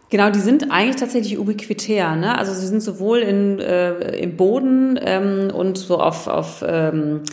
Genau, 0.10 0.30
die 0.30 0.40
sind 0.40 0.72
eigentlich 0.72 0.96
tatsächlich 0.96 1.38
ubiquitär. 1.38 2.16
Ne? 2.16 2.38
Also 2.38 2.54
sie 2.54 2.66
sind 2.66 2.82
sowohl 2.82 3.20
in, 3.20 3.60
äh, 3.60 4.18
im 4.20 4.38
Boden 4.38 4.98
ähm, 5.02 5.52
und 5.54 5.78
so 5.78 6.00
auf, 6.00 6.28
auf 6.28 6.64
ähm, 6.66 7.24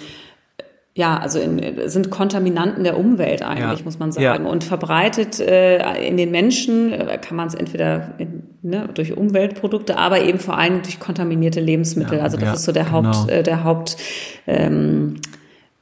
ja, 0.96 1.18
also 1.18 1.40
in, 1.40 1.88
sind 1.88 2.11
Kontaminanten 2.11 2.85
der 2.85 2.96
Umwelt 2.96 3.42
eigentlich, 3.42 3.80
Ja. 3.80 3.85
muss 3.85 3.98
man 3.98 4.11
Ja. 4.12 4.33
sagen. 4.33 4.46
Und 4.46 4.62
verbreitet 4.62 5.40
äh, 5.40 6.07
in 6.07 6.16
den 6.16 6.30
Menschen 6.30 6.92
äh, 6.92 7.18
kann 7.20 7.37
man 7.37 7.48
es 7.48 7.54
entweder 7.54 8.14
in, 8.18 8.44
ne, 8.62 8.88
durch 8.94 9.16
Umweltprodukte, 9.16 9.98
aber 9.98 10.22
eben 10.22 10.38
vor 10.38 10.57
allem 10.57 10.83
durch 10.83 11.00
kontaminierte 11.00 11.61
Lebensmittel. 11.61 12.18
Ja, 12.18 12.24
also 12.24 12.37
das 12.37 12.46
ja, 12.46 12.54
ist 12.54 12.62
so 12.64 12.70
der 12.72 12.85
genau. 12.85 13.12
Haupt, 13.12 13.30
äh, 13.30 13.42
der 13.42 13.64
Haupt, 13.64 13.96
ähm, 14.46 15.16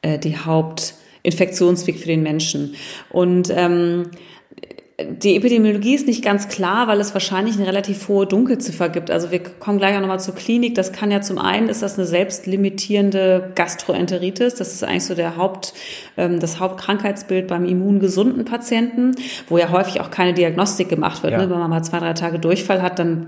äh, 0.00 0.18
die 0.18 0.38
Hauptinfektionsweg 0.38 1.98
für 1.98 2.06
den 2.06 2.22
Menschen. 2.22 2.74
Und 3.10 3.52
ähm, 3.54 4.04
die 5.04 5.36
Epidemiologie 5.36 5.94
ist 5.94 6.06
nicht 6.06 6.24
ganz 6.24 6.48
klar, 6.48 6.88
weil 6.88 7.00
es 7.00 7.14
wahrscheinlich 7.14 7.56
eine 7.56 7.66
relativ 7.66 8.08
hohe 8.08 8.26
Dunkelziffer 8.26 8.88
gibt. 8.88 9.10
Also 9.10 9.30
wir 9.30 9.40
kommen 9.42 9.78
gleich 9.78 9.96
auch 9.96 10.00
nochmal 10.00 10.20
zur 10.20 10.34
Klinik. 10.34 10.74
Das 10.74 10.92
kann 10.92 11.10
ja 11.10 11.20
zum 11.20 11.38
einen, 11.38 11.68
ist 11.68 11.82
das 11.82 11.98
eine 11.98 12.06
selbstlimitierende 12.06 13.52
Gastroenteritis. 13.54 14.54
Das 14.54 14.72
ist 14.72 14.84
eigentlich 14.84 15.04
so 15.04 15.14
der 15.14 15.36
Haupt, 15.36 15.74
ähm, 16.16 16.40
das 16.40 16.60
Hauptkrankheitsbild 16.60 17.46
beim 17.48 17.64
immungesunden 17.64 18.44
Patienten, 18.44 19.12
wo 19.48 19.58
ja 19.58 19.70
häufig 19.70 20.00
auch 20.00 20.10
keine 20.10 20.34
Diagnostik 20.34 20.88
gemacht 20.88 21.22
wird. 21.22 21.32
Ja. 21.32 21.38
Ne? 21.38 21.50
Wenn 21.50 21.58
man 21.58 21.70
mal 21.70 21.82
zwei, 21.82 21.98
drei 21.98 22.12
Tage 22.12 22.38
Durchfall 22.38 22.82
hat, 22.82 22.98
dann 22.98 23.26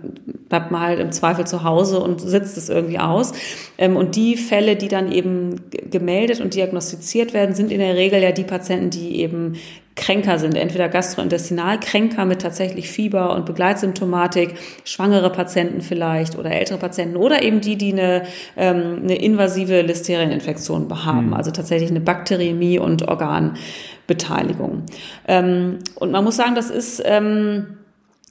bleibt 0.49 0.71
man 0.71 0.81
halt 0.81 1.01
im 1.01 1.13
Zweifel 1.13 1.47
zu 1.47 1.65
Hause 1.65 2.01
und 2.01 2.21
sitzt 2.21 2.57
es 2.57 2.69
irgendwie 2.69 2.99
aus. 2.99 3.33
Ähm, 3.79 3.97
und 3.97 4.17
die 4.17 4.37
Fälle, 4.37 4.77
die 4.77 4.89
dann 4.89 5.11
eben 5.11 5.57
gemeldet 5.91 6.41
und 6.41 6.55
diagnostiziert 6.55 7.35
werden, 7.35 7.55
sind 7.55 7.73
in 7.73 7.79
der 7.79 7.97
Regel 7.97 8.23
ja 8.23 8.33
die 8.33 8.45
Patienten, 8.45 8.91
die 8.91 9.21
eben 9.21 9.55
kränker 9.97 10.39
sind, 10.39 10.57
entweder 10.57 10.89
gastrointestinal 10.89 11.79
kränker 11.79 12.25
mit 12.25 12.43
tatsächlich 12.43 12.91
Fieber 12.91 13.35
und 13.35 13.47
Begleitsymptomatik, 13.47 14.55
schwangere 14.85 15.31
Patienten 15.31 15.83
vielleicht 15.83 16.37
oder 16.37 16.51
ältere 16.51 16.79
Patienten 16.79 17.17
oder 17.17 17.43
eben 17.43 17.61
die, 17.61 17.77
die 17.77 17.93
eine, 17.93 18.23
ähm, 18.57 19.01
eine 19.03 19.17
invasive 19.17 19.83
Listerieninfektion 19.83 21.05
haben, 21.05 21.35
also 21.35 21.51
tatsächlich 21.51 21.91
eine 21.91 22.01
Bakteriämie 22.01 22.79
und 22.79 23.07
Organbeteiligung. 23.07 24.83
Ähm, 25.29 25.79
und 25.95 26.11
man 26.11 26.25
muss 26.25 26.37
sagen, 26.37 26.55
das 26.55 26.71
ist 26.71 27.03
ähm, 27.05 27.79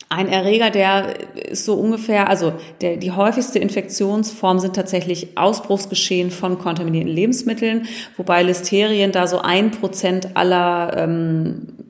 ein 0.09 0.27
Erreger, 0.27 0.69
der 0.69 1.15
ist 1.49 1.65
so 1.65 1.75
ungefähr, 1.75 2.29
also 2.29 2.53
der, 2.81 2.97
die 2.97 3.11
häufigste 3.11 3.59
Infektionsform 3.59 4.59
sind 4.59 4.75
tatsächlich 4.75 5.37
Ausbruchsgeschehen 5.37 6.31
von 6.31 6.59
kontaminierten 6.59 7.11
Lebensmitteln, 7.11 7.87
wobei 8.17 8.43
Listerien 8.43 9.11
da 9.11 9.27
so 9.27 9.39
ein 9.39 9.71
Prozent 9.71 10.35
aller 10.35 10.95
ähm, 10.97 11.82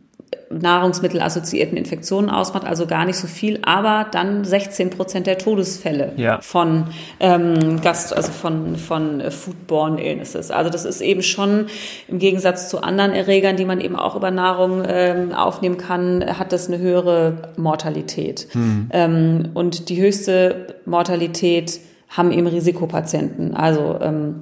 nahrungsmittelassoziierten 0.61 1.77
Infektionen 1.77 2.29
ausmacht, 2.29 2.65
also 2.65 2.85
gar 2.85 3.05
nicht 3.05 3.17
so 3.17 3.27
viel, 3.27 3.59
aber 3.63 4.07
dann 4.11 4.43
16 4.43 4.89
Prozent 4.91 5.27
der 5.27 5.37
Todesfälle 5.37 6.13
Ja. 6.17 6.39
von 6.41 6.85
ähm, 7.19 7.81
Gast, 7.81 8.15
also 8.15 8.31
von 8.31 8.75
von 8.75 9.19
äh, 9.19 9.31
foodborne 9.31 10.03
Illnesses. 10.03 10.51
Also 10.51 10.69
das 10.69 10.85
ist 10.85 11.01
eben 11.01 11.21
schon 11.23 11.67
im 12.07 12.19
Gegensatz 12.19 12.69
zu 12.69 12.81
anderen 12.83 13.11
Erregern, 13.11 13.55
die 13.57 13.65
man 13.65 13.81
eben 13.81 13.95
auch 13.95 14.15
über 14.15 14.31
Nahrung 14.31 14.83
ähm, 14.87 15.33
aufnehmen 15.33 15.77
kann, 15.77 16.23
hat 16.37 16.51
das 16.51 16.67
eine 16.67 16.79
höhere 16.79 17.53
Mortalität. 17.57 18.47
Ähm, 18.91 19.49
und 19.53 19.89
die 19.89 20.01
höchste 20.01 20.75
Mortalität 20.85 21.79
haben 22.09 22.31
eben 22.31 22.47
Risikopatienten, 22.47 23.53
also 23.55 23.97
ähm, 24.01 24.35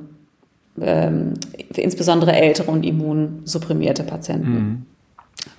ähm, 0.82 1.34
insbesondere 1.76 2.34
ältere 2.34 2.72
und 2.72 2.84
immunsupprimierte 2.86 4.04
Patienten. 4.04 4.86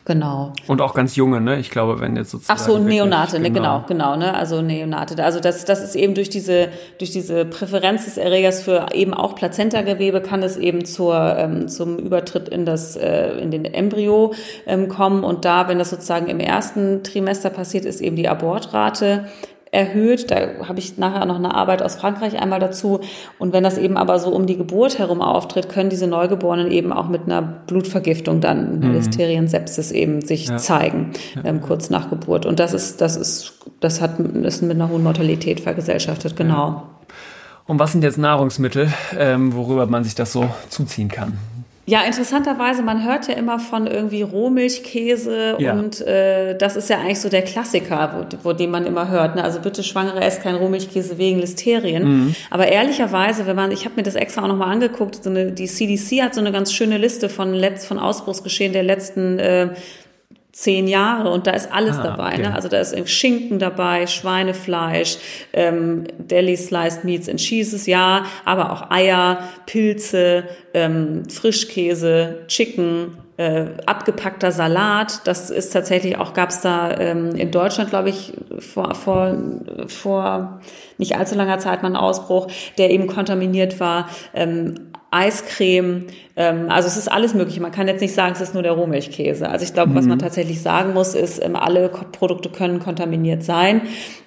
Genau. 0.05 0.53
Und 0.67 0.81
auch 0.81 0.95
ganz 0.95 1.15
junge, 1.15 1.41
ne? 1.41 1.61
Ich 1.61 1.71
glaube, 1.71 2.01
wenn 2.01 2.17
jetzt 2.17 2.31
sozusagen. 2.31 2.59
Ach 2.61 2.65
so, 2.65 2.79
Neonate, 2.79 3.35
wirklich, 3.35 3.53
ne, 3.53 3.59
genau, 3.61 3.85
genau, 3.87 4.17
ne? 4.17 4.35
Also 4.35 4.61
Neonate. 4.61 5.23
Also 5.23 5.39
das, 5.39 5.65
das 5.65 5.83
ist 5.83 5.95
eben 5.95 6.15
durch 6.15 6.29
diese, 6.29 6.71
durch 6.99 7.13
diese 7.13 7.45
Präferenz 7.45 8.07
des 8.07 8.17
Erregers 8.17 8.63
für 8.63 8.87
eben 8.93 9.15
auch 9.15 9.37
Plazentagewebe 9.37 10.21
kann 10.21 10.43
es 10.43 10.57
eben 10.57 10.85
zur, 10.85 11.37
ähm, 11.39 11.69
zum 11.69 11.99
Übertritt 11.99 12.49
in 12.49 12.67
das, 12.67 12.97
äh, 12.97 13.39
in 13.39 13.53
den 13.53 13.65
Embryo 13.65 14.35
ähm, 14.67 14.89
kommen. 14.89 15.23
Und 15.23 15.45
da, 15.45 15.69
wenn 15.69 15.79
das 15.79 15.91
sozusagen 15.91 16.27
im 16.27 16.41
ersten 16.41 17.05
Trimester 17.05 17.51
passiert, 17.51 17.85
ist 17.85 18.01
eben 18.01 18.17
die 18.17 18.29
Abortrate 18.29 19.27
erhöht. 19.73 20.31
Da 20.31 20.37
habe 20.69 20.79
ich 20.79 20.99
nachher 20.99 21.25
noch 21.27 21.37
eine 21.37 21.55
Arbeit 21.55 21.83
aus 21.83 21.97
Frankreich 21.97 22.41
einmal 22.41 22.61
dazu. 22.61 23.01
Und 23.39 23.53
wenn 23.53 23.65
das 23.65 23.79
eben 23.79 23.97
aber 23.97 24.19
so 24.19 24.31
um 24.31 24.47
die 24.47 24.57
Geburt 24.57 24.99
herum 24.99 25.23
auftritt, 25.23 25.71
können 25.71 25.91
diese 25.91 26.07
Neugeborenen 26.07 26.71
eben 26.71 26.93
auch 26.93 27.09
mit 27.09 27.23
einer 27.25 27.43
Blutvergiftung 27.43 28.41
dann, 28.41 28.81
mhm. 28.81 28.93
Listeriensepsis 28.93 29.91
eben 29.91 30.21
sich 30.21 30.47
ja. 30.47 30.59
zeigen, 30.59 31.13
ähm, 31.43 31.63
kurz 31.63 31.91
nach 31.91 32.11
Geburt. 32.11 32.47
Und 32.47 32.61
das 32.61 32.75
ist, 32.75 33.01
das 33.01 33.17
ist, 33.17 33.55
das 33.81 34.01
hat, 34.01 34.21
ist 34.21 34.63
mit 34.63 34.73
einer 34.73 34.91
hohen 34.91 35.03
Mortalität 35.03 35.61
vergesellschaftet, 35.61 36.37
genau. 36.37 36.69
Ja. 36.69 36.83
Und 37.67 37.79
was 37.79 37.93
sind 37.93 38.05
jetzt 38.05 38.19
Nahrungsmittel, 38.19 38.93
ähm, 39.19 39.55
worüber 39.55 39.87
man 39.87 40.05
sich 40.05 40.15
das 40.15 40.33
so 40.33 40.51
zuziehen 40.69 41.09
kann? 41.09 41.39
Ja, 41.85 42.03
interessanterweise, 42.03 42.83
man 42.83 43.05
hört 43.05 43.27
ja 43.27 43.35
immer 43.35 43.59
von 43.59 43.89
irgendwie 43.89 44.23
Rohmilchkäse 44.23 45.57
ja. 45.59 45.73
und 45.73 46.01
äh, 46.01 46.57
das 46.57 46.77
ist 46.77 46.89
ja 46.89 46.99
eigentlich 47.01 47.19
so 47.19 47.29
der 47.29 47.43
Klassiker, 47.43 48.15
wo, 48.17 48.49
wo 48.49 48.53
den 48.53 48.71
man 48.71 48.87
immer 48.87 49.09
hört. 49.09 49.35
Ne? 49.35 49.43
Also 49.43 49.59
bitte 49.59 49.83
Schwangere 49.83 50.21
esst 50.21 50.43
kein 50.43 50.55
Rohmilchkäse 50.55 51.19
wegen 51.19 51.41
Listerien. 51.41 52.05
Mhm. 52.05 52.35
Aber 52.51 52.69
ehrlicherweise, 52.69 53.49
wenn 53.49 53.57
man, 53.57 53.73
ich 53.73 53.85
habe 53.85 53.97
mir 53.97 54.05
das 54.05 54.15
extra 54.15 54.45
auch 54.45 54.49
nochmal 54.49 54.71
angeguckt, 54.71 55.25
so 55.25 55.31
eine, 55.31 55.51
die 55.51 55.67
CDC 55.67 56.23
hat 56.23 56.35
so 56.35 56.41
eine 56.41 56.53
ganz 56.53 56.73
schöne 56.73 56.99
Liste 56.99 57.29
von, 57.29 57.53
Letz, 57.53 57.85
von 57.85 57.99
Ausbruchsgeschehen 57.99 58.73
der 58.73 58.85
letzten 58.85 59.41
äh, 59.41 59.71
zehn 60.53 60.87
Jahre 60.87 61.31
und 61.31 61.47
da 61.47 61.53
ist 61.53 61.73
alles 61.73 61.99
ah, 61.99 62.03
dabei. 62.03 62.35
Okay. 62.35 62.43
Ne? 62.43 62.55
Also 62.55 62.69
da 62.69 62.79
ist 62.79 63.09
Schinken 63.09 63.59
dabei, 63.59 64.07
Schweinefleisch, 64.07 65.17
ähm, 65.55 66.05
Deli 66.19 66.57
Sliced 66.57 67.05
Meats 67.05 67.29
and 67.29 67.41
Cheeses, 67.41 67.87
ja, 67.87 68.25
aber 68.45 68.73
auch 68.73 68.91
Eier, 68.91 69.39
Pilze, 69.65 70.45
ähm, 70.75 71.23
Frischkäse, 71.31 72.45
Chicken, 72.49 73.17
äh, 73.39 73.65
abgepackter 73.87 74.53
Salat. 74.53 75.27
Das 75.27 75.49
ist 75.49 75.73
tatsächlich 75.73 76.19
auch, 76.19 76.35
gab 76.35 76.51
es 76.51 76.61
da 76.61 76.99
ähm, 76.99 77.35
in 77.35 77.51
Deutschland, 77.51 77.89
glaube 77.89 78.11
ich, 78.11 78.35
vor, 78.59 78.95
vor, 78.95 79.35
vor 79.87 80.61
nicht 80.99 81.17
allzu 81.17 81.35
langer 81.35 81.59
Zeit 81.59 81.83
mal 81.83 81.87
einen 81.87 81.97
Ausbruch, 81.97 82.49
der 82.77 82.91
eben 82.91 83.07
kontaminiert 83.07 83.81
war. 83.81 84.11
Ähm, 84.35 84.93
Eiscreme, 85.13 86.07
ähm, 86.37 86.67
also 86.71 86.89
es 86.89 86.97
ist 86.97 87.11
alles 87.11 87.35
möglich. 87.35 87.61
Man 87.61 87.71
kann 87.71 87.87
jetzt 87.87 88.01
nicht 88.01 88.15
sagen, 88.15 88.33
es 88.33 88.41
ist 88.41 88.55
nur 88.55 88.63
der 88.63 88.73
Rohmilchkäse. 88.73 89.49
Also 89.49 89.65
ich 89.65 89.75
glaube, 89.75 89.91
mhm. 89.91 89.95
was 89.95 90.07
man 90.07 90.19
mhm. 90.19 90.23
tatsächlich 90.23 90.63
sagen 90.63 90.95
muss, 90.95 91.15
ist, 91.15 91.43
ähm, 91.45 91.55
alle 91.55 91.89
Produkte 91.89 92.49
können 92.49 92.81
kontaminiert 92.81 93.43
sein 93.43 93.83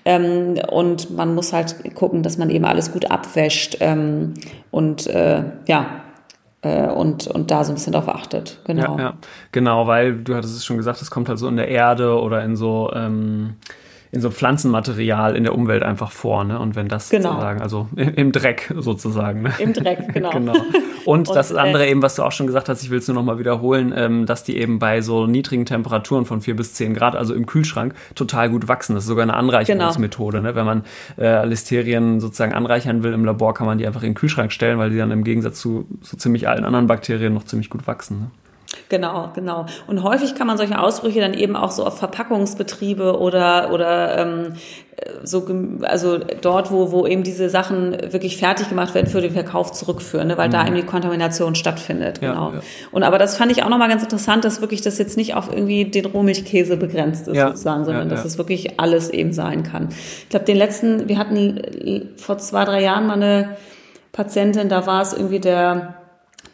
ähm, 0.05 0.55
und 0.69 1.15
man 1.15 1.33
muss 1.33 1.51
halt 1.53 1.95
gucken, 1.95 2.23
dass 2.23 2.37
man 2.37 2.49
eben 2.49 2.65
alles 2.65 2.91
gut 2.91 3.09
abwäscht 3.09 3.77
ähm, 3.79 4.35
und 4.71 5.07
äh, 5.07 5.43
ja, 5.67 6.03
äh, 6.61 6.87
und, 6.87 7.27
und 7.27 7.51
da 7.51 7.63
so 7.63 7.71
ein 7.71 7.75
bisschen 7.75 7.93
drauf 7.93 8.07
achtet. 8.07 8.59
Genau. 8.65 8.97
Ja, 8.97 9.03
ja, 9.03 9.13
genau, 9.51 9.87
weil 9.87 10.15
du 10.15 10.35
hattest 10.35 10.55
es 10.55 10.65
schon 10.65 10.77
gesagt, 10.77 11.01
es 11.01 11.11
kommt 11.11 11.29
halt 11.29 11.39
so 11.39 11.47
in 11.47 11.57
der 11.57 11.67
Erde 11.67 12.19
oder 12.21 12.43
in 12.43 12.55
so 12.55 12.91
ähm, 12.93 13.55
in 14.15 14.21
so 14.21 14.31
Pflanzenmaterial 14.31 15.35
in 15.35 15.43
der 15.43 15.53
Umwelt 15.53 15.83
einfach 15.83 16.09
vor, 16.09 16.45
ne? 16.45 16.57
Und 16.57 16.77
wenn 16.77 16.87
das 16.87 17.09
genau. 17.09 17.31
sozusagen, 17.31 17.61
also 17.61 17.89
im, 17.97 18.31
Dreck 18.31 18.73
sozusagen, 18.73 19.41
ne? 19.41 19.51
Im 19.59 19.73
Dreck, 19.73 20.07
genau. 20.13 20.31
genau. 20.31 20.53
Und, 21.03 21.27
und 21.27 21.35
das 21.35 21.53
andere 21.53 21.85
äh, 21.85 21.91
eben, 21.91 22.01
was 22.01 22.15
du 22.15 22.23
auch 22.23 22.31
schon 22.31 22.47
gesagt 22.47 22.69
hast, 22.69 22.81
ich 22.81 22.89
will 22.89 22.99
es 22.99 23.07
nur 23.09 23.15
nochmal 23.15 23.39
wiederholen, 23.39 23.93
ähm, 23.95 24.25
dass 24.25 24.45
die 24.45 24.55
eben 24.55 24.79
bei 24.79 25.01
so 25.01 25.27
niedrigen 25.27 25.65
Temperaturen 25.65 26.25
von 26.25 26.39
vier 26.39 26.55
bis 26.55 26.73
zehn 26.73 26.93
Grad, 26.93 27.17
also 27.17 27.33
im 27.33 27.45
Kühlschrank, 27.45 27.93
total 28.15 28.49
gut 28.49 28.69
wachsen. 28.69 28.95
Das 28.95 29.03
ist 29.03 29.09
sogar 29.09 29.23
eine 29.23 29.33
Anreicherungsmethode, 29.33 30.37
genau. 30.37 30.49
ne? 30.49 30.55
Wenn 30.55 30.65
man 30.65 30.83
äh, 31.17 31.45
Listerien 31.45 32.21
sozusagen 32.21 32.53
anreichern 32.53 33.03
will 33.03 33.11
im 33.11 33.25
Labor, 33.25 33.53
kann 33.53 33.67
man 33.67 33.79
die 33.79 33.85
einfach 33.85 34.01
in 34.01 34.11
den 34.11 34.15
Kühlschrank 34.15 34.53
stellen, 34.53 34.79
weil 34.79 34.91
die 34.91 34.97
dann 34.97 35.11
im 35.11 35.25
Gegensatz 35.25 35.59
zu 35.59 35.87
so 36.01 36.15
ziemlich 36.15 36.47
allen 36.47 36.63
anderen 36.63 36.87
Bakterien 36.87 37.33
noch 37.33 37.43
ziemlich 37.43 37.69
gut 37.69 37.85
wachsen. 37.85 38.19
Ne? 38.21 38.31
Genau, 38.89 39.31
genau. 39.33 39.65
Und 39.87 40.03
häufig 40.03 40.35
kann 40.35 40.47
man 40.47 40.57
solche 40.57 40.79
Ausbrüche 40.79 41.19
dann 41.19 41.33
eben 41.33 41.55
auch 41.55 41.71
so 41.71 41.85
auf 41.85 41.97
Verpackungsbetriebe 41.97 43.19
oder 43.19 43.71
oder 43.71 44.17
ähm, 44.17 44.53
so 45.23 45.45
also 45.81 46.19
dort, 46.41 46.71
wo 46.71 46.91
wo 46.91 47.05
eben 47.05 47.23
diese 47.23 47.49
Sachen 47.49 47.91
wirklich 48.11 48.37
fertig 48.37 48.69
gemacht 48.69 48.93
werden 48.93 49.07
für 49.07 49.21
den 49.21 49.31
Verkauf 49.31 49.71
zurückführen, 49.71 50.27
ne, 50.27 50.37
weil 50.37 50.47
mhm. 50.47 50.53
da 50.53 50.67
eben 50.67 50.75
die 50.75 50.83
Kontamination 50.83 51.55
stattfindet. 51.55 52.21
Ja, 52.21 52.31
genau. 52.31 52.51
Ja. 52.53 52.59
Und 52.91 53.03
aber 53.03 53.17
das 53.17 53.37
fand 53.37 53.51
ich 53.51 53.63
auch 53.63 53.69
nochmal 53.69 53.89
ganz 53.89 54.03
interessant, 54.03 54.45
dass 54.45 54.61
wirklich 54.61 54.81
das 54.81 54.97
jetzt 54.97 55.17
nicht 55.17 55.35
auf 55.35 55.49
irgendwie 55.51 55.85
den 55.85 56.05
Rohmilchkäse 56.05 56.77
begrenzt 56.77 57.27
ist 57.27 57.35
ja. 57.35 57.49
sozusagen, 57.49 57.85
sondern 57.85 58.09
dass 58.09 58.23
es 58.23 58.37
wirklich 58.37 58.79
alles 58.79 59.09
eben 59.09 59.33
sein 59.33 59.63
kann. 59.63 59.89
Ich 59.89 60.29
glaube, 60.29 60.45
den 60.45 60.57
letzten, 60.57 61.09
wir 61.09 61.17
hatten 61.17 62.13
vor 62.17 62.37
zwei 62.37 62.65
drei 62.65 62.81
Jahren 62.81 63.07
mal 63.07 63.13
eine 63.13 63.57
Patientin, 64.11 64.69
da 64.69 64.87
war 64.87 65.01
es 65.01 65.13
irgendwie 65.13 65.39
der 65.39 66.04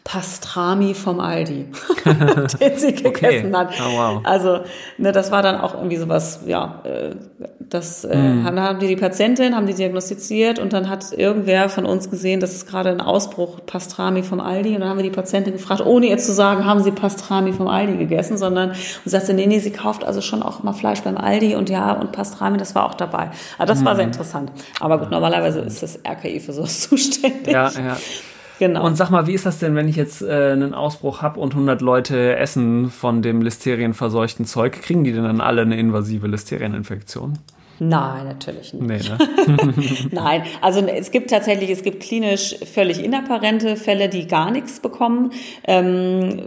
Pastrami 0.04 0.96
vom 0.96 1.20
Aldi, 1.20 1.68
den 2.06 2.78
sie 2.78 2.94
gegessen 2.94 3.54
okay. 3.54 3.54
hat. 3.54 3.74
Oh, 3.80 3.98
wow. 3.98 4.22
Also, 4.24 4.62
ne, 4.98 5.12
das 5.12 5.32
war 5.32 5.44
dann 5.44 5.62
auch 5.62 5.76
irgendwie 5.76 5.98
sowas, 5.98 6.42
ja, 6.48 6.82
äh, 6.84 7.16
das 7.60 8.04
äh, 8.04 8.18
mm. 8.18 8.44
haben, 8.44 8.60
haben 8.60 8.80
die 8.80 8.88
die 8.88 8.96
Patientin, 8.96 9.56
haben 9.56 9.68
die 9.68 9.76
diagnostiziert 9.76 10.58
und 10.58 10.74
dann 10.74 10.90
hat 10.90 11.14
irgendwer 11.14 11.70
von 11.70 11.86
uns 11.86 12.10
gesehen, 12.10 12.40
das 12.40 12.54
ist 12.54 12.68
gerade 12.68 12.90
ein 12.90 13.00
Ausbruch 13.00 13.60
Pastrami 13.66 14.24
vom 14.24 14.40
Aldi 14.40 14.74
und 14.74 14.82
dann 14.82 14.90
haben 14.90 14.98
wir 14.98 15.04
die 15.04 15.12
Patientin 15.12 15.54
gefragt, 15.54 15.86
ohne 15.86 16.08
ihr 16.08 16.18
zu 16.18 16.34
sagen, 16.34 16.66
haben 16.66 16.82
sie 16.82 16.92
Pastrami 16.92 17.54
vom 17.54 17.68
Aldi 17.68 17.98
gegessen, 17.98 18.38
sondern 18.38 18.72
und 18.72 18.78
sagte, 19.06 19.34
nee, 19.36 19.46
nee, 19.46 19.60
sie 19.60 19.72
kauft 19.72 20.04
also 20.04 20.22
schon 20.22 20.42
auch 20.42 20.64
mal 20.64 20.74
Fleisch 20.74 21.02
beim 21.02 21.18
Aldi 21.18 21.56
und 21.56 21.70
ja, 21.70 21.94
und 21.94 22.12
Pastrami, 22.12 22.58
das 22.58 22.74
war 22.74 22.86
auch 22.86 22.96
dabei. 22.96 23.30
Also 23.60 23.74
das 23.74 23.82
mm. 23.82 23.86
war 23.86 23.96
sehr 23.96 24.06
mhm. 24.06 24.12
interessant. 24.12 24.52
Aber 24.80 24.98
gut, 24.98 25.12
normalerweise 25.12 25.60
ist 25.60 25.84
das 25.84 26.00
RKI 26.06 26.40
für 26.40 26.54
sowas 26.54 26.82
zuständig. 26.90 27.54
Ja, 27.54 27.70
ja. 27.70 27.98
Genau. 28.62 28.86
Und 28.86 28.95
sag 28.95 29.10
mal, 29.10 29.26
wie 29.26 29.34
ist 29.34 29.47
das 29.47 29.58
denn, 29.58 29.74
wenn 29.74 29.88
ich 29.88 29.95
jetzt 29.95 30.21
äh, 30.21 30.52
einen 30.52 30.76
Ausbruch 30.76 31.24
habe 31.24 31.39
und 31.39 31.54
100 31.54 31.82
Leute 31.82 32.36
essen 32.36 32.91
von 32.91 33.24
dem 33.24 33.41
listerienverseuchten 33.41 34.45
Zeug? 34.45 34.74
Kriegen 34.84 35.04
die 35.04 35.12
denn 35.12 35.24
dann 35.24 35.41
alle 35.41 35.63
eine 35.63 35.80
invasive 35.80 36.28
Listerieninfektion? 36.28 37.39
Nein, 37.84 38.28
natürlich 38.28 38.76
nicht. 38.76 38.84
Nee, 38.84 39.00
ne? 39.00 39.74
Nein, 40.12 40.44
also 40.62 40.86
es 40.86 41.10
gibt 41.10 41.32
tatsächlich, 41.32 41.72
es 41.72 41.82
gibt 41.82 42.04
klinisch 42.04 42.56
völlig 42.72 43.04
inapparente 43.04 43.76
Fälle, 43.76 44.08
die 44.08 44.28
gar 44.28 44.52
nichts 44.52 44.80
bekommen. 44.82 45.32
Ähm, 45.63 46.44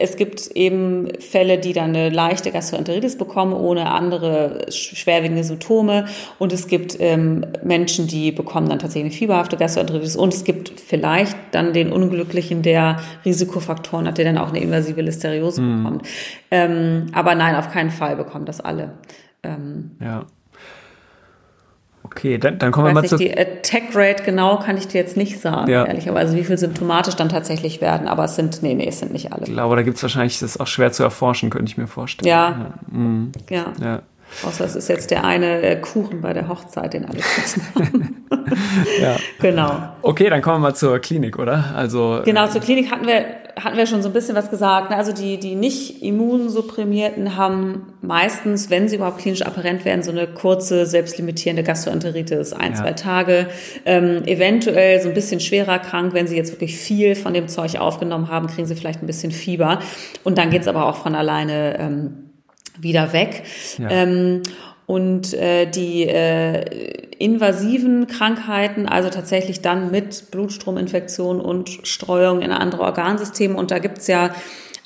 es 0.00 0.16
gibt 0.16 0.48
eben 0.56 1.06
Fälle, 1.20 1.58
die 1.58 1.72
dann 1.72 1.90
eine 1.90 2.08
leichte 2.08 2.50
Gastroenteritis 2.50 3.16
bekommen, 3.16 3.52
ohne 3.52 3.92
andere 3.92 4.66
schwerwiegende 4.70 5.44
Symptome. 5.44 6.06
Und 6.40 6.52
es 6.52 6.66
gibt 6.66 6.96
ähm, 6.98 7.46
Menschen, 7.62 8.08
die 8.08 8.32
bekommen 8.32 8.68
dann 8.68 8.80
tatsächlich 8.80 9.12
eine 9.12 9.18
fieberhafte 9.20 9.56
Gastroenteritis. 9.56 10.16
Und 10.16 10.34
es 10.34 10.42
gibt 10.42 10.80
vielleicht 10.80 11.36
dann 11.52 11.72
den 11.72 11.92
Unglücklichen, 11.92 12.62
der 12.62 12.98
Risikofaktoren 13.24 14.08
hat, 14.08 14.18
der 14.18 14.24
dann 14.24 14.38
auch 14.38 14.48
eine 14.48 14.58
invasive 14.58 15.00
Listeriose 15.00 15.62
mhm. 15.62 15.84
bekommt. 15.84 16.08
Ähm, 16.50 17.06
aber 17.12 17.36
nein, 17.36 17.54
auf 17.54 17.70
keinen 17.70 17.92
Fall 17.92 18.16
bekommen 18.16 18.46
das 18.46 18.60
alle. 18.60 18.94
Ähm, 19.44 19.92
ja. 20.00 20.26
Okay, 22.12 22.36
dann, 22.36 22.58
dann 22.58 22.72
kommen 22.72 22.88
wir 22.88 22.92
mal 22.92 23.04
zu. 23.04 23.16
Die 23.16 23.36
Attack 23.36 23.94
Rate 23.94 24.22
genau 24.22 24.58
kann 24.58 24.76
ich 24.76 24.86
dir 24.86 25.00
jetzt 25.00 25.16
nicht 25.16 25.40
sagen, 25.40 25.70
ja. 25.70 25.86
ehrlicherweise, 25.86 26.36
wie 26.36 26.44
viel 26.44 26.58
symptomatisch 26.58 27.14
dann 27.14 27.30
tatsächlich 27.30 27.80
werden. 27.80 28.06
Aber 28.06 28.24
es 28.24 28.36
sind, 28.36 28.62
nee, 28.62 28.74
nee, 28.74 28.86
es 28.86 28.98
sind 28.98 29.12
nicht 29.12 29.32
alle. 29.32 29.44
Ich 29.44 29.52
glaube, 29.52 29.76
da 29.76 29.82
gibt 29.82 29.96
es 29.96 30.02
wahrscheinlich, 30.02 30.38
das 30.38 30.50
ist 30.50 30.60
auch 30.60 30.66
schwer 30.66 30.92
zu 30.92 31.02
erforschen, 31.02 31.48
könnte 31.48 31.70
ich 31.70 31.78
mir 31.78 31.86
vorstellen. 31.86 32.28
Ja. 32.28 32.50
Ja. 32.50 32.98
Mhm. 32.98 33.32
ja. 33.48 33.72
ja. 33.80 34.02
Außer 34.46 34.64
es 34.64 34.76
ist 34.76 34.88
jetzt 34.88 35.10
der 35.10 35.24
eine 35.24 35.62
äh, 35.62 35.76
Kuchen 35.76 36.20
bei 36.20 36.32
der 36.32 36.48
Hochzeit, 36.48 36.94
den 36.94 37.04
alle 37.04 37.18
gegessen 37.18 37.62
haben. 37.74 38.24
ja. 39.00 39.16
Genau. 39.40 39.94
Okay, 40.02 40.30
dann 40.30 40.42
kommen 40.42 40.56
wir 40.56 40.68
mal 40.68 40.74
zur 40.74 40.98
Klinik, 40.98 41.38
oder? 41.38 41.72
Also 41.74 42.22
genau, 42.24 42.46
zur 42.46 42.60
Klinik 42.60 42.90
hatten 42.90 43.06
wir 43.06 43.24
hatten 43.56 43.76
wir 43.76 43.86
schon 43.86 44.02
so 44.02 44.08
ein 44.08 44.12
bisschen 44.12 44.34
was 44.34 44.50
gesagt. 44.50 44.90
Ne? 44.90 44.96
Also 44.96 45.12
die 45.12 45.38
die 45.38 45.54
nicht 45.54 46.02
immunsupprimierten 46.02 47.36
haben 47.36 47.94
meistens, 48.00 48.70
wenn 48.70 48.88
sie 48.88 48.96
überhaupt 48.96 49.18
klinisch 49.18 49.42
apparent 49.42 49.84
werden, 49.84 50.02
so 50.02 50.10
eine 50.10 50.26
kurze 50.26 50.86
selbstlimitierende 50.86 51.62
Gastroenteritis, 51.62 52.52
ein 52.52 52.72
ja. 52.72 52.78
zwei 52.78 52.92
Tage, 52.92 53.46
ähm, 53.84 54.22
eventuell 54.24 55.00
so 55.00 55.08
ein 55.08 55.14
bisschen 55.14 55.40
schwerer 55.40 55.78
krank, 55.78 56.14
wenn 56.14 56.26
sie 56.26 56.36
jetzt 56.36 56.52
wirklich 56.52 56.76
viel 56.76 57.14
von 57.14 57.34
dem 57.34 57.48
Zeug 57.48 57.76
aufgenommen 57.76 58.28
haben, 58.28 58.46
kriegen 58.46 58.66
sie 58.66 58.74
vielleicht 58.74 59.02
ein 59.02 59.06
bisschen 59.06 59.32
Fieber 59.32 59.80
und 60.24 60.38
dann 60.38 60.50
geht's 60.50 60.68
aber 60.68 60.86
auch 60.86 60.96
von 60.96 61.14
alleine 61.14 61.78
ähm, 61.78 62.30
wieder 62.78 63.12
weg. 63.12 63.42
Ja. 63.78 63.90
Ähm, 63.90 64.42
und 64.86 65.32
äh, 65.34 65.66
die 65.66 66.06
äh, 66.06 67.11
invasiven 67.22 68.08
Krankheiten, 68.08 68.86
also 68.86 69.08
tatsächlich 69.08 69.62
dann 69.62 69.90
mit 69.90 70.30
Blutstrominfektion 70.32 71.40
und 71.40 71.70
Streuung 71.84 72.42
in 72.42 72.50
andere 72.50 72.82
Organsysteme. 72.82 73.56
Und 73.56 73.70
da 73.70 73.78
gibt's 73.78 74.08
ja 74.08 74.34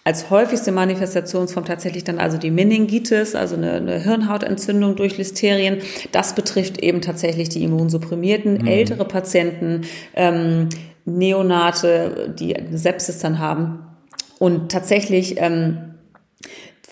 als 0.05 0.31
häufigste 0.31 0.71
Manifestationsform 0.71 1.65
tatsächlich 1.65 2.05
dann 2.05 2.21
also 2.21 2.39
die 2.39 2.51
Meningitis, 2.53 3.35
also 3.35 3.57
eine, 3.57 3.73
eine 3.73 3.99
Hirnhautentzündung 3.99 4.95
durch 4.95 5.19
Listerien. 5.19 5.79
Das 6.13 6.35
betrifft 6.35 6.79
eben 6.79 7.01
tatsächlich 7.01 7.49
die 7.49 7.65
Immunsupprimierten, 7.65 8.59
mhm. 8.59 8.67
ältere 8.67 9.05
Patienten, 9.05 9.81
ähm, 10.15 10.69
Neonate, 11.07 12.35
die 12.39 12.55
Sepsis 12.71 13.19
dann 13.19 13.39
haben. 13.39 13.81
Und 14.39 14.71
tatsächlich 14.71 15.37
ähm, 15.39 15.96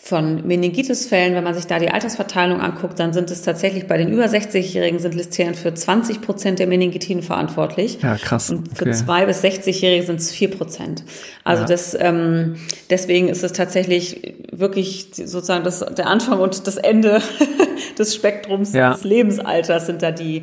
von 0.05 0.47
Meningitis-Fällen, 0.47 1.35
wenn 1.35 1.45
man 1.45 1.55
sich 1.55 1.67
da 1.67 1.79
die 1.79 1.88
Altersverteilung 1.88 2.61
anguckt, 2.61 2.99
dann 3.01 3.14
sind 3.14 3.31
es 3.31 3.40
tatsächlich 3.40 3.87
bei 3.87 3.97
den 3.97 4.12
über 4.12 4.27
60-Jährigen 4.27 4.99
sind 4.99 5.14
Listerien 5.14 5.55
für 5.55 5.73
20 5.73 6.21
Prozent 6.21 6.59
der 6.59 6.67
Meningitiden 6.67 7.23
verantwortlich. 7.23 8.03
Ja, 8.03 8.17
krass. 8.17 8.51
Und 8.51 8.77
für 8.77 8.85
okay. 8.85 8.93
zwei 8.93 9.25
bis 9.25 9.43
60-Jährige 9.43 10.05
sind 10.05 10.21
es 10.21 10.31
vier 10.31 10.51
Prozent. 10.51 11.05
Also 11.43 11.62
ja. 11.62 11.69
das, 11.69 11.97
ähm, 11.99 12.57
deswegen 12.90 13.29
ist 13.29 13.43
es 13.43 13.55
tatsächlich 13.55 14.35
wirklich 14.53 15.09
sozusagen 15.14 15.64
das, 15.64 15.81
der 15.81 16.07
Anfang 16.07 16.38
und 16.38 16.67
das 16.67 16.77
Ende 16.77 17.23
des 17.99 18.14
Spektrums 18.14 18.75
ja. 18.75 18.93
des 18.93 19.05
Lebensalters 19.05 19.87
sind 19.87 20.03
da 20.03 20.11
die 20.11 20.43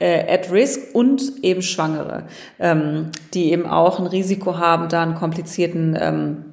äh, 0.00 0.34
at 0.34 0.50
risk 0.50 0.92
und 0.92 1.22
eben 1.42 1.62
Schwangere, 1.62 2.24
ähm, 2.58 3.10
die 3.32 3.52
eben 3.52 3.66
auch 3.66 4.00
ein 4.00 4.06
Risiko 4.06 4.58
haben, 4.58 4.88
da 4.88 5.02
einen 5.02 5.14
komplizierten 5.14 5.96
ähm, 6.00 6.44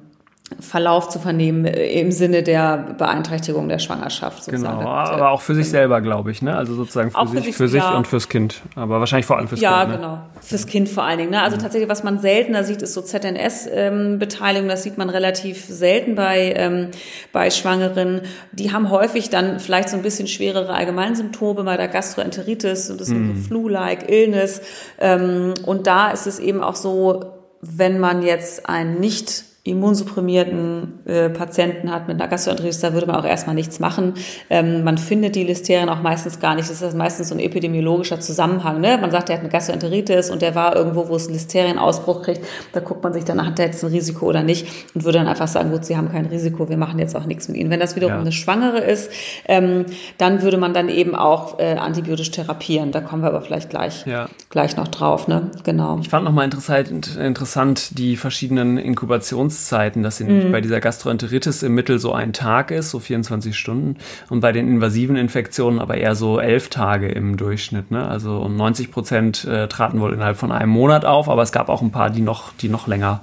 Verlauf 0.60 1.08
zu 1.08 1.18
vernehmen 1.18 1.64
äh, 1.64 2.00
im 2.00 2.12
Sinne 2.12 2.44
der 2.44 2.94
Beeinträchtigung 2.98 3.68
der 3.68 3.80
Schwangerschaft. 3.80 4.44
Sozusagen. 4.44 4.78
Genau, 4.78 4.90
aber 4.90 5.30
auch 5.30 5.40
für 5.40 5.56
sich 5.56 5.68
selber, 5.68 6.00
glaube 6.00 6.30
ich, 6.30 6.40
ne? 6.40 6.56
Also 6.56 6.74
sozusagen 6.74 7.10
für, 7.10 7.26
sich, 7.26 7.38
für 7.38 7.42
sich, 7.42 7.56
für 7.56 7.68
sich 7.68 7.82
ja. 7.82 7.96
und 7.96 8.06
fürs 8.06 8.28
Kind. 8.28 8.62
Aber 8.76 9.00
wahrscheinlich 9.00 9.26
vor 9.26 9.38
allem 9.38 9.48
fürs 9.48 9.60
ja, 9.60 9.80
Kind. 9.80 9.90
Ja, 9.90 9.96
ne? 9.96 10.02
genau. 10.02 10.20
Fürs 10.40 10.66
Kind 10.68 10.88
vor 10.88 11.02
allen 11.02 11.18
Dingen. 11.18 11.30
Ne? 11.30 11.42
Also 11.42 11.56
mhm. 11.56 11.62
tatsächlich, 11.62 11.90
was 11.90 12.04
man 12.04 12.20
seltener 12.20 12.62
sieht, 12.62 12.80
ist 12.80 12.94
so 12.94 13.02
ZNS-Beteiligung. 13.02 14.66
Ähm, 14.66 14.70
das 14.70 14.84
sieht 14.84 14.98
man 14.98 15.10
relativ 15.10 15.64
selten 15.64 16.14
bei, 16.14 16.54
ähm, 16.56 16.90
bei 17.32 17.50
Schwangeren. 17.50 18.20
Die 18.52 18.72
haben 18.72 18.90
häufig 18.90 19.30
dann 19.30 19.58
vielleicht 19.58 19.88
so 19.88 19.96
ein 19.96 20.02
bisschen 20.02 20.28
schwerere 20.28 20.72
Allgemeinsymptome 20.72 21.64
bei 21.64 21.76
der 21.76 21.88
Gastroenteritis 21.88 22.88
und 22.88 23.00
das 23.00 23.08
mhm. 23.08 23.32
ist 23.32 23.48
Flu-like 23.48 24.08
Illness. 24.08 24.62
Ähm, 25.00 25.54
und 25.64 25.88
da 25.88 26.12
ist 26.12 26.28
es 26.28 26.38
eben 26.38 26.62
auch 26.62 26.76
so, 26.76 27.32
wenn 27.62 27.98
man 27.98 28.22
jetzt 28.22 28.68
ein 28.68 29.00
nicht 29.00 29.44
immunsupprimierten 29.70 31.00
äh, 31.06 31.28
Patienten 31.30 31.90
hat 31.90 32.08
mit 32.08 32.20
einer 32.20 32.28
Gastroenteritis, 32.28 32.80
da 32.80 32.92
würde 32.92 33.06
man 33.06 33.16
auch 33.16 33.24
erstmal 33.24 33.54
nichts 33.54 33.80
machen. 33.80 34.14
Ähm, 34.50 34.84
man 34.84 34.98
findet 34.98 35.34
die 35.34 35.44
Listerien 35.44 35.88
auch 35.88 36.02
meistens 36.02 36.40
gar 36.40 36.54
nicht. 36.54 36.70
Das 36.70 36.82
ist 36.82 36.96
meistens 36.96 37.28
so 37.28 37.34
ein 37.34 37.40
epidemiologischer 37.40 38.20
Zusammenhang. 38.20 38.80
Ne? 38.80 38.98
Man 38.98 39.10
sagt, 39.10 39.28
der 39.28 39.36
hat 39.36 39.42
eine 39.42 39.50
Gastroenteritis 39.50 40.30
und 40.30 40.42
der 40.42 40.54
war 40.54 40.76
irgendwo, 40.76 41.08
wo 41.08 41.16
es 41.16 41.26
einen 41.26 41.34
Listerienausbruch 41.34 42.22
kriegt. 42.22 42.44
Da 42.72 42.80
guckt 42.80 43.02
man 43.02 43.12
sich 43.12 43.24
dann, 43.24 43.44
hat 43.44 43.58
der 43.58 43.66
jetzt 43.66 43.82
ein 43.82 43.90
Risiko 43.90 44.26
oder 44.26 44.42
nicht 44.42 44.66
und 44.94 45.04
würde 45.04 45.18
dann 45.18 45.28
einfach 45.28 45.48
sagen, 45.48 45.70
gut, 45.70 45.84
Sie 45.84 45.96
haben 45.96 46.10
kein 46.10 46.26
Risiko, 46.26 46.68
wir 46.68 46.76
machen 46.76 46.98
jetzt 46.98 47.16
auch 47.16 47.26
nichts 47.26 47.48
mit 47.48 47.56
Ihnen. 47.56 47.70
Wenn 47.70 47.80
das 47.80 47.96
wiederum 47.96 48.14
ja. 48.14 48.20
eine 48.20 48.32
Schwangere 48.32 48.78
ist, 48.78 49.10
ähm, 49.46 49.86
dann 50.18 50.42
würde 50.42 50.58
man 50.58 50.74
dann 50.74 50.88
eben 50.88 51.14
auch 51.14 51.58
äh, 51.58 51.74
antibiotisch 51.74 52.30
therapieren. 52.30 52.92
Da 52.92 53.00
kommen 53.00 53.22
wir 53.22 53.28
aber 53.28 53.42
vielleicht 53.42 53.70
gleich, 53.70 54.06
ja. 54.06 54.28
gleich 54.50 54.76
noch 54.76 54.88
drauf. 54.88 55.28
Ne? 55.28 55.50
Genau. 55.64 55.98
Ich 56.00 56.08
fand 56.08 56.24
nochmal 56.24 56.44
interessant, 56.44 57.16
interessant 57.16 57.98
die 57.98 58.16
verschiedenen 58.16 58.78
Inkubations 58.78 59.55
Lebenszeiten, 59.56 60.02
dass 60.02 60.18
sie 60.18 60.24
mhm. 60.24 60.52
bei 60.52 60.60
dieser 60.60 60.80
Gastroenteritis 60.80 61.62
im 61.62 61.74
Mittel 61.74 61.98
so 61.98 62.12
ein 62.12 62.32
Tag 62.32 62.70
ist, 62.70 62.90
so 62.90 62.98
24 62.98 63.56
Stunden, 63.56 63.96
und 64.28 64.40
bei 64.40 64.52
den 64.52 64.68
invasiven 64.68 65.16
Infektionen 65.16 65.80
aber 65.80 65.96
eher 65.96 66.14
so 66.14 66.38
elf 66.38 66.68
Tage 66.68 67.08
im 67.08 67.36
Durchschnitt. 67.36 67.90
Ne? 67.90 68.06
Also 68.06 68.38
und 68.38 68.56
90 68.56 68.90
Prozent 68.90 69.44
äh, 69.44 69.68
traten 69.68 70.00
wohl 70.00 70.12
innerhalb 70.12 70.36
von 70.36 70.52
einem 70.52 70.70
Monat 70.70 71.04
auf, 71.04 71.28
aber 71.28 71.42
es 71.42 71.52
gab 71.52 71.68
auch 71.68 71.82
ein 71.82 71.90
paar, 71.90 72.10
die 72.10 72.20
noch, 72.20 72.52
die 72.54 72.68
noch 72.68 72.86
länger 72.86 73.20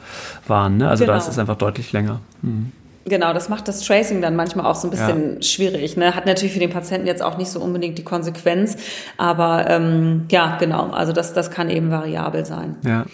waren. 0.48 0.78
Ne? 0.78 0.90
Also 0.90 1.04
genau. 1.04 1.14
da 1.14 1.20
ist 1.20 1.28
es 1.28 1.38
einfach 1.38 1.58
deutlich 1.58 1.92
länger. 1.94 2.20
Mhm. 2.42 2.72
Genau, 3.06 3.34
das 3.34 3.50
macht 3.50 3.68
das 3.68 3.82
Tracing 3.82 4.22
dann 4.22 4.38
manchmal 4.38 4.66
auch 4.66 4.76
so 4.76 4.88
ein 4.88 4.92
bisschen 4.92 5.36
ja. 5.36 5.42
schwierig. 5.42 5.98
Ne? 5.98 6.16
Hat 6.16 6.26
natürlich 6.26 6.54
für 6.54 6.60
den 6.60 6.70
Patienten 6.70 7.06
jetzt 7.06 7.22
auch 7.22 7.38
nicht 7.38 7.52
so 7.52 7.60
unbedingt 7.60 7.98
die 7.98 8.06
Konsequenz, 8.06 8.78
aber 9.18 9.70
ähm, 9.70 10.26
ja, 10.32 10.56
genau. 10.58 10.90
Also 10.92 11.12
das, 11.12 11.34
das 11.34 11.52
kann 11.52 11.70
eben 11.70 11.92
variabel 11.92 12.46
sein. 12.46 12.78
Ja. 12.86 13.06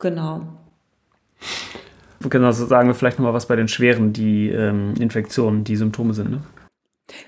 Genau 0.00 0.40
genau, 2.28 2.52
sagen 2.52 2.88
wir 2.88 2.94
vielleicht 2.94 3.18
nochmal 3.18 3.34
was 3.34 3.46
bei 3.46 3.56
den 3.56 3.68
schweren, 3.68 4.12
die 4.12 4.50
ähm, 4.50 4.94
Infektionen, 5.00 5.64
die 5.64 5.76
Symptome 5.76 6.14
sind. 6.14 6.30
Ne? 6.30 6.42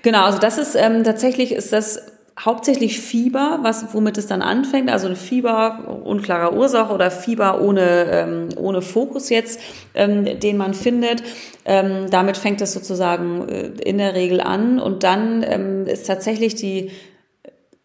Genau, 0.01 0.23
also 0.23 0.39
das 0.39 0.57
ist 0.57 0.75
ähm, 0.75 1.03
tatsächlich 1.03 1.51
ist 1.51 1.73
das 1.73 2.01
hauptsächlich 2.39 2.99
Fieber, 2.99 3.59
was 3.61 3.93
womit 3.93 4.17
es 4.17 4.27
dann 4.27 4.41
anfängt, 4.41 4.89
also 4.89 5.07
ein 5.07 5.15
Fieber 5.15 6.01
unklarer 6.03 6.53
Ursache 6.53 6.93
oder 6.93 7.11
Fieber 7.11 7.61
ohne 7.61 8.05
ähm, 8.11 8.49
ohne 8.57 8.81
Fokus 8.81 9.29
jetzt, 9.29 9.59
ähm, 9.93 10.39
den 10.39 10.57
man 10.57 10.73
findet. 10.73 11.23
Ähm, 11.65 12.09
damit 12.09 12.37
fängt 12.37 12.61
es 12.61 12.73
sozusagen 12.73 13.47
äh, 13.47 13.67
in 13.83 13.97
der 13.97 14.15
Regel 14.15 14.41
an 14.41 14.79
und 14.79 15.03
dann 15.03 15.43
ähm, 15.47 15.85
ist 15.85 16.07
tatsächlich 16.07 16.55
die 16.55 16.91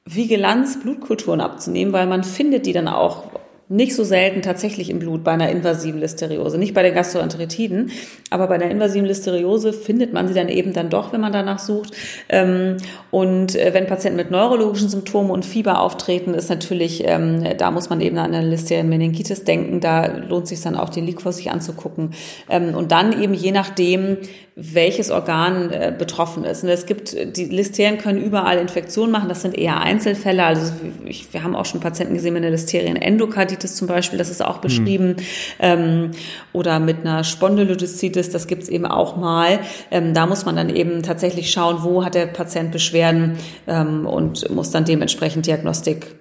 Vigilanz, 0.04 0.80
Blutkulturen 0.80 1.40
abzunehmen, 1.40 1.92
weil 1.92 2.06
man 2.06 2.24
findet 2.24 2.64
die 2.64 2.72
dann 2.72 2.88
auch 2.88 3.24
nicht 3.68 3.94
so 3.94 4.02
selten 4.02 4.40
tatsächlich 4.40 4.88
im 4.88 4.98
Blut 4.98 5.24
bei 5.24 5.32
einer 5.32 5.50
invasiven 5.50 6.00
Listeriose, 6.00 6.56
nicht 6.56 6.72
bei 6.72 6.82
den 6.82 6.94
Gastroenteritiden, 6.94 7.90
aber 8.30 8.46
bei 8.46 8.54
einer 8.54 8.70
invasiven 8.70 9.06
Listeriose 9.06 9.72
findet 9.72 10.12
man 10.12 10.26
sie 10.26 10.34
dann 10.34 10.48
eben 10.48 10.72
dann 10.72 10.88
doch, 10.88 11.12
wenn 11.12 11.20
man 11.20 11.32
danach 11.32 11.58
sucht. 11.58 11.92
Ähm, 12.28 12.78
und 13.10 13.56
äh, 13.56 13.74
wenn 13.74 13.86
Patienten 13.86 14.16
mit 14.16 14.30
neurologischen 14.30 14.88
Symptomen 14.88 15.30
und 15.30 15.44
Fieber 15.44 15.80
auftreten, 15.80 16.32
ist 16.32 16.48
natürlich, 16.48 17.02
ähm, 17.06 17.44
da 17.58 17.70
muss 17.70 17.90
man 17.90 18.00
eben 18.00 18.16
an 18.16 18.34
eine 18.34 18.48
Listerien-Meningitis 18.48 19.44
denken, 19.44 19.80
da 19.80 20.06
lohnt 20.06 20.48
sich 20.48 20.62
dann 20.62 20.74
auch 20.74 20.88
den 20.88 21.04
Liquor 21.04 21.32
sich 21.32 21.50
anzugucken. 21.50 22.12
Ähm, 22.48 22.74
und 22.74 22.90
dann 22.90 23.20
eben 23.20 23.34
je 23.34 23.52
nachdem, 23.52 24.16
welches 24.60 25.12
Organ 25.12 25.70
äh, 25.70 25.94
betroffen 25.96 26.42
ist. 26.42 26.64
Und 26.64 26.68
es 26.70 26.84
gibt, 26.84 27.16
die 27.36 27.44
Listerien 27.44 27.96
können 27.96 28.20
überall 28.20 28.58
Infektionen 28.58 29.12
machen, 29.12 29.28
das 29.28 29.42
sind 29.42 29.56
eher 29.56 29.80
Einzelfälle. 29.80 30.42
Also 30.42 30.72
ich, 31.04 31.32
wir 31.32 31.44
haben 31.44 31.54
auch 31.54 31.64
schon 31.64 31.78
Patienten 31.80 32.14
gesehen 32.14 32.34
mit 32.34 32.42
einer 32.42 32.50
Listerien-Endokarditis 32.50 33.76
zum 33.76 33.86
Beispiel, 33.86 34.18
das 34.18 34.30
ist 34.30 34.44
auch 34.44 34.58
beschrieben. 34.58 35.10
Mhm. 35.10 35.16
Ähm, 35.60 36.10
oder 36.52 36.80
mit 36.80 37.00
einer 37.00 37.22
Spondylolisthesis, 37.22 38.30
das 38.30 38.48
gibt's 38.48 38.68
eben 38.68 38.84
auch 38.84 39.16
mal. 39.16 39.60
Ähm, 39.92 40.12
da 40.12 40.26
muss 40.26 40.44
man 40.44 40.56
dann 40.56 40.74
eben 40.74 41.04
tatsächlich 41.04 41.52
schauen, 41.52 41.84
wo 41.84 42.04
hat 42.04 42.16
der 42.16 42.26
Patient 42.26 42.72
Beschwerden 42.72 43.38
ähm, 43.68 44.06
und 44.06 44.50
muss 44.50 44.72
dann 44.72 44.84
dementsprechend 44.84 45.46
Diagnostik 45.46 46.16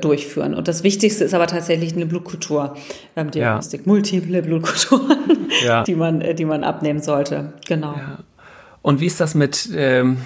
durchführen. 0.00 0.54
Und 0.54 0.68
das 0.68 0.82
Wichtigste 0.82 1.24
ist 1.24 1.34
aber 1.34 1.46
tatsächlich 1.46 1.94
eine 1.94 2.06
Blutkultur, 2.06 2.76
ähm, 3.16 3.30
Diagnostik, 3.30 3.82
ja. 3.84 3.92
multiple 3.92 4.42
Blutkulturen, 4.42 5.48
ja. 5.64 5.82
die 5.86 5.94
man, 5.94 6.20
äh, 6.20 6.34
die 6.34 6.44
man 6.44 6.64
abnehmen 6.64 7.02
sollte. 7.02 7.52
Genau. 7.66 7.94
Ja. 7.94 8.18
Und 8.84 9.00
wie 9.00 9.06
ist 9.06 9.18
das 9.18 9.34
mit, 9.34 9.70
ähm, 9.74 10.18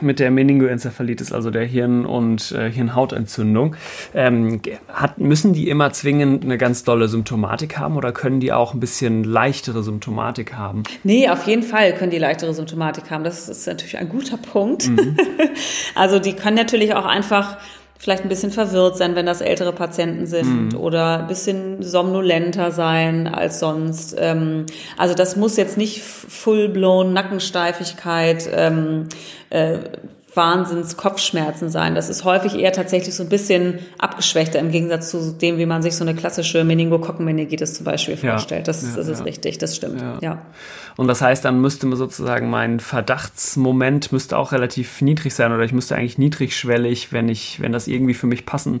mit 0.00 0.20
der 0.20 0.30
Meningoenzephalitis, 0.30 1.32
also 1.32 1.50
der 1.50 1.66
Hirn- 1.66 2.06
und 2.06 2.50
äh, 2.50 2.70
Hirnhautentzündung? 2.70 3.76
Ähm, 4.14 4.62
hat, 4.88 5.18
müssen 5.18 5.52
die 5.52 5.68
immer 5.68 5.92
zwingend 5.92 6.42
eine 6.42 6.56
ganz 6.56 6.82
dolle 6.82 7.08
Symptomatik 7.08 7.76
haben 7.76 7.94
oder 7.94 8.12
können 8.12 8.40
die 8.40 8.54
auch 8.54 8.72
ein 8.72 8.80
bisschen 8.80 9.22
leichtere 9.22 9.82
Symptomatik 9.82 10.54
haben? 10.54 10.84
Nee, 11.04 11.28
auf 11.28 11.46
jeden 11.46 11.62
Fall 11.62 11.92
können 11.92 12.10
die 12.10 12.16
leichtere 12.16 12.54
Symptomatik 12.54 13.10
haben. 13.10 13.22
Das 13.22 13.50
ist 13.50 13.66
natürlich 13.66 13.98
ein 13.98 14.08
guter 14.08 14.38
Punkt. 14.38 14.88
Mhm. 14.88 15.18
also 15.94 16.18
die 16.18 16.32
können 16.32 16.56
natürlich 16.56 16.94
auch 16.94 17.04
einfach 17.04 17.58
vielleicht 17.98 18.22
ein 18.22 18.28
bisschen 18.28 18.50
verwirrt 18.50 18.96
sein, 18.96 19.14
wenn 19.14 19.26
das 19.26 19.40
ältere 19.40 19.72
Patienten 19.72 20.26
sind 20.26 20.72
mhm. 20.72 20.78
oder 20.78 21.20
ein 21.20 21.26
bisschen 21.26 21.82
somnolenter 21.82 22.70
sein 22.70 23.26
als 23.26 23.58
sonst. 23.58 24.14
Ähm, 24.18 24.66
also 24.96 25.14
das 25.14 25.36
muss 25.36 25.56
jetzt 25.56 25.76
nicht 25.76 26.02
full-blown 26.02 27.12
Nackensteifigkeit, 27.12 28.48
ähm, 28.52 29.08
äh, 29.50 29.78
Wahnsinns 30.36 30.96
Kopfschmerzen 30.96 31.70
sein. 31.70 31.94
Das 31.94 32.08
ist 32.08 32.24
häufig 32.24 32.54
eher 32.56 32.72
tatsächlich 32.72 33.14
so 33.14 33.22
ein 33.22 33.28
bisschen 33.28 33.78
abgeschwächter 33.98 34.58
im 34.58 34.70
Gegensatz 34.70 35.10
zu 35.10 35.32
dem, 35.32 35.58
wie 35.58 35.66
man 35.66 35.82
sich 35.82 35.96
so 35.96 36.04
eine 36.04 36.14
klassische 36.14 36.62
Meningokokkenmeningitis 36.64 37.74
zum 37.74 37.84
Beispiel 37.84 38.16
vorstellt. 38.16 38.68
Das, 38.68 38.82
ja, 38.82 38.96
das 38.96 39.08
ist 39.08 39.18
ja. 39.20 39.24
richtig, 39.24 39.58
das 39.58 39.74
stimmt. 39.74 40.00
Ja. 40.00 40.18
ja. 40.20 40.42
Und 40.96 41.08
das 41.08 41.20
heißt, 41.20 41.44
dann 41.44 41.60
müsste 41.60 41.86
man 41.86 41.98
sozusagen 41.98 42.48
mein 42.48 42.80
Verdachtsmoment 42.80 44.12
müsste 44.12 44.38
auch 44.38 44.52
relativ 44.52 45.00
niedrig 45.02 45.34
sein 45.34 45.52
oder 45.52 45.64
ich 45.64 45.72
müsste 45.72 45.96
eigentlich 45.96 46.18
niedrigschwellig, 46.18 47.12
wenn 47.12 47.28
ich, 47.28 47.60
wenn 47.60 47.72
das 47.72 47.88
irgendwie 47.88 48.14
für 48.14 48.26
mich 48.26 48.46
passen 48.46 48.80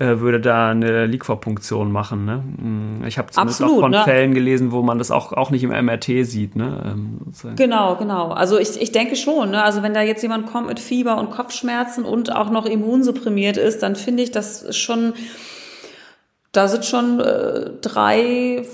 würde, 0.00 0.40
da 0.40 0.70
eine 0.70 1.06
Liquorpunktion 1.06 1.92
machen. 1.92 2.24
Ne? 2.24 2.42
Hm, 2.58 3.04
ich 3.06 3.18
habe 3.18 3.30
zumindest 3.30 3.60
Absolut, 3.60 3.78
auch 3.78 3.80
von 3.82 3.90
ne? 3.90 4.02
Fällen 4.04 4.34
gelesen, 4.34 4.72
wo 4.72 4.82
man 4.82 4.98
das 4.98 5.10
auch, 5.10 5.32
auch 5.32 5.50
nicht 5.50 5.62
im 5.62 5.70
MRT 5.70 6.24
sieht. 6.26 6.56
Ne? 6.56 6.82
Ähm, 6.92 7.20
genau, 7.56 7.96
genau. 7.96 8.28
Also 8.30 8.58
ich, 8.58 8.80
ich 8.80 8.92
denke 8.92 9.16
schon. 9.16 9.50
Ne? 9.50 9.62
Also 9.62 9.82
wenn 9.82 9.92
da 9.92 10.02
jetzt 10.02 10.22
jemand 10.22 10.46
kommt 10.46 10.68
mit 10.68 10.80
Fieber 10.80 11.18
und 11.18 11.30
Kopfschmerzen 11.30 12.04
und 12.04 12.34
auch 12.34 12.50
noch 12.50 12.64
immunsupprimiert 12.64 13.58
ist, 13.58 13.82
dann 13.82 13.94
finde 13.94 14.22
ich, 14.22 14.30
das 14.30 14.74
schon, 14.76 15.12
da 16.52 16.66
sind 16.66 16.84
schon 16.86 17.20
äh, 17.20 17.70
drei 17.82 18.64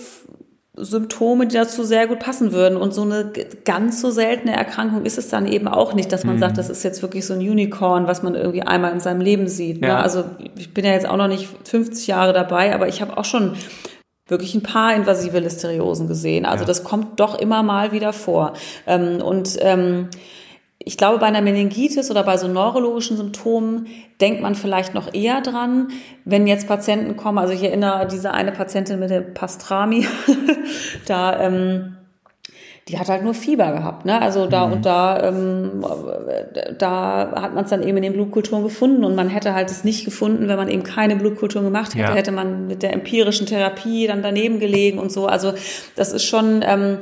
Symptome, 0.76 1.46
die 1.46 1.56
dazu 1.56 1.84
sehr 1.84 2.06
gut 2.06 2.18
passen 2.18 2.52
würden. 2.52 2.76
Und 2.76 2.92
so 2.92 3.02
eine 3.02 3.32
ganz 3.64 4.00
so 4.00 4.10
seltene 4.10 4.54
Erkrankung 4.54 5.04
ist 5.04 5.16
es 5.16 5.28
dann 5.28 5.46
eben 5.46 5.68
auch 5.68 5.94
nicht, 5.94 6.12
dass 6.12 6.24
man 6.24 6.36
mhm. 6.36 6.40
sagt, 6.40 6.58
das 6.58 6.68
ist 6.68 6.82
jetzt 6.82 7.02
wirklich 7.02 7.24
so 7.24 7.34
ein 7.34 7.40
Unicorn, 7.40 8.06
was 8.06 8.22
man 8.22 8.34
irgendwie 8.34 8.62
einmal 8.62 8.92
in 8.92 9.00
seinem 9.00 9.20
Leben 9.20 9.48
sieht. 9.48 9.80
Ne? 9.80 9.88
Ja. 9.88 10.00
Also 10.00 10.24
ich 10.56 10.74
bin 10.74 10.84
ja 10.84 10.92
jetzt 10.92 11.08
auch 11.08 11.16
noch 11.16 11.28
nicht 11.28 11.48
50 11.64 12.06
Jahre 12.06 12.32
dabei, 12.32 12.74
aber 12.74 12.88
ich 12.88 13.00
habe 13.00 13.16
auch 13.16 13.24
schon 13.24 13.54
wirklich 14.28 14.54
ein 14.54 14.62
paar 14.62 14.94
invasive 14.94 15.38
Listeriosen 15.38 16.08
gesehen. 16.08 16.44
Also 16.44 16.64
ja. 16.64 16.66
das 16.66 16.84
kommt 16.84 17.20
doch 17.20 17.38
immer 17.38 17.62
mal 17.62 17.92
wieder 17.92 18.12
vor. 18.12 18.52
Ähm, 18.86 19.22
und 19.22 19.56
ähm, 19.60 20.08
ich 20.88 20.96
glaube, 20.96 21.18
bei 21.18 21.26
einer 21.26 21.42
Meningitis 21.42 22.12
oder 22.12 22.22
bei 22.22 22.36
so 22.36 22.46
neurologischen 22.46 23.16
Symptomen 23.16 23.88
denkt 24.20 24.40
man 24.40 24.54
vielleicht 24.54 24.94
noch 24.94 25.12
eher 25.12 25.40
dran, 25.40 25.88
wenn 26.24 26.46
jetzt 26.46 26.68
Patienten 26.68 27.16
kommen. 27.16 27.38
Also 27.38 27.52
ich 27.52 27.64
erinnere 27.64 28.06
diese 28.06 28.30
eine 28.30 28.52
Patientin 28.52 29.00
mit 29.00 29.10
dem 29.10 29.34
Pastrami, 29.34 30.06
da 31.06 31.40
ähm, 31.40 31.96
die 32.86 33.00
hat 33.00 33.08
halt 33.08 33.24
nur 33.24 33.34
Fieber 33.34 33.72
gehabt. 33.72 34.06
Ne? 34.06 34.22
Also 34.22 34.46
da 34.46 34.68
mhm. 34.68 34.72
und 34.74 34.86
da, 34.86 35.24
ähm, 35.24 35.84
da 36.78 37.32
hat 37.34 37.52
man 37.52 37.64
es 37.64 37.70
dann 37.70 37.82
eben 37.82 37.96
in 37.96 38.04
den 38.04 38.12
Blutkulturen 38.12 38.62
gefunden 38.62 39.04
und 39.04 39.16
man 39.16 39.28
hätte 39.28 39.54
halt 39.54 39.72
es 39.72 39.82
nicht 39.82 40.04
gefunden, 40.04 40.46
wenn 40.46 40.56
man 40.56 40.68
eben 40.68 40.84
keine 40.84 41.16
Blutkulturen 41.16 41.64
gemacht 41.64 41.96
hätte, 41.96 42.10
ja. 42.10 42.14
hätte 42.14 42.30
man 42.30 42.68
mit 42.68 42.84
der 42.84 42.92
empirischen 42.92 43.48
Therapie 43.48 44.06
dann 44.06 44.22
daneben 44.22 44.60
gelegen 44.60 45.00
und 45.00 45.10
so. 45.10 45.26
Also 45.26 45.52
das 45.96 46.12
ist 46.12 46.26
schon 46.26 46.62
ähm, 46.64 46.98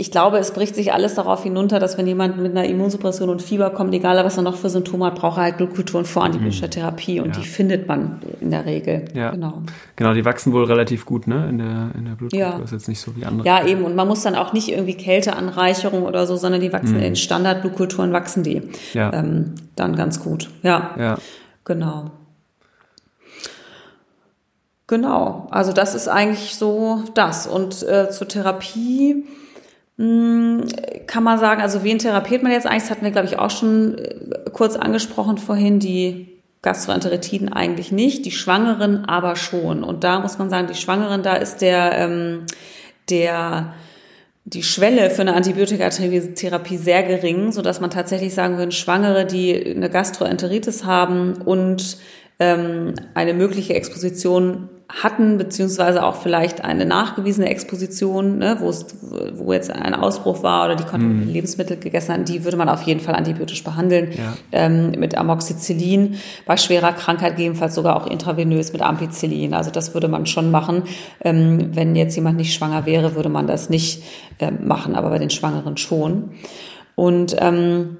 ich 0.00 0.10
glaube, 0.10 0.38
es 0.38 0.52
bricht 0.52 0.74
sich 0.74 0.94
alles 0.94 1.14
darauf 1.14 1.42
hinunter, 1.42 1.78
dass 1.78 1.98
wenn 1.98 2.06
jemand 2.06 2.38
mit 2.38 2.52
einer 2.52 2.64
Immunsuppression 2.64 3.28
und 3.28 3.42
Fieber 3.42 3.68
kommt, 3.68 3.92
egal 3.92 4.24
was 4.24 4.38
er 4.38 4.42
noch 4.42 4.56
für 4.56 4.70
Symptome 4.70 5.04
hat, 5.04 5.16
braucht 5.16 5.36
er 5.36 5.42
halt 5.42 5.58
Blutkulturen 5.58 6.06
vor 6.06 6.24
antibiotischer 6.24 6.68
mhm. 6.68 6.70
Therapie 6.70 7.20
und 7.20 7.36
ja. 7.36 7.42
die 7.42 7.46
findet 7.46 7.86
man 7.86 8.18
in 8.40 8.50
der 8.50 8.64
Regel. 8.64 9.04
Ja. 9.12 9.30
Genau. 9.30 9.62
Genau, 9.96 10.14
die 10.14 10.24
wachsen 10.24 10.54
wohl 10.54 10.64
relativ 10.64 11.04
gut, 11.04 11.26
ne, 11.26 11.46
in 11.50 11.58
der, 11.58 11.90
in 11.98 12.06
der 12.06 12.12
Blutkultur. 12.12 12.38
Ja. 12.38 12.58
ist 12.64 12.72
jetzt 12.72 12.88
nicht 12.88 12.98
so 12.98 13.14
wie 13.14 13.26
andere. 13.26 13.46
Ja, 13.46 13.66
eben. 13.66 13.84
Und 13.84 13.94
man 13.94 14.08
muss 14.08 14.22
dann 14.22 14.36
auch 14.36 14.54
nicht 14.54 14.70
irgendwie 14.70 14.94
Kälteanreicherung 14.94 16.04
oder 16.04 16.26
so, 16.26 16.36
sondern 16.36 16.62
die 16.62 16.72
wachsen 16.72 16.96
mhm. 16.96 17.02
in 17.02 17.16
Standardblutkulturen 17.16 18.10
wachsen 18.14 18.42
die. 18.42 18.62
Ja. 18.94 19.12
Ähm, 19.12 19.54
dann 19.76 19.96
ganz 19.96 20.18
gut. 20.20 20.48
Ja. 20.62 20.92
Ja. 20.98 21.18
Genau. 21.66 22.10
Genau, 24.86 25.46
also 25.50 25.72
das 25.72 25.94
ist 25.94 26.08
eigentlich 26.08 26.56
so 26.56 27.04
das. 27.14 27.46
Und 27.46 27.82
äh, 27.82 28.10
zur 28.10 28.26
Therapie, 28.26 29.24
kann 31.06 31.22
man 31.24 31.38
sagen, 31.38 31.60
also 31.60 31.84
wen 31.84 31.98
therapiert 31.98 32.42
man 32.42 32.52
jetzt 32.52 32.66
eigentlich? 32.66 32.84
Das 32.84 32.90
hatten 32.90 33.04
wir, 33.04 33.10
glaube 33.10 33.28
ich, 33.28 33.38
auch 33.38 33.50
schon 33.50 33.98
äh, 33.98 34.50
kurz 34.52 34.76
angesprochen 34.76 35.36
vorhin, 35.36 35.78
die 35.78 36.40
Gastroenteritiden 36.62 37.52
eigentlich 37.52 37.92
nicht, 37.92 38.24
die 38.24 38.30
Schwangeren 38.30 39.04
aber 39.04 39.36
schon. 39.36 39.82
Und 39.82 40.04
da 40.04 40.20
muss 40.20 40.38
man 40.38 40.48
sagen, 40.48 40.68
die 40.68 40.74
Schwangeren, 40.74 41.22
da 41.22 41.34
ist 41.34 41.58
der, 41.58 41.98
ähm, 41.98 42.46
der, 43.10 43.74
die 44.44 44.62
Schwelle 44.62 45.10
für 45.10 45.22
eine 45.22 45.34
Antibiotikatherapie 45.34 46.76
sehr 46.76 47.02
gering, 47.02 47.52
so 47.52 47.60
dass 47.60 47.80
man 47.80 47.90
tatsächlich 47.90 48.34
sagen 48.34 48.56
würde, 48.56 48.72
Schwangere, 48.72 49.26
die 49.26 49.74
eine 49.74 49.90
Gastroenteritis 49.90 50.84
haben 50.84 51.34
und 51.42 51.98
ähm, 52.38 52.94
eine 53.14 53.34
mögliche 53.34 53.74
Exposition 53.74 54.70
hatten, 55.02 55.38
beziehungsweise 55.38 56.04
auch 56.04 56.16
vielleicht 56.16 56.64
eine 56.64 56.84
nachgewiesene 56.84 57.48
Exposition, 57.48 58.38
ne, 58.38 58.56
wo 58.60 58.68
es, 58.68 58.86
wo 59.34 59.52
jetzt 59.52 59.70
ein 59.70 59.94
Ausbruch 59.94 60.42
war 60.42 60.64
oder 60.64 60.76
die 60.76 60.84
konnten 60.84 61.26
mhm. 61.26 61.32
Lebensmittel 61.32 61.76
gegessen 61.76 62.12
haben, 62.12 62.24
die 62.24 62.44
würde 62.44 62.56
man 62.56 62.68
auf 62.68 62.82
jeden 62.82 63.00
Fall 63.00 63.14
antibiotisch 63.14 63.62
behandeln 63.62 64.12
ja. 64.12 64.34
ähm, 64.52 64.92
mit 64.92 65.16
Amoxicillin. 65.16 66.16
Bei 66.46 66.56
schwerer 66.56 66.92
Krankheit 66.92 67.36
gegebenenfalls 67.36 67.74
sogar 67.74 67.96
auch 67.96 68.06
intravenös 68.06 68.72
mit 68.72 68.82
Ampicillin. 68.82 69.54
Also 69.54 69.70
das 69.70 69.94
würde 69.94 70.08
man 70.08 70.26
schon 70.26 70.50
machen. 70.50 70.84
Ähm, 71.22 71.70
wenn 71.74 71.94
jetzt 71.94 72.16
jemand 72.16 72.36
nicht 72.36 72.54
schwanger 72.54 72.86
wäre, 72.86 73.14
würde 73.14 73.28
man 73.28 73.46
das 73.46 73.70
nicht 73.70 74.02
äh, 74.38 74.50
machen, 74.50 74.94
aber 74.94 75.10
bei 75.10 75.18
den 75.18 75.30
Schwangeren 75.30 75.76
schon. 75.76 76.30
Und 76.96 77.36
ähm, 77.38 77.98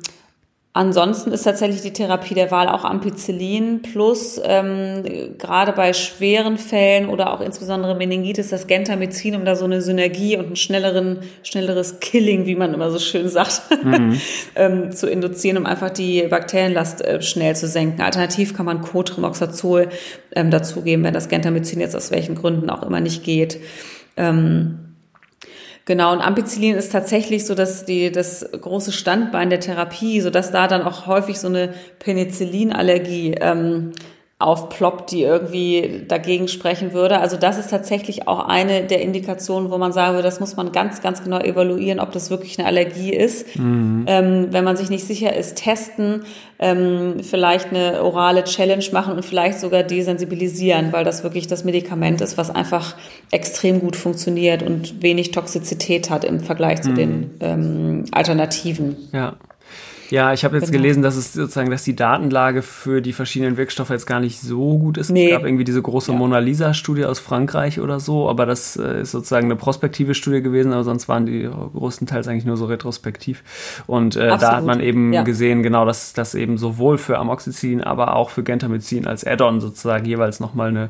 Ansonsten 0.73 1.33
ist 1.33 1.43
tatsächlich 1.43 1.83
die 1.83 1.93
Therapie 1.93 2.35
der 2.35 2.53
Wahl 2.53 2.69
auch 2.69 2.85
Ampicillin 2.85 3.83
plus 3.83 4.41
ähm, 4.45 5.03
gerade 5.37 5.73
bei 5.73 5.93
schweren 5.93 6.59
Fällen 6.59 7.09
oder 7.09 7.35
auch 7.35 7.41
insbesondere 7.41 7.97
Meningitis 7.97 8.51
das 8.51 8.69
Gentamicin, 8.69 9.35
um 9.35 9.45
da 9.45 9.57
so 9.57 9.65
eine 9.65 9.83
Synergie 9.83 10.37
und 10.37 10.53
ein 10.53 10.57
schnelleren, 10.57 11.19
schnelleres 11.43 11.99
Killing, 11.99 12.47
wie 12.47 12.55
man 12.55 12.73
immer 12.73 12.93
so 12.93 13.01
schön 13.01 13.29
sagt, 13.29 13.63
mhm. 13.83 14.21
ähm, 14.55 14.93
zu 14.93 15.11
induzieren, 15.11 15.57
um 15.57 15.67
einfach 15.67 15.91
die 15.91 16.23
Bakterienlast 16.23 17.05
äh, 17.05 17.21
schnell 17.21 17.57
zu 17.57 17.67
senken. 17.67 18.01
Alternativ 18.01 18.57
kann 18.57 18.67
man 18.67 18.81
Cotrimoxazol 18.81 19.89
ähm, 20.37 20.53
dazugeben, 20.53 21.03
wenn 21.03 21.15
das 21.15 21.29
Gentamicin 21.29 21.81
jetzt 21.81 21.97
aus 21.97 22.13
welchen 22.13 22.37
Gründen 22.37 22.71
auch 22.71 22.85
immer 22.85 23.01
nicht 23.01 23.25
geht. 23.25 23.59
Ähm, 24.17 24.90
Genau, 25.91 26.13
und 26.13 26.21
Ampicillin 26.21 26.77
ist 26.77 26.93
tatsächlich 26.93 27.47
so 27.47 27.57
dass 27.57 27.85
die, 27.85 28.13
das 28.13 28.49
große 28.53 28.93
Standbein 28.93 29.51
der 29.51 29.59
Therapie, 29.59 30.21
so 30.21 30.31
dass 30.31 30.53
da 30.53 30.69
dann 30.69 30.83
auch 30.83 31.09
häufig 31.09 31.41
so 31.41 31.49
eine 31.49 31.75
Penicillinallergie 31.99 33.35
ähm, 33.41 33.91
aufploppt, 34.41 35.13
die 35.13 35.23
irgendwie 35.23 36.05
dagegen 36.09 36.49
sprechen 36.49 36.95
würde. 36.95 37.21
Also 37.21 37.37
das 37.37 37.59
ist 37.59 37.69
tatsächlich 37.71 38.27
auch 38.27 38.49
eine 38.49 38.85
der 38.85 39.03
Indikationen, 39.03 39.71
wo 39.71 39.77
man 39.77 39.93
sagen 39.93 40.15
würde, 40.15 40.23
das 40.23 40.41
muss 40.41 40.57
man 40.57 40.73
ganz, 40.73 41.03
ganz 41.03 41.23
genau 41.23 41.39
evaluieren, 41.41 42.01
ob 42.01 42.11
das 42.13 42.31
wirklich 42.31 42.59
eine 42.59 42.67
Allergie 42.67 43.13
ist. 43.13 43.59
Mhm. 43.59 44.07
Ähm, 44.09 44.47
wenn 44.51 44.65
man 44.65 44.79
sich 44.79 44.89
nicht 44.89 45.05
sicher 45.05 45.37
ist, 45.37 45.59
testen, 45.59 46.23
ähm, 46.59 47.17
vielleicht 47.23 47.69
eine 47.69 48.03
orale 48.03 48.45
Challenge 48.45 48.85
machen 48.93 49.15
und 49.15 49.27
vielleicht 49.27 49.61
sogar 49.61 49.83
desensibilisieren, 49.83 50.91
weil 50.91 51.05
das 51.05 51.23
wirklich 51.23 51.47
das 51.47 51.65
Medikament 51.65 52.23
ist, 52.23 52.39
was 52.39 52.49
einfach 52.49 52.97
extrem 53.31 53.81
gut 53.81 53.95
funktioniert 53.95 54.63
und 54.63 55.03
wenig 55.03 55.33
Toxizität 55.33 56.09
hat 56.09 56.25
im 56.25 56.41
Vergleich 56.41 56.81
zu 56.81 56.91
mhm. 56.91 56.95
den 56.95 57.31
ähm, 57.41 58.05
Alternativen. 58.13 58.97
Ja. 59.13 59.37
Ja, 60.11 60.33
ich 60.33 60.45
habe 60.45 60.57
jetzt 60.57 60.73
genau. 60.73 60.83
gelesen, 60.83 61.03
dass 61.03 61.15
es 61.15 61.33
sozusagen, 61.33 61.71
dass 61.71 61.85
die 61.85 61.95
Datenlage 61.95 62.63
für 62.63 63.01
die 63.01 63.13
verschiedenen 63.13 63.57
Wirkstoffe 63.57 63.91
jetzt 63.91 64.07
gar 64.07 64.19
nicht 64.19 64.41
so 64.41 64.77
gut 64.79 64.99
ist. 64.99 65.11
Nee. 65.11 65.27
Es 65.27 65.33
gab 65.33 65.45
irgendwie 65.45 65.65
diese 65.65 65.81
große 65.81 66.11
ja. 66.11 66.19
Mona 66.19 66.39
Lisa-Studie 66.39 67.05
aus 67.05 67.21
Frankreich 67.21 67.79
oder 67.81 68.01
so, 68.01 68.29
aber 68.29 68.45
das 68.45 68.77
äh, 68.77 69.03
ist 69.03 69.13
sozusagen 69.13 69.47
eine 69.47 69.57
prospektive 69.57 70.15
Studie 70.15 70.43
gewesen, 70.43 70.73
aber 70.73 70.83
sonst 70.83 71.09
waren 71.09 71.27
die 71.27 71.49
größtenteils 71.75 72.27
eigentlich 72.27 72.45
nur 72.45 72.57
so 72.57 72.67
retrospektiv. 72.67 73.45
Und 73.87 74.17
äh, 74.17 74.37
da 74.37 74.57
hat 74.57 74.65
man 74.65 74.81
eben 74.81 75.13
ja. 75.13 75.23
gesehen, 75.23 75.63
genau, 75.63 75.85
dass 75.85 76.13
das 76.13 76.35
eben 76.35 76.59
sowohl 76.59 76.99
für 76.99 77.19
Amoxicillin, 77.19 77.83
aber 77.83 78.17
auch 78.17 78.31
für 78.31 78.43
Gentamicin 78.43 79.07
als 79.07 79.25
Add-on 79.25 79.61
sozusagen 79.61 80.05
jeweils 80.05 80.41
nochmal 80.41 80.69
eine 80.69 80.89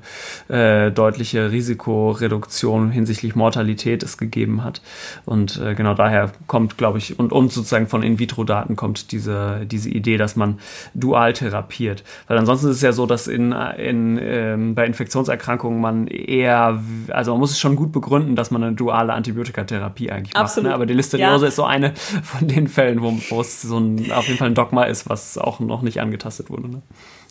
äh, 0.49 0.91
deutliche 0.91 1.53
Risikoreduktion 1.53 2.91
hinsichtlich 2.91 3.35
Mortalität 3.37 4.03
es 4.03 4.17
gegeben 4.17 4.65
hat. 4.65 4.81
Und 5.27 5.61
äh, 5.63 5.75
genau 5.75 5.93
daher 5.93 6.33
kommt, 6.47 6.79
glaube 6.79 6.99
ich, 6.99 7.19
und, 7.19 7.33
und 7.33 7.53
sozusagen 7.53 7.87
von 7.87 8.03
In-vitro-Daten 8.03 8.77
kommt 8.77 9.10
diese, 9.13 9.67
diese 9.67 9.91
Idee, 9.91 10.17
dass 10.17 10.37
man 10.37 10.59
dual 10.95 11.33
therapiert. 11.33 12.05
Weil 12.29 12.39
ansonsten 12.39 12.69
ist 12.69 12.77
es 12.77 12.83
ja 12.83 12.93
so, 12.93 13.07
dass 13.07 13.27
in, 13.27 13.53
in, 13.53 14.19
ähm, 14.21 14.75
bei 14.75 14.87
Infektionserkrankungen 14.87 15.81
man 15.81 16.07
eher, 16.07 16.83
also 17.09 17.33
man 17.33 17.41
muss 17.41 17.53
es 17.53 17.59
schon 17.59 17.77
gut 17.77 17.93
begründen, 17.93 18.37
dass 18.37 18.51
man 18.51 18.63
eine 18.63 18.75
duale 18.75 19.13
Antibiotikatherapie 19.13 20.11
eigentlich 20.11 20.35
macht. 20.35 20.63
Ne? 20.63 20.75
Aber 20.75 20.87
die 20.87 20.95
Listeriose 20.95 21.45
ja. 21.45 21.49
ist 21.49 21.57
so 21.57 21.65
eine 21.65 21.95
von 22.23 22.49
den 22.49 22.69
Fällen, 22.69 23.03
wo, 23.03 23.13
wo 23.31 23.41
es 23.41 23.63
so 23.63 23.79
ein, 23.79 24.13
auf 24.13 24.27
jeden 24.27 24.39
Fall 24.39 24.49
ein 24.49 24.55
Dogma 24.55 24.85
ist, 24.85 25.09
was 25.09 25.39
auch 25.39 25.61
noch 25.61 25.83
nicht 25.83 26.01
angetastet 26.01 26.51
wurde. 26.51 26.69
Ne? 26.69 26.83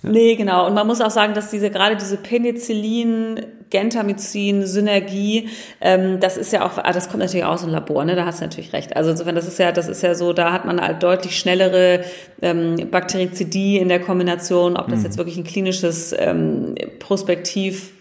Ja. 0.04 0.10
Nee, 0.10 0.36
genau. 0.36 0.68
Und 0.68 0.74
man 0.74 0.88
muss 0.88 1.02
auch 1.02 1.12
sagen, 1.12 1.34
dass 1.34 1.50
diese 1.50 1.70
gerade 1.70 1.96
diese 1.98 2.18
Penicillin, 2.18 3.46
Gentamicin, 3.70 4.66
Synergie, 4.66 5.50
ähm, 5.82 6.20
das 6.20 6.38
ist 6.38 6.54
ja 6.54 6.66
auch, 6.66 6.78
ah, 6.78 6.92
das 6.92 7.10
kommt 7.10 7.20
natürlich 7.20 7.46
aus 7.46 7.62
dem 7.62 7.70
Labor, 7.70 8.04
ne? 8.06 8.16
Da 8.16 8.26
hast 8.26 8.40
du 8.40 8.46
natürlich 8.46 8.74
recht. 8.74 8.96
Also 8.96 9.12
insofern, 9.12 9.36
das 9.36 9.48
ist 9.48 9.60
ja, 9.60 9.72
das 9.72 9.88
ist 9.88 10.02
ja 10.02 10.16
so, 10.16 10.34
da 10.34 10.52
hat 10.52 10.66
man 10.66 10.82
halt 10.82 11.04
deutlich 11.04 11.38
schnellere 11.38 12.04
ähm, 12.42 12.88
Bakterizidie 12.90 13.78
in 13.78 13.90
der 13.90 14.00
Kombination, 14.00 14.78
ob 14.78 14.88
das 14.88 15.00
mhm. 15.00 15.06
jetzt 15.06 15.18
wirklich 15.18 15.38
ein 15.38 15.44
klinisches 15.44 16.16
ähm, 16.18 16.76
Prospektiv 17.00 17.92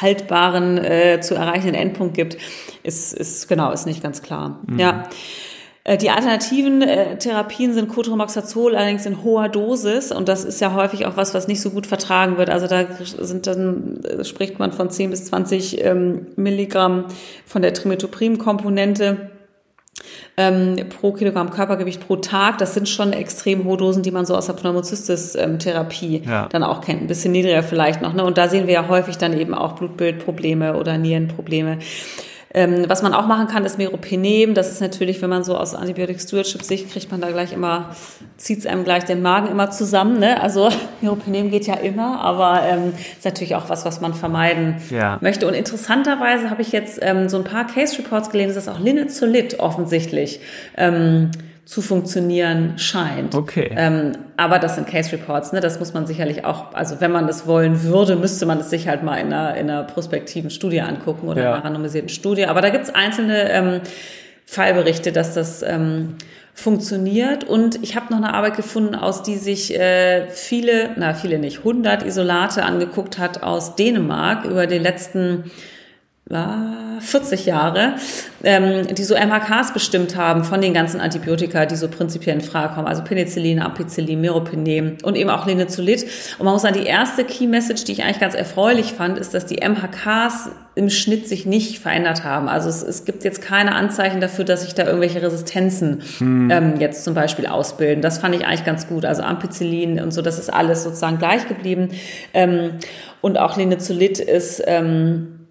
haltbaren 0.00 0.78
äh, 0.78 1.20
zu 1.20 1.34
erreichenden 1.34 1.74
Endpunkt 1.74 2.14
gibt, 2.14 2.38
ist, 2.84 3.12
ist 3.12 3.48
genau, 3.48 3.72
ist 3.72 3.86
nicht 3.86 4.02
ganz 4.02 4.22
klar. 4.22 4.60
Mhm. 4.66 4.78
Ja. 4.78 5.08
Äh, 5.84 5.98
die 5.98 6.10
alternativen 6.10 6.82
äh, 6.82 7.18
Therapien 7.18 7.74
sind 7.74 7.88
Cotrimoxazol 7.88 8.76
allerdings 8.76 9.04
in 9.06 9.22
hoher 9.24 9.48
Dosis 9.48 10.12
und 10.12 10.28
das 10.28 10.44
ist 10.44 10.60
ja 10.60 10.74
häufig 10.74 11.06
auch 11.06 11.16
was, 11.16 11.34
was 11.34 11.48
nicht 11.48 11.60
so 11.60 11.70
gut 11.70 11.86
vertragen 11.86 12.38
wird. 12.38 12.50
Also 12.50 12.66
da 12.66 12.84
sind 13.00 13.46
dann 13.46 14.00
äh, 14.04 14.24
spricht 14.24 14.58
man 14.58 14.72
von 14.72 14.90
10 14.90 15.10
bis 15.10 15.24
20 15.26 15.84
ähm, 15.84 16.26
Milligramm 16.36 17.06
von 17.46 17.62
der 17.62 17.74
Trimetoprim-Komponente 17.74 19.30
ähm, 20.36 20.76
pro 20.88 21.12
Kilogramm 21.12 21.50
Körpergewicht 21.50 22.06
pro 22.06 22.16
Tag. 22.16 22.58
Das 22.58 22.74
sind 22.74 22.88
schon 22.88 23.12
extrem 23.12 23.64
hohe 23.64 23.76
Dosen, 23.76 24.02
die 24.02 24.10
man 24.10 24.24
so 24.24 24.36
aus 24.36 24.46
der 24.46 24.54
Pneumocystis-Therapie 24.54 26.22
ja. 26.26 26.48
dann 26.48 26.62
auch 26.62 26.80
kennt. 26.80 27.02
Ein 27.02 27.06
bisschen 27.06 27.32
niedriger 27.32 27.62
vielleicht 27.62 28.02
noch. 28.02 28.14
Ne? 28.14 28.24
Und 28.24 28.38
da 28.38 28.48
sehen 28.48 28.66
wir 28.66 28.74
ja 28.74 28.88
häufig 28.88 29.18
dann 29.18 29.38
eben 29.38 29.54
auch 29.54 29.72
Blutbildprobleme 29.72 30.76
oder 30.76 30.96
Nierenprobleme. 30.96 31.78
Ähm, 32.54 32.84
was 32.88 33.02
man 33.02 33.14
auch 33.14 33.26
machen 33.26 33.46
kann, 33.46 33.64
ist 33.64 33.78
Meropenem. 33.78 34.54
Das 34.54 34.70
ist 34.70 34.80
natürlich, 34.80 35.22
wenn 35.22 35.30
man 35.30 35.42
so 35.42 35.56
aus 35.56 35.74
Antibiotic 35.74 36.20
Stewardship 36.20 36.62
Sicht 36.62 36.90
kriegt 36.90 37.10
man 37.10 37.20
da 37.20 37.30
gleich 37.30 37.52
immer, 37.52 37.94
zieht 38.36 38.60
es 38.60 38.66
einem 38.66 38.84
gleich 38.84 39.04
den 39.04 39.22
Magen 39.22 39.48
immer 39.48 39.70
zusammen. 39.70 40.18
Ne? 40.18 40.40
Also 40.40 40.68
Meropenem 41.00 41.50
geht 41.50 41.66
ja 41.66 41.74
immer, 41.74 42.20
aber 42.20 42.62
ähm, 42.64 42.92
ist 43.16 43.24
natürlich 43.24 43.54
auch 43.54 43.68
was, 43.68 43.84
was 43.84 44.00
man 44.00 44.12
vermeiden 44.12 44.76
ja. 44.90 45.18
möchte. 45.22 45.46
Und 45.46 45.54
interessanterweise 45.54 46.50
habe 46.50 46.60
ich 46.60 46.72
jetzt 46.72 46.98
ähm, 47.00 47.28
so 47.28 47.38
ein 47.38 47.44
paar 47.44 47.66
Case 47.66 47.98
Reports 47.98 48.30
gelesen, 48.30 48.54
dass 48.54 48.68
auch 48.68 48.80
Linezolid 48.80 49.58
offensichtlich 49.60 50.40
ähm, 50.76 51.30
zu 51.64 51.80
funktionieren 51.80 52.74
scheint. 52.76 53.34
Okay. 53.34 53.72
Ähm, 53.76 54.12
aber 54.36 54.58
das 54.58 54.74
sind 54.74 54.88
Case 54.88 55.12
Reports, 55.12 55.52
ne? 55.52 55.60
Das 55.60 55.78
muss 55.78 55.94
man 55.94 56.06
sicherlich 56.06 56.44
auch, 56.44 56.74
also 56.74 57.00
wenn 57.00 57.12
man 57.12 57.26
das 57.26 57.46
wollen 57.46 57.84
würde, 57.84 58.16
müsste 58.16 58.46
man 58.46 58.58
es 58.58 58.70
sich 58.70 58.88
halt 58.88 59.02
mal 59.04 59.16
in 59.16 59.32
einer, 59.32 59.56
in 59.56 59.70
einer 59.70 59.84
prospektiven 59.84 60.50
Studie 60.50 60.80
angucken 60.80 61.28
oder 61.28 61.42
ja. 61.42 61.54
einer 61.54 61.64
randomisierten 61.64 62.08
Studie. 62.08 62.46
Aber 62.46 62.60
da 62.62 62.70
gibt 62.70 62.84
es 62.84 62.94
einzelne 62.94 63.50
ähm, 63.50 63.80
Fallberichte, 64.44 65.12
dass 65.12 65.34
das 65.34 65.62
ähm, 65.62 66.16
funktioniert. 66.52 67.44
Und 67.44 67.82
ich 67.82 67.94
habe 67.96 68.12
noch 68.12 68.18
eine 68.18 68.34
Arbeit 68.34 68.56
gefunden, 68.56 68.94
aus 68.94 69.22
die 69.22 69.36
sich 69.36 69.78
äh, 69.78 70.28
viele, 70.30 70.90
na 70.96 71.14
viele 71.14 71.38
nicht, 71.38 71.58
100 71.58 72.04
Isolate 72.04 72.64
angeguckt 72.64 73.18
hat 73.18 73.42
aus 73.42 73.76
Dänemark 73.76 74.44
über 74.44 74.66
die 74.66 74.78
letzten 74.78 75.50
40 76.30 77.46
Jahre, 77.46 77.96
ähm, 78.44 78.86
die 78.94 79.02
so 79.02 79.14
MHKs 79.14 79.74
bestimmt 79.74 80.16
haben 80.16 80.44
von 80.44 80.60
den 80.60 80.72
ganzen 80.72 81.00
Antibiotika, 81.00 81.66
die 81.66 81.74
so 81.74 81.88
prinzipiell 81.88 82.36
in 82.36 82.40
Frage 82.40 82.74
kommen, 82.74 82.86
also 82.86 83.02
Penicillin, 83.02 83.60
Ampicillin, 83.60 84.20
Meropenem 84.20 84.98
und 85.02 85.16
eben 85.16 85.28
auch 85.28 85.46
Linezolid. 85.46 86.04
Und 86.38 86.44
man 86.44 86.54
muss 86.54 86.62
sagen, 86.62 86.78
die 86.80 86.86
erste 86.86 87.24
Key 87.24 87.48
Message, 87.48 87.84
die 87.84 87.92
ich 87.92 88.04
eigentlich 88.04 88.20
ganz 88.20 88.34
erfreulich 88.34 88.92
fand, 88.92 89.18
ist, 89.18 89.34
dass 89.34 89.46
die 89.46 89.56
MHKs 89.56 90.50
im 90.74 90.88
Schnitt 90.88 91.28
sich 91.28 91.44
nicht 91.44 91.80
verändert 91.80 92.24
haben. 92.24 92.48
Also 92.48 92.68
es, 92.68 92.82
es 92.82 93.04
gibt 93.04 93.24
jetzt 93.24 93.42
keine 93.42 93.74
Anzeichen 93.74 94.20
dafür, 94.20 94.44
dass 94.44 94.62
sich 94.62 94.74
da 94.74 94.84
irgendwelche 94.84 95.20
Resistenzen 95.20 96.02
hm. 96.18 96.50
ähm, 96.50 96.74
jetzt 96.78 97.04
zum 97.04 97.14
Beispiel 97.14 97.46
ausbilden. 97.46 98.00
Das 98.00 98.18
fand 98.18 98.34
ich 98.34 98.46
eigentlich 98.46 98.64
ganz 98.64 98.86
gut. 98.86 99.04
Also 99.04 99.22
Ampicillin 99.22 100.00
und 100.00 100.12
so, 100.12 100.22
das 100.22 100.38
ist 100.38 100.50
alles 100.50 100.84
sozusagen 100.84 101.18
gleich 101.18 101.46
geblieben. 101.46 101.90
Ähm, 102.32 102.78
und 103.20 103.38
auch 103.38 103.56
Linezolid 103.56 104.18
ist 104.18 104.62
ähm, 104.66 105.41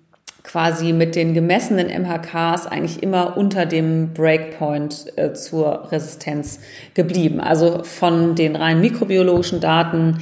quasi 0.43 0.93
mit 0.93 1.15
den 1.15 1.33
gemessenen 1.33 1.87
MHKs 1.87 2.67
eigentlich 2.67 3.03
immer 3.03 3.37
unter 3.37 3.65
dem 3.65 4.13
Breakpoint 4.13 5.17
äh, 5.17 5.33
zur 5.33 5.91
Resistenz 5.91 6.59
geblieben. 6.93 7.39
Also 7.39 7.83
von 7.83 8.35
den 8.35 8.55
rein 8.55 8.81
mikrobiologischen 8.81 9.59
Daten 9.59 10.17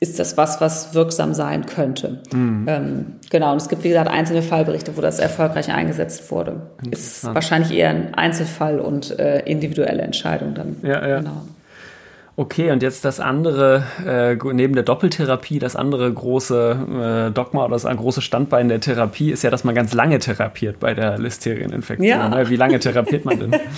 ist 0.00 0.18
das 0.18 0.38
was, 0.38 0.62
was 0.62 0.94
wirksam 0.94 1.34
sein 1.34 1.66
könnte. 1.66 2.22
Mhm. 2.32 2.64
Ähm, 2.66 3.06
genau, 3.30 3.52
und 3.52 3.58
es 3.58 3.68
gibt, 3.68 3.84
wie 3.84 3.90
gesagt, 3.90 4.08
einzelne 4.08 4.40
Fallberichte, 4.40 4.96
wo 4.96 5.02
das 5.02 5.18
erfolgreich 5.18 5.70
eingesetzt 5.70 6.30
wurde. 6.30 6.62
Ist 6.90 7.24
wahrscheinlich 7.24 7.72
eher 7.72 7.90
ein 7.90 8.14
Einzelfall 8.14 8.80
und 8.80 9.18
äh, 9.18 9.40
individuelle 9.40 10.02
Entscheidung 10.02 10.54
dann. 10.54 10.76
Ja, 10.82 11.06
ja. 11.06 11.18
Genau. 11.18 11.42
Okay, 12.40 12.70
und 12.70 12.82
jetzt 12.82 13.04
das 13.04 13.20
andere, 13.20 13.84
äh, 14.06 14.34
neben 14.54 14.72
der 14.72 14.82
Doppeltherapie, 14.82 15.58
das 15.58 15.76
andere 15.76 16.10
große 16.10 17.28
äh, 17.28 17.34
Dogma 17.34 17.66
oder 17.66 17.74
das 17.74 17.84
große 17.84 18.22
Standbein 18.22 18.70
der 18.70 18.80
Therapie 18.80 19.30
ist 19.30 19.42
ja, 19.42 19.50
dass 19.50 19.62
man 19.62 19.74
ganz 19.74 19.92
lange 19.92 20.18
therapiert 20.20 20.80
bei 20.80 20.94
der 20.94 21.18
Listerieninfektion. 21.18 22.08
Ja. 22.08 22.30
Ne? 22.30 22.48
Wie 22.48 22.56
lange 22.56 22.78
therapiert 22.80 23.26
man 23.26 23.38
denn? 23.38 23.60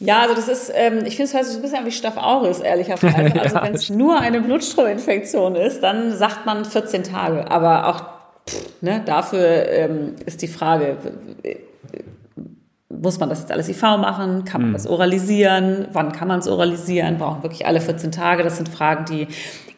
Ja, 0.00 0.22
also 0.22 0.34
das 0.34 0.48
ist, 0.48 0.72
ähm, 0.74 1.04
ich 1.06 1.16
finde 1.16 1.30
es 1.30 1.34
halt 1.34 1.46
so 1.46 1.56
ein 1.56 1.62
bisschen 1.62 1.86
wie 1.86 1.92
Staph 1.92 2.18
aureus, 2.18 2.60
ehrlicherweise. 2.60 3.32
Also 3.40 3.56
ja. 3.56 3.62
wenn 3.62 3.74
es 3.74 3.88
nur 3.88 4.20
eine 4.20 4.40
Blutstrominfektion 4.42 5.54
ist, 5.54 5.82
dann 5.82 6.14
sagt 6.14 6.44
man 6.44 6.66
14 6.66 7.04
Tage. 7.04 7.50
Aber 7.50 7.86
auch 7.86 8.04
pff, 8.46 8.82
ne, 8.82 9.00
dafür 9.06 9.68
ähm, 9.70 10.16
ist 10.26 10.42
die 10.42 10.48
Frage, 10.48 10.98
muss 13.04 13.20
man 13.20 13.28
das 13.28 13.40
jetzt 13.40 13.52
alles 13.52 13.68
IV 13.68 13.82
machen? 13.82 14.44
Kann 14.44 14.62
man 14.62 14.70
mhm. 14.70 14.74
das 14.74 14.86
oralisieren? 14.88 15.86
Wann 15.92 16.10
kann 16.10 16.26
man 16.26 16.40
es 16.40 16.48
oralisieren? 16.48 17.18
Brauchen 17.18 17.44
wirklich 17.44 17.66
alle 17.66 17.80
14 17.80 18.10
Tage? 18.10 18.42
Das 18.42 18.56
sind 18.56 18.68
Fragen, 18.68 19.04
die, 19.04 19.28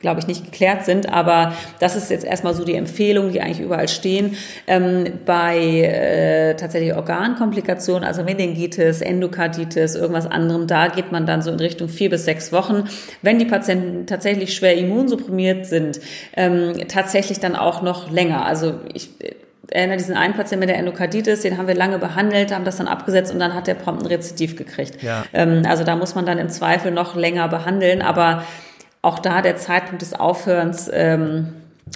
glaube 0.00 0.20
ich, 0.20 0.26
nicht 0.26 0.44
geklärt 0.44 0.86
sind. 0.86 1.12
Aber 1.12 1.52
das 1.80 1.96
ist 1.96 2.10
jetzt 2.10 2.24
erstmal 2.24 2.54
so 2.54 2.64
die 2.64 2.74
Empfehlung, 2.74 3.32
die 3.32 3.42
eigentlich 3.42 3.60
überall 3.60 3.88
stehen. 3.88 4.36
Ähm, 4.66 5.04
bei 5.26 5.58
äh, 5.58 6.54
tatsächlich 6.54 6.94
Organkomplikationen, 6.94 8.04
also 8.04 8.22
Meningitis, 8.22 9.02
Endokarditis, 9.02 9.96
irgendwas 9.96 10.26
anderem, 10.26 10.66
da 10.66 10.88
geht 10.88 11.12
man 11.12 11.26
dann 11.26 11.42
so 11.42 11.50
in 11.50 11.58
Richtung 11.58 11.88
vier 11.88 12.08
bis 12.08 12.24
sechs 12.24 12.52
Wochen. 12.52 12.84
Wenn 13.20 13.38
die 13.38 13.44
Patienten 13.44 14.06
tatsächlich 14.06 14.54
schwer 14.54 14.76
immunsupprimiert 14.76 15.66
sind, 15.66 16.00
ähm, 16.36 16.74
tatsächlich 16.88 17.40
dann 17.40 17.56
auch 17.56 17.82
noch 17.82 18.10
länger. 18.10 18.46
Also 18.46 18.74
ich 18.94 19.10
erinnere 19.70 19.96
diesen 19.96 20.16
einen 20.16 20.34
Patienten 20.34 20.60
mit 20.60 20.68
der 20.68 20.78
Endokarditis, 20.78 21.42
den 21.42 21.58
haben 21.58 21.66
wir 21.68 21.74
lange 21.74 21.98
behandelt, 21.98 22.54
haben 22.54 22.64
das 22.64 22.76
dann 22.76 22.88
abgesetzt 22.88 23.32
und 23.32 23.38
dann 23.38 23.54
hat 23.54 23.66
der 23.66 23.74
prompt 23.74 24.02
ein 24.02 24.06
Rezidiv 24.06 24.56
gekriegt. 24.56 25.02
Ja. 25.02 25.24
Ähm, 25.32 25.62
also 25.68 25.84
da 25.84 25.96
muss 25.96 26.14
man 26.14 26.26
dann 26.26 26.38
im 26.38 26.48
Zweifel 26.48 26.92
noch 26.92 27.16
länger 27.16 27.48
behandeln, 27.48 28.02
aber 28.02 28.44
auch 29.02 29.18
da 29.18 29.42
der 29.42 29.56
Zeitpunkt 29.56 30.02
des 30.02 30.14
Aufhörens, 30.14 30.90
ähm, 30.92 31.54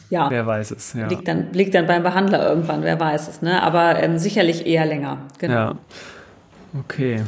ja, 0.08 0.30
wer 0.30 0.46
weiß 0.46 0.70
es, 0.70 0.94
ja. 0.94 1.08
liegt 1.08 1.26
dann 1.26 1.52
liegt 1.52 1.74
dann 1.74 1.86
beim 1.86 2.02
Behandler 2.02 2.48
irgendwann, 2.48 2.82
wer 2.84 2.98
weiß 3.00 3.28
es, 3.28 3.42
ne? 3.42 3.62
Aber 3.62 4.00
ähm, 4.00 4.18
sicherlich 4.18 4.66
eher 4.66 4.86
länger. 4.86 5.18
Genau. 5.38 5.54
Ja. 5.54 5.76
Okay. 6.78 7.22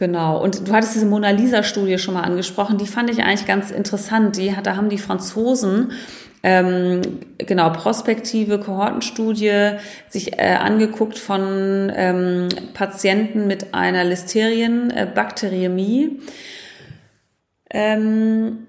Genau. 0.00 0.42
Und 0.42 0.66
du 0.66 0.72
hattest 0.72 0.94
diese 0.94 1.06
Mona 1.06 1.30
Lisa 1.30 1.62
Studie 1.62 1.98
schon 1.98 2.14
mal 2.14 2.22
angesprochen. 2.22 2.78
Die 2.78 2.86
fand 2.86 3.10
ich 3.10 3.22
eigentlich 3.22 3.46
ganz 3.46 3.70
interessant. 3.70 4.38
Die 4.38 4.52
da 4.62 4.74
haben 4.74 4.88
die 4.88 4.98
Franzosen 4.98 5.92
ähm, 6.42 7.02
genau, 7.38 7.70
prospektive 7.70 8.58
Kohortenstudie 8.58 9.76
sich 10.08 10.38
äh, 10.38 10.56
angeguckt 10.58 11.18
von 11.18 11.92
ähm, 11.94 12.48
Patienten 12.72 13.46
mit 13.46 13.74
einer 13.74 14.04
Listerienbakteriämie. 14.04 16.20
Ähm, 17.70 18.66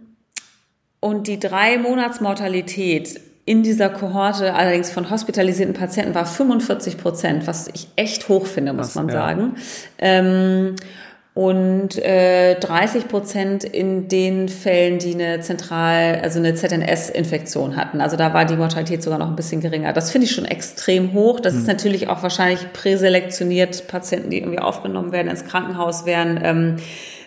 und 1.00 1.28
die 1.28 1.40
drei 1.40 1.78
Monatsmortalität 1.78 3.22
in 3.46 3.64
dieser 3.64 3.88
Kohorte 3.90 4.54
allerdings 4.54 4.92
von 4.92 5.10
hospitalisierten 5.10 5.74
Patienten 5.74 6.14
war 6.14 6.26
45 6.26 6.98
Prozent, 6.98 7.48
was 7.48 7.70
ich 7.74 7.88
echt 7.96 8.28
hoch 8.30 8.46
finde, 8.46 8.74
muss 8.74 8.90
was, 8.90 8.96
man 8.96 9.08
ja. 9.08 9.14
sagen. 9.14 9.56
Und 11.34 11.98
äh, 11.98 12.60
30 12.60 13.08
Prozent 13.08 13.64
in 13.64 14.10
den 14.10 14.50
Fällen, 14.50 15.00
die 15.00 15.14
eine 15.14 15.40
zentral, 15.40 16.20
also 16.22 16.40
eine 16.40 16.56
ZNS-Infektion 16.56 17.78
hatten. 17.78 18.02
Also 18.02 18.18
da 18.18 18.34
war 18.34 18.44
die 18.44 18.58
Mortalität 18.58 19.02
sogar 19.02 19.18
noch 19.18 19.30
ein 19.30 19.38
bisschen 19.38 19.62
geringer. 19.62 19.94
Das 19.94 20.12
finde 20.12 20.26
ich 20.26 20.34
schon 20.34 20.44
extrem 20.44 21.14
hoch. 21.14 21.40
Das 21.40 21.54
mhm. 21.54 21.60
ist 21.60 21.68
natürlich 21.68 22.10
auch 22.10 22.22
wahrscheinlich 22.22 22.74
präselektioniert. 22.74 23.88
Patienten, 23.88 24.30
die 24.30 24.40
irgendwie 24.40 24.60
aufgenommen 24.60 25.14
werden, 25.14 25.30
ins 25.30 25.46
Krankenhaus 25.46 26.06
werden, 26.06 26.38
ähm, 26.44 26.76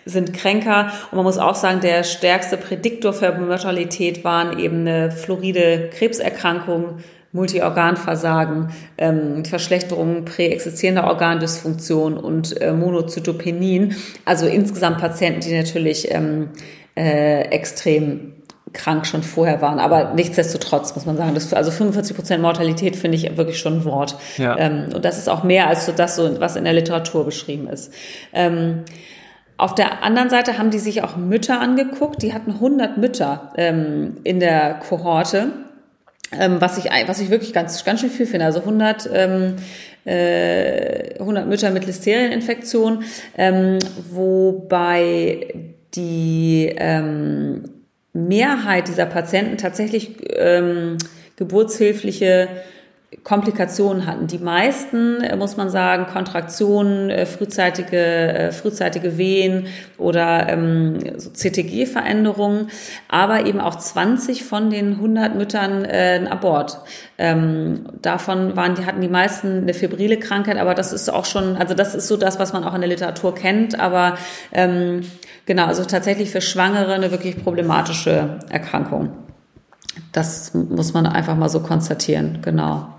sind 0.05 0.33
kränker. 0.33 0.91
Und 1.09 1.15
man 1.15 1.25
muss 1.25 1.39
auch 1.39 1.55
sagen, 1.55 1.81
der 1.81 2.03
stärkste 2.03 2.57
Prädiktor 2.57 3.11
für 3.11 3.31
Mortalität 3.31 4.23
waren 4.23 4.59
eben 4.59 4.81
eine 4.81 5.09
floride 5.09 5.89
Krebserkrankung, 5.91 6.99
Multiorganversagen, 7.35 8.69
ähm, 8.97 9.43
Verschlechterung 9.43 10.23
präexistierender 10.25 11.05
Organdysfunktion 11.05 12.17
und 12.17 12.59
äh, 12.61 12.71
Monozytopenien. 12.71 13.95
Also 14.23 14.47
insgesamt 14.47 14.99
Patienten, 14.99 15.41
die 15.41 15.55
natürlich 15.55 16.11
ähm, 16.11 16.49
äh, 16.95 17.41
extrem 17.49 18.31
krank 18.71 19.05
schon 19.05 19.21
vorher 19.21 19.61
waren. 19.61 19.79
Aber 19.79 20.13
nichtsdestotrotz 20.13 20.95
muss 20.95 21.05
man 21.05 21.17
sagen, 21.17 21.33
das, 21.33 21.53
also 21.53 21.71
45 21.71 22.15
Prozent 22.15 22.41
Mortalität 22.41 22.95
finde 22.95 23.17
ich 23.17 23.37
wirklich 23.37 23.59
schon 23.59 23.79
ein 23.79 23.85
Wort. 23.85 24.15
Ja. 24.37 24.57
Ähm, 24.57 24.89
und 24.93 25.03
das 25.03 25.17
ist 25.17 25.29
auch 25.29 25.43
mehr 25.43 25.67
als 25.67 25.85
so 25.85 25.91
das, 25.91 26.15
so, 26.15 26.39
was 26.39 26.55
in 26.55 26.63
der 26.63 26.73
Literatur 26.73 27.25
beschrieben 27.25 27.67
ist. 27.67 27.93
Ähm, 28.33 28.83
auf 29.57 29.75
der 29.75 30.03
anderen 30.03 30.29
Seite 30.29 30.57
haben 30.57 30.69
die 30.69 30.79
sich 30.79 31.03
auch 31.03 31.15
Mütter 31.15 31.59
angeguckt. 31.61 32.21
Die 32.21 32.33
hatten 32.33 32.51
100 32.51 32.97
Mütter 32.97 33.53
ähm, 33.57 34.17
in 34.23 34.39
der 34.39 34.75
Kohorte 34.75 35.64
ähm, 36.39 36.57
was 36.59 36.77
ich 36.77 36.85
was 37.07 37.19
ich 37.19 37.29
wirklich 37.29 37.53
ganz 37.53 37.83
ganz 37.83 38.01
schön 38.01 38.09
viel 38.09 38.25
finde. 38.25 38.45
Also 38.45 38.59
100 38.59 39.09
ähm, 39.13 39.55
äh, 40.05 41.19
100 41.19 41.47
Mütter 41.47 41.71
mit 41.71 41.85
Listerieninfektion, 41.85 43.03
ähm, 43.37 43.79
wobei 44.11 45.65
die 45.95 46.73
ähm, 46.77 47.63
Mehrheit 48.13 48.87
dieser 48.87 49.05
Patienten 49.05 49.57
tatsächlich 49.57 50.17
ähm, 50.35 50.97
geburtshilfliche 51.35 52.47
Komplikationen 53.23 54.05
hatten. 54.05 54.27
Die 54.27 54.37
meisten, 54.37 55.21
äh, 55.21 55.35
muss 55.35 55.57
man 55.57 55.69
sagen, 55.69 56.07
Kontraktionen, 56.11 57.09
äh, 57.09 57.25
frühzeitige, 57.25 57.97
äh, 57.97 58.51
frühzeitige 58.51 59.17
Wehen 59.17 59.67
oder 59.97 60.49
ähm, 60.49 60.99
so 61.17 61.29
CTG-Veränderungen, 61.29 62.69
aber 63.07 63.45
eben 63.45 63.59
auch 63.59 63.75
20 63.75 64.43
von 64.43 64.69
den 64.69 64.93
100 64.93 65.35
Müttern 65.35 65.85
äh, 65.85 66.19
ein 66.19 66.27
Abort. 66.27 66.79
Ähm, 67.17 67.85
davon 68.01 68.55
waren, 68.55 68.75
die 68.75 68.85
hatten 68.85 69.01
die 69.01 69.07
meisten 69.07 69.63
eine 69.63 69.73
febrile 69.73 70.17
Krankheit, 70.17 70.57
aber 70.57 70.73
das 70.73 70.91
ist 70.91 71.09
auch 71.09 71.25
schon, 71.25 71.55
also 71.57 71.73
das 71.73 71.95
ist 71.95 72.07
so 72.07 72.17
das, 72.17 72.39
was 72.39 72.53
man 72.53 72.63
auch 72.63 72.73
in 72.73 72.81
der 72.81 72.89
Literatur 72.89 73.35
kennt, 73.35 73.79
aber 73.79 74.17
ähm, 74.51 75.01
genau, 75.45 75.65
also 75.65 75.83
tatsächlich 75.85 76.29
für 76.31 76.41
Schwangere 76.41 76.93
eine 76.93 77.11
wirklich 77.11 77.41
problematische 77.41 78.39
Erkrankung. 78.49 79.11
Das 80.11 80.53
muss 80.53 80.93
man 80.93 81.05
einfach 81.05 81.35
mal 81.35 81.49
so 81.49 81.61
konstatieren, 81.61 82.39
genau. 82.41 82.94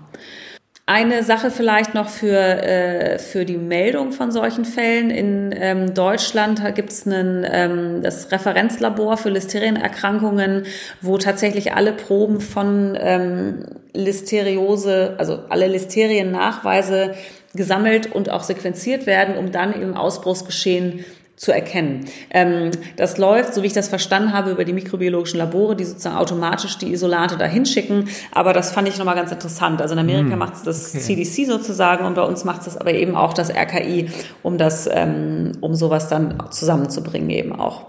Eine 0.89 1.23
Sache 1.23 1.51
vielleicht 1.51 1.95
noch 1.95 2.07
für, 2.07 2.39
äh, 2.39 3.19
für 3.19 3.43
die 3.43 3.57
Meldung 3.57 4.13
von 4.13 4.31
solchen 4.31 4.63
Fällen. 4.63 5.09
In 5.09 5.53
ähm, 5.53 5.93
Deutschland 5.93 6.61
gibt 6.75 6.93
es 6.93 7.05
ähm, 7.05 8.01
das 8.01 8.31
Referenzlabor 8.31 9.17
für 9.17 9.27
Listerienerkrankungen, 9.27 10.65
wo 11.01 11.17
tatsächlich 11.17 11.73
alle 11.73 11.91
Proben 11.91 12.39
von 12.39 12.97
ähm, 13.01 13.65
Listeriose, 13.93 15.15
also 15.17 15.39
alle 15.49 15.67
Listerien-Nachweise 15.67 17.15
gesammelt 17.53 18.09
und 18.09 18.29
auch 18.29 18.43
sequenziert 18.43 19.07
werden, 19.07 19.35
um 19.35 19.51
dann 19.51 19.73
im 19.73 19.93
Ausbruchsgeschehen 19.93 21.03
zu 21.37 21.51
erkennen. 21.53 22.05
Ähm, 22.31 22.71
das 22.95 23.17
läuft, 23.17 23.53
so 23.53 23.61
wie 23.61 23.67
ich 23.67 23.73
das 23.73 23.87
verstanden 23.87 24.33
habe, 24.33 24.49
über 24.51 24.65
die 24.65 24.73
mikrobiologischen 24.73 25.37
Labore, 25.37 25.75
die 25.75 25.85
sozusagen 25.85 26.17
automatisch 26.17 26.77
die 26.79 26.91
Isolate 26.91 27.37
dahin 27.37 27.65
schicken. 27.65 28.09
Aber 28.31 28.53
das 28.53 28.71
fand 28.71 28.87
ich 28.87 28.97
nochmal 28.97 29.15
ganz 29.15 29.31
interessant. 29.31 29.79
Also 29.79 29.93
in 29.93 29.99
Amerika 29.99 30.35
mm, 30.35 30.39
macht 30.39 30.55
es 30.55 30.63
das 30.63 30.95
okay. 30.95 30.99
CDC 30.99 31.45
sozusagen 31.47 32.05
und 32.05 32.15
bei 32.15 32.23
uns 32.23 32.43
macht 32.43 32.65
es 32.65 32.75
aber 32.75 32.93
eben 32.93 33.15
auch 33.15 33.33
das 33.33 33.51
RKI, 33.51 34.09
um 34.41 34.57
das, 34.57 34.89
ähm, 34.91 35.51
um 35.61 35.75
sowas 35.75 36.09
dann 36.09 36.43
zusammenzubringen 36.49 37.29
eben 37.29 37.53
auch. 37.53 37.85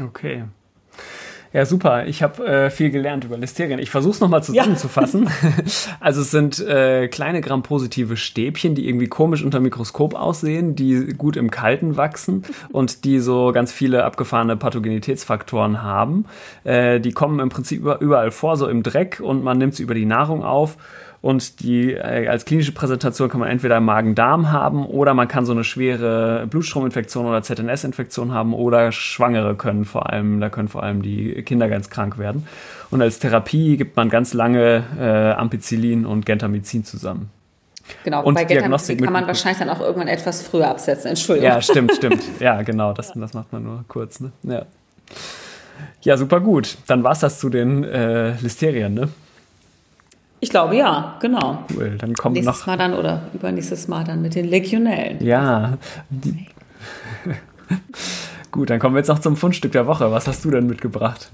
Okay. 0.00 0.44
Ja, 1.52 1.66
super. 1.66 2.06
Ich 2.06 2.22
habe 2.22 2.46
äh, 2.46 2.70
viel 2.70 2.90
gelernt 2.90 3.24
über 3.24 3.36
Listerien. 3.36 3.80
Ich 3.80 3.90
versuche 3.90 4.14
es 4.14 4.20
nochmal 4.20 4.42
zusammenzufassen. 4.42 5.24
Ja. 5.24 5.50
also 6.00 6.20
es 6.20 6.30
sind 6.30 6.60
äh, 6.60 7.08
kleine 7.08 7.40
grampositive 7.40 8.16
Stäbchen, 8.16 8.76
die 8.76 8.88
irgendwie 8.88 9.08
komisch 9.08 9.42
unter 9.42 9.58
Mikroskop 9.58 10.14
aussehen, 10.14 10.76
die 10.76 11.08
gut 11.18 11.36
im 11.36 11.50
Kalten 11.50 11.96
wachsen 11.96 12.44
und 12.72 13.04
die 13.04 13.18
so 13.18 13.50
ganz 13.52 13.72
viele 13.72 14.04
abgefahrene 14.04 14.56
Pathogenitätsfaktoren 14.56 15.82
haben. 15.82 16.26
Äh, 16.62 17.00
die 17.00 17.12
kommen 17.12 17.40
im 17.40 17.48
Prinzip 17.48 17.84
überall 18.00 18.30
vor, 18.30 18.56
so 18.56 18.68
im 18.68 18.84
Dreck 18.84 19.20
und 19.20 19.42
man 19.42 19.58
nimmt 19.58 19.74
sie 19.74 19.82
über 19.82 19.94
die 19.94 20.06
Nahrung 20.06 20.44
auf 20.44 20.76
und 21.22 21.60
die 21.60 21.92
äh, 21.92 22.28
als 22.28 22.46
klinische 22.46 22.72
Präsentation 22.72 23.28
kann 23.28 23.40
man 23.40 23.50
entweder 23.50 23.78
Magen-Darm 23.80 24.50
haben 24.52 24.86
oder 24.86 25.12
man 25.12 25.28
kann 25.28 25.44
so 25.44 25.52
eine 25.52 25.64
schwere 25.64 26.46
Blutstrominfektion 26.48 27.26
oder 27.26 27.42
ZNS-Infektion 27.42 28.32
haben 28.32 28.54
oder 28.54 28.90
Schwangere 28.90 29.54
können 29.54 29.84
vor 29.84 30.10
allem, 30.10 30.40
da 30.40 30.48
können 30.48 30.68
vor 30.68 30.82
allem 30.82 31.02
die 31.02 31.42
Kinder 31.42 31.68
ganz 31.68 31.90
krank 31.90 32.16
werden. 32.16 32.46
Und 32.90 33.02
als 33.02 33.18
Therapie 33.18 33.76
gibt 33.76 33.96
man 33.96 34.08
ganz 34.08 34.32
lange 34.32 34.82
äh, 34.98 35.32
Ampicillin 35.38 36.06
und 36.06 36.24
Gentamicin 36.24 36.84
zusammen. 36.84 37.30
Genau, 38.04 38.22
und 38.24 38.34
bei 38.34 38.44
Gentamicin 38.44 38.98
kann 39.00 39.12
man 39.12 39.26
wahrscheinlich 39.26 39.58
dann 39.58 39.68
auch 39.68 39.80
irgendwann 39.80 40.08
etwas 40.08 40.42
früher 40.42 40.68
absetzen. 40.68 41.10
Entschuldigung. 41.10 41.50
Ja, 41.50 41.60
stimmt, 41.60 41.92
stimmt. 41.96 42.22
Ja, 42.38 42.62
genau, 42.62 42.94
das, 42.94 43.12
das 43.12 43.34
macht 43.34 43.52
man 43.52 43.62
nur 43.62 43.84
kurz. 43.88 44.20
Ne? 44.20 44.32
Ja. 44.44 44.62
ja, 46.02 46.16
super 46.16 46.40
gut. 46.40 46.78
Dann 46.86 47.04
war 47.04 47.12
es 47.12 47.20
das 47.20 47.38
zu 47.40 47.50
den 47.50 47.84
äh, 47.84 48.36
Listerien, 48.40 48.94
ne? 48.94 49.08
Ich 50.40 50.50
glaube 50.50 50.76
ja, 50.76 51.18
genau. 51.20 51.64
Cool, 51.76 51.96
dann 51.98 52.14
kommt 52.14 52.36
Nächstes 52.36 52.60
noch. 52.60 52.66
Mal 52.66 52.76
dann 52.78 52.94
oder 52.94 53.22
übernächstes 53.34 53.88
Mal 53.88 54.04
dann 54.04 54.22
mit 54.22 54.34
den 54.34 54.48
Legionellen. 54.48 55.22
Ja. 55.22 55.76
Gut, 58.50 58.70
dann 58.70 58.80
kommen 58.80 58.94
wir 58.94 59.00
jetzt 59.00 59.08
noch 59.08 59.20
zum 59.20 59.36
Fundstück 59.36 59.72
der 59.72 59.86
Woche. 59.86 60.10
Was 60.10 60.26
hast 60.26 60.44
du 60.44 60.50
denn 60.50 60.66
mitgebracht? 60.66 61.30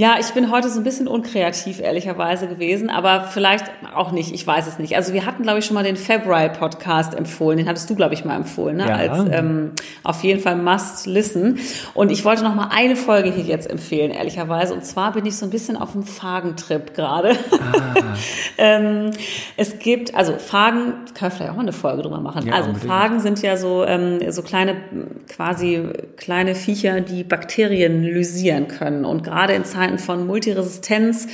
Ja, 0.00 0.16
ich 0.18 0.32
bin 0.32 0.50
heute 0.50 0.70
so 0.70 0.80
ein 0.80 0.82
bisschen 0.82 1.06
unkreativ, 1.06 1.78
ehrlicherweise 1.78 2.48
gewesen, 2.48 2.88
aber 2.88 3.24
vielleicht 3.24 3.66
auch 3.94 4.12
nicht, 4.12 4.32
ich 4.32 4.46
weiß 4.46 4.66
es 4.66 4.78
nicht. 4.78 4.96
Also 4.96 5.12
wir 5.12 5.26
hatten, 5.26 5.42
glaube 5.42 5.58
ich, 5.58 5.66
schon 5.66 5.74
mal 5.74 5.84
den 5.84 5.96
February-Podcast 5.96 7.14
empfohlen, 7.14 7.58
den 7.58 7.68
hattest 7.68 7.90
du, 7.90 7.94
glaube 7.94 8.14
ich, 8.14 8.24
mal 8.24 8.34
empfohlen, 8.34 8.78
ne? 8.78 8.88
Ja. 8.88 8.94
als 8.94 9.28
ähm, 9.30 9.72
auf 10.02 10.24
jeden 10.24 10.40
Fall 10.40 10.56
Must 10.56 11.06
Listen. 11.06 11.58
Und 11.92 12.10
ich 12.10 12.24
wollte 12.24 12.44
noch 12.44 12.54
mal 12.54 12.68
eine 12.72 12.96
Folge 12.96 13.30
hier 13.30 13.44
jetzt 13.44 13.68
empfehlen, 13.68 14.10
ehrlicherweise. 14.10 14.72
Und 14.72 14.86
zwar 14.86 15.12
bin 15.12 15.26
ich 15.26 15.36
so 15.36 15.44
ein 15.44 15.50
bisschen 15.50 15.76
auf 15.76 15.94
einem 15.94 16.04
Fagentrip 16.04 16.94
gerade. 16.94 17.36
Ah. 17.52 18.14
ähm, 18.56 19.10
es 19.58 19.80
gibt, 19.80 20.14
also 20.14 20.32
Fagen, 20.38 20.94
kann 21.12 21.28
man 21.28 21.30
vielleicht 21.30 21.50
auch 21.50 21.56
mal 21.56 21.60
eine 21.60 21.74
Folge 21.74 22.00
drüber 22.00 22.20
machen. 22.22 22.46
Ja, 22.46 22.54
also 22.54 22.70
unbedingt. 22.70 22.90
Fagen 22.90 23.20
sind 23.20 23.42
ja 23.42 23.58
so, 23.58 23.84
ähm, 23.84 24.20
so 24.32 24.40
kleine, 24.40 24.76
quasi 25.28 25.90
kleine 26.16 26.54
Viecher, 26.54 27.02
die 27.02 27.22
Bakterien 27.22 28.02
lysieren 28.02 28.66
können. 28.66 29.04
Und 29.04 29.24
gerade 29.24 29.52
in 29.52 29.66
Zeiten 29.66 29.89
von 29.98 30.26
Multiresistenz 30.26 31.26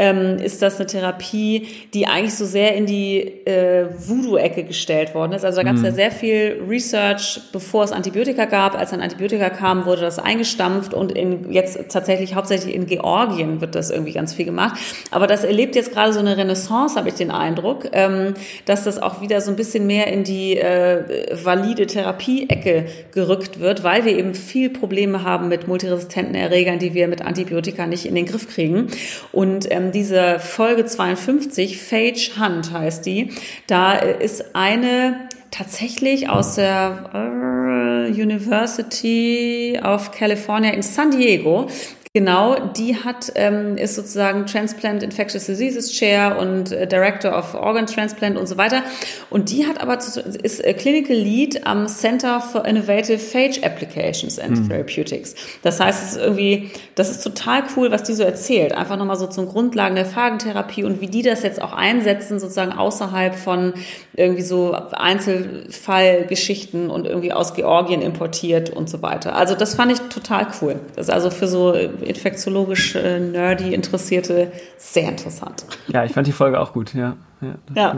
ähm, 0.00 0.38
ist 0.38 0.62
das 0.62 0.76
eine 0.76 0.86
Therapie, 0.86 1.68
die 1.92 2.06
eigentlich 2.06 2.34
so 2.34 2.46
sehr 2.46 2.74
in 2.74 2.86
die 2.86 3.18
äh, 3.44 3.84
Voodoo-Ecke 3.98 4.64
gestellt 4.64 5.14
worden 5.14 5.32
ist. 5.32 5.44
Also 5.44 5.58
da 5.58 5.62
gab 5.62 5.74
es 5.74 5.80
mhm. 5.80 5.86
ja 5.86 5.92
sehr 5.92 6.10
viel 6.10 6.62
Research, 6.66 7.38
bevor 7.52 7.84
es 7.84 7.92
Antibiotika 7.92 8.46
gab. 8.46 8.78
Als 8.78 8.94
ein 8.94 9.02
Antibiotika 9.02 9.50
kam, 9.50 9.84
wurde 9.84 10.00
das 10.00 10.18
eingestampft 10.18 10.94
und 10.94 11.12
in, 11.12 11.52
jetzt 11.52 11.78
tatsächlich 11.90 12.34
hauptsächlich 12.34 12.74
in 12.74 12.86
Georgien 12.86 13.60
wird 13.60 13.74
das 13.74 13.90
irgendwie 13.90 14.12
ganz 14.12 14.32
viel 14.32 14.46
gemacht. 14.46 14.80
Aber 15.10 15.26
das 15.26 15.44
erlebt 15.44 15.76
jetzt 15.76 15.92
gerade 15.92 16.14
so 16.14 16.20
eine 16.20 16.34
Renaissance, 16.34 16.96
habe 16.96 17.10
ich 17.10 17.16
den 17.16 17.30
Eindruck, 17.30 17.90
ähm, 17.92 18.32
dass 18.64 18.84
das 18.84 19.02
auch 19.02 19.20
wieder 19.20 19.42
so 19.42 19.50
ein 19.50 19.56
bisschen 19.56 19.86
mehr 19.86 20.06
in 20.06 20.24
die 20.24 20.56
äh, 20.56 21.26
valide 21.44 21.86
Therapie-Ecke 21.86 22.86
gerückt 23.12 23.60
wird, 23.60 23.84
weil 23.84 24.06
wir 24.06 24.16
eben 24.16 24.34
viel 24.34 24.70
Probleme 24.70 25.24
haben 25.24 25.48
mit 25.48 25.68
multiresistenten 25.68 26.34
Erregern, 26.34 26.78
die 26.78 26.94
wir 26.94 27.06
mit 27.06 27.20
Antibiotika 27.20 27.86
nicht 27.86 28.06
in 28.06 28.14
den 28.14 28.24
Griff 28.24 28.48
kriegen. 28.48 28.86
Und 29.30 29.70
ähm, 29.70 29.89
diese 29.90 30.38
Folge 30.40 30.86
52, 30.86 31.80
Phage 31.80 32.30
Hunt 32.38 32.72
heißt 32.72 33.06
die, 33.06 33.32
da 33.66 33.94
ist 33.94 34.54
eine 34.54 35.28
tatsächlich 35.50 36.28
aus 36.28 36.54
der 36.54 37.10
äh, 37.14 38.10
University 38.10 39.80
of 39.82 40.12
California 40.12 40.70
in 40.70 40.82
San 40.82 41.10
Diego 41.10 41.68
Genau, 42.12 42.56
die 42.58 42.96
hat, 42.96 43.30
ähm, 43.36 43.76
ist 43.76 43.94
sozusagen 43.94 44.44
Transplant 44.44 45.04
Infectious 45.04 45.46
Diseases 45.46 45.92
Chair 45.92 46.38
und 46.40 46.72
äh, 46.72 46.88
Director 46.88 47.38
of 47.38 47.54
Organ 47.54 47.86
Transplant 47.86 48.36
und 48.36 48.48
so 48.48 48.56
weiter. 48.56 48.82
Und 49.30 49.52
die 49.52 49.64
hat 49.64 49.80
aber, 49.80 49.96
ist 49.96 50.64
äh, 50.64 50.74
Clinical 50.74 51.14
Lead 51.14 51.68
am 51.68 51.86
Center 51.86 52.40
for 52.40 52.66
Innovative 52.66 53.20
Phage 53.20 53.62
Applications 53.62 54.40
and 54.40 54.58
mhm. 54.58 54.68
Therapeutics. 54.68 55.36
Das 55.62 55.78
heißt, 55.78 56.02
es 56.02 56.16
ist 56.16 56.20
irgendwie, 56.20 56.72
das 56.96 57.12
ist 57.12 57.22
total 57.22 57.62
cool, 57.76 57.92
was 57.92 58.02
die 58.02 58.14
so 58.14 58.24
erzählt. 58.24 58.72
Einfach 58.72 58.96
nochmal 58.96 59.16
so 59.16 59.28
zum 59.28 59.46
Grundlagen 59.46 59.94
der 59.94 60.06
Phagentherapie 60.06 60.82
und 60.82 61.00
wie 61.00 61.06
die 61.06 61.22
das 61.22 61.44
jetzt 61.44 61.62
auch 61.62 61.72
einsetzen, 61.72 62.40
sozusagen 62.40 62.72
außerhalb 62.72 63.36
von 63.36 63.74
irgendwie 64.16 64.42
so 64.42 64.72
Einzelfallgeschichten 64.72 66.90
und 66.90 67.06
irgendwie 67.06 67.32
aus 67.32 67.54
Georgien 67.54 68.02
importiert 68.02 68.68
und 68.68 68.90
so 68.90 69.00
weiter. 69.00 69.36
Also 69.36 69.54
das 69.54 69.76
fand 69.76 69.92
ich 69.92 70.00
total 70.12 70.48
cool. 70.60 70.80
Das 70.96 71.06
ist 71.06 71.14
also 71.14 71.30
für 71.30 71.46
so 71.46 71.72
infektiologisch 72.04 72.94
äh, 72.94 73.20
nerdy 73.20 73.74
Interessierte 73.74 74.52
sehr 74.78 75.08
interessant. 75.08 75.64
Ja, 75.88 76.04
ich 76.04 76.12
fand 76.12 76.26
die 76.26 76.32
Folge 76.32 76.60
auch 76.60 76.72
gut, 76.72 76.94
ja. 76.94 77.16
Ja, 77.40 77.54
ja. 77.74 77.96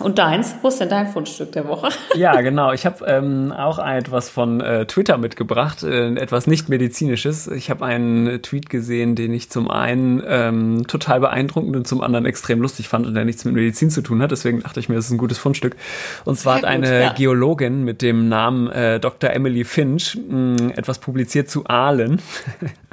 Und 0.00 0.18
deins? 0.18 0.56
Wo 0.60 0.68
ist 0.68 0.80
denn 0.80 0.88
dein 0.88 1.06
Fundstück 1.06 1.52
der 1.52 1.68
Woche? 1.68 1.88
Ja, 2.16 2.40
genau. 2.42 2.72
Ich 2.72 2.86
habe 2.86 3.04
ähm, 3.06 3.52
auch 3.52 3.78
etwas 3.78 4.28
von 4.28 4.60
äh, 4.60 4.86
Twitter 4.86 5.18
mitgebracht, 5.18 5.82
äh, 5.82 6.14
etwas 6.14 6.46
nicht 6.46 6.68
medizinisches. 6.68 7.48
Ich 7.48 7.70
habe 7.70 7.84
einen 7.84 8.40
Tweet 8.40 8.70
gesehen, 8.70 9.16
den 9.16 9.32
ich 9.32 9.50
zum 9.50 9.68
einen 9.70 10.22
ähm, 10.26 10.86
total 10.86 11.20
beeindruckend 11.20 11.74
und 11.74 11.88
zum 11.88 12.00
anderen 12.02 12.24
extrem 12.24 12.60
lustig 12.60 12.88
fand 12.88 13.06
und 13.06 13.14
der 13.14 13.24
nichts 13.24 13.44
mit 13.44 13.54
Medizin 13.54 13.90
zu 13.90 14.00
tun 14.00 14.22
hat. 14.22 14.30
Deswegen 14.30 14.60
dachte 14.62 14.78
ich 14.78 14.88
mir, 14.88 14.94
das 14.94 15.06
ist 15.06 15.10
ein 15.10 15.18
gutes 15.18 15.38
Fundstück. 15.38 15.76
Und 16.24 16.38
zwar 16.38 16.60
Sehr 16.60 16.68
hat 16.68 16.74
eine 16.74 17.02
ja. 17.02 17.12
Geologin 17.12 17.84
mit 17.84 18.00
dem 18.00 18.28
Namen 18.28 18.70
äh, 18.70 19.00
Dr. 19.00 19.30
Emily 19.30 19.64
Finch 19.64 20.16
mh, 20.28 20.72
etwas 20.76 21.00
publiziert 21.00 21.50
zu 21.50 21.66
Aalen. 21.66 22.20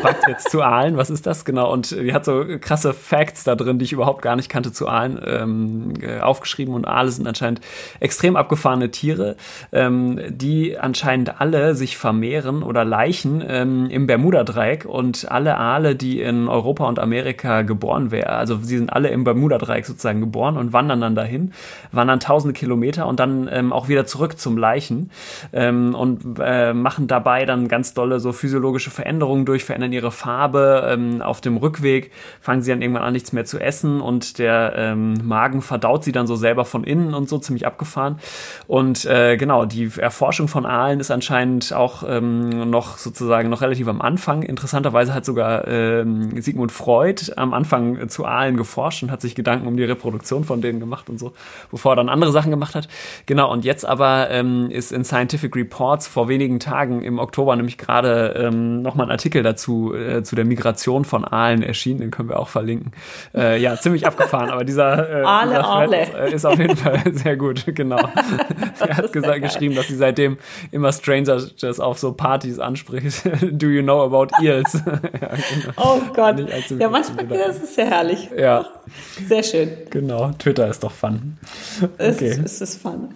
Fragt 0.00 0.28
jetzt 0.28 0.50
zu 0.50 0.62
Aalen, 0.62 0.96
was 0.96 1.10
ist 1.10 1.26
das 1.26 1.44
genau? 1.44 1.72
Und 1.72 1.90
die 1.90 2.14
hat 2.14 2.24
so 2.24 2.44
krasse 2.60 2.92
Facts 2.92 3.44
da 3.44 3.56
drin, 3.56 3.78
die 3.78 3.84
ich 3.84 3.92
überhaupt 3.92 4.22
gar 4.22 4.36
nicht 4.36 4.48
kannte 4.48 4.72
zu 4.72 4.88
Aalen, 4.88 5.20
ähm, 5.24 5.94
äh, 6.00 6.20
aufgeschrieben. 6.20 6.74
Und 6.74 6.86
Aale 6.86 7.10
sind 7.10 7.26
anscheinend 7.26 7.60
extrem 8.00 8.36
abgefahrene 8.36 8.90
Tiere, 8.90 9.36
ähm, 9.72 10.20
die 10.28 10.78
anscheinend 10.78 11.40
alle 11.40 11.74
sich 11.74 11.96
vermehren 11.96 12.62
oder 12.62 12.84
Leichen 12.84 13.42
ähm, 13.46 13.88
im 13.90 14.06
Bermuda-Dreieck. 14.06 14.84
Und 14.84 15.30
alle 15.30 15.56
Aale, 15.56 15.96
die 15.96 16.20
in 16.20 16.48
Europa 16.48 16.86
und 16.86 16.98
Amerika 16.98 17.62
geboren 17.62 18.10
wären, 18.10 18.34
also 18.34 18.58
sie 18.62 18.78
sind 18.78 18.92
alle 18.92 19.08
im 19.08 19.24
Bermuda-Dreieck 19.24 19.86
sozusagen 19.86 20.20
geboren 20.20 20.56
und 20.56 20.72
wandern 20.72 21.00
dann 21.00 21.14
dahin, 21.14 21.52
wandern 21.90 22.20
tausende 22.20 22.52
Kilometer 22.52 23.06
und 23.06 23.18
dann 23.18 23.48
ähm, 23.50 23.72
auch 23.72 23.88
wieder 23.88 24.06
zurück 24.06 24.38
zum 24.38 24.56
Leichen 24.56 25.10
ähm, 25.52 25.94
und 25.94 26.38
äh, 26.40 26.72
machen 26.72 27.06
dabei 27.08 27.44
dann 27.44 27.68
ganz 27.68 27.94
dolle 27.94 28.20
so 28.20 28.32
physiologische 28.32 28.90
Veränderungen 28.90 29.31
Veränderungen 29.32 29.46
durch, 29.46 29.64
verändern 29.64 29.92
ihre 29.92 30.10
Farbe. 30.10 30.88
Ähm, 30.90 31.22
auf 31.22 31.40
dem 31.40 31.56
Rückweg 31.56 32.10
fangen 32.40 32.62
sie 32.62 32.70
dann 32.70 32.82
irgendwann 32.82 33.02
an, 33.02 33.12
nichts 33.12 33.32
mehr 33.32 33.44
zu 33.44 33.58
essen 33.58 34.00
und 34.00 34.38
der 34.38 34.74
ähm, 34.76 35.14
Magen 35.24 35.62
verdaut 35.62 36.04
sie 36.04 36.12
dann 36.12 36.26
so 36.26 36.36
selber 36.36 36.64
von 36.64 36.84
innen 36.84 37.14
und 37.14 37.28
so 37.28 37.38
ziemlich 37.38 37.66
abgefahren. 37.66 38.18
Und 38.66 39.04
äh, 39.06 39.36
genau, 39.36 39.64
die 39.64 39.90
Erforschung 39.96 40.48
von 40.48 40.66
Aalen 40.66 41.00
ist 41.00 41.10
anscheinend 41.10 41.72
auch 41.72 42.04
ähm, 42.06 42.70
noch 42.70 42.98
sozusagen 42.98 43.48
noch 43.48 43.62
relativ 43.62 43.88
am 43.88 44.00
Anfang. 44.00 44.42
Interessanterweise 44.42 45.14
hat 45.14 45.24
sogar 45.24 45.66
ähm, 45.66 46.40
Sigmund 46.40 46.72
Freud 46.72 47.32
am 47.36 47.54
Anfang 47.54 48.08
zu 48.08 48.24
Aalen 48.24 48.56
geforscht 48.56 49.02
und 49.02 49.10
hat 49.10 49.20
sich 49.20 49.34
Gedanken 49.34 49.66
um 49.66 49.76
die 49.76 49.84
Reproduktion 49.84 50.44
von 50.44 50.60
denen 50.60 50.80
gemacht 50.80 51.08
und 51.08 51.18
so, 51.18 51.32
bevor 51.70 51.92
er 51.92 51.96
dann 51.96 52.08
andere 52.08 52.32
Sachen 52.32 52.50
gemacht 52.50 52.74
hat. 52.74 52.88
Genau, 53.26 53.50
und 53.50 53.64
jetzt 53.64 53.86
aber 53.86 54.30
ähm, 54.30 54.70
ist 54.70 54.92
in 54.92 55.04
Scientific 55.04 55.56
Reports 55.56 56.06
vor 56.06 56.28
wenigen 56.28 56.60
Tagen 56.60 57.02
im 57.02 57.18
Oktober 57.18 57.56
nämlich 57.56 57.78
gerade 57.78 58.34
ähm, 58.36 58.82
nochmal 58.82 59.06
ein 59.06 59.10
Artikel 59.10 59.21
Artikel 59.22 59.44
dazu, 59.44 59.94
äh, 59.94 60.24
zu 60.24 60.34
der 60.34 60.44
Migration 60.44 61.04
von 61.04 61.24
Aalen 61.24 61.62
erschienen, 61.62 62.00
den 62.00 62.10
können 62.10 62.28
wir 62.28 62.40
auch 62.40 62.48
verlinken. 62.48 62.90
Äh, 63.32 63.62
ja, 63.62 63.76
ziemlich 63.78 64.04
abgefahren, 64.04 64.50
aber 64.50 64.64
dieser, 64.64 65.20
äh, 65.20 65.22
Aale, 65.22 65.50
dieser 65.50 65.64
Aale. 65.64 66.02
Ist, 66.26 66.34
ist, 66.34 66.44
auf 66.44 66.58
jeden 66.58 66.76
Fall 66.76 67.00
sehr 67.12 67.36
gut, 67.36 67.64
genau. 67.66 68.00
er 68.80 68.96
hat 68.96 69.12
gesagt, 69.12 69.40
geschrieben, 69.40 69.76
dass 69.76 69.86
sie 69.86 69.94
seitdem 69.94 70.38
immer 70.72 70.92
Strangers 70.92 71.54
auf 71.78 72.00
so 72.00 72.10
Partys 72.14 72.58
anspricht. 72.58 73.22
Do 73.52 73.68
you 73.68 73.84
know 73.84 74.02
about 74.02 74.34
eels? 74.42 74.72
ja, 74.72 74.80
genau. 74.80 75.72
Oh 75.76 76.00
Gott. 76.12 76.40
Ja, 76.76 76.88
manchmal, 76.88 77.24
das 77.28 77.62
ist 77.62 77.76
ja 77.76 77.84
herrlich. 77.84 78.28
Ja. 78.36 78.66
Sehr 79.28 79.44
schön. 79.44 79.68
Genau, 79.90 80.32
Twitter 80.36 80.66
ist 80.66 80.82
doch 80.82 80.90
fun. 80.90 81.38
Okay. 81.80 82.30
Es, 82.30 82.54
es 82.54 82.60
ist 82.60 82.82
fun. 82.82 83.14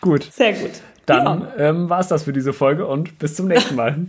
Gut. 0.00 0.24
Sehr 0.24 0.54
gut. 0.54 0.72
Dann 1.06 1.42
ja. 1.56 1.68
ähm, 1.68 1.88
war 1.88 2.00
es 2.00 2.08
das 2.08 2.24
für 2.24 2.32
diese 2.32 2.52
Folge 2.52 2.84
und 2.84 3.20
bis 3.20 3.36
zum 3.36 3.46
nächsten 3.46 3.76
Mal. 3.76 4.08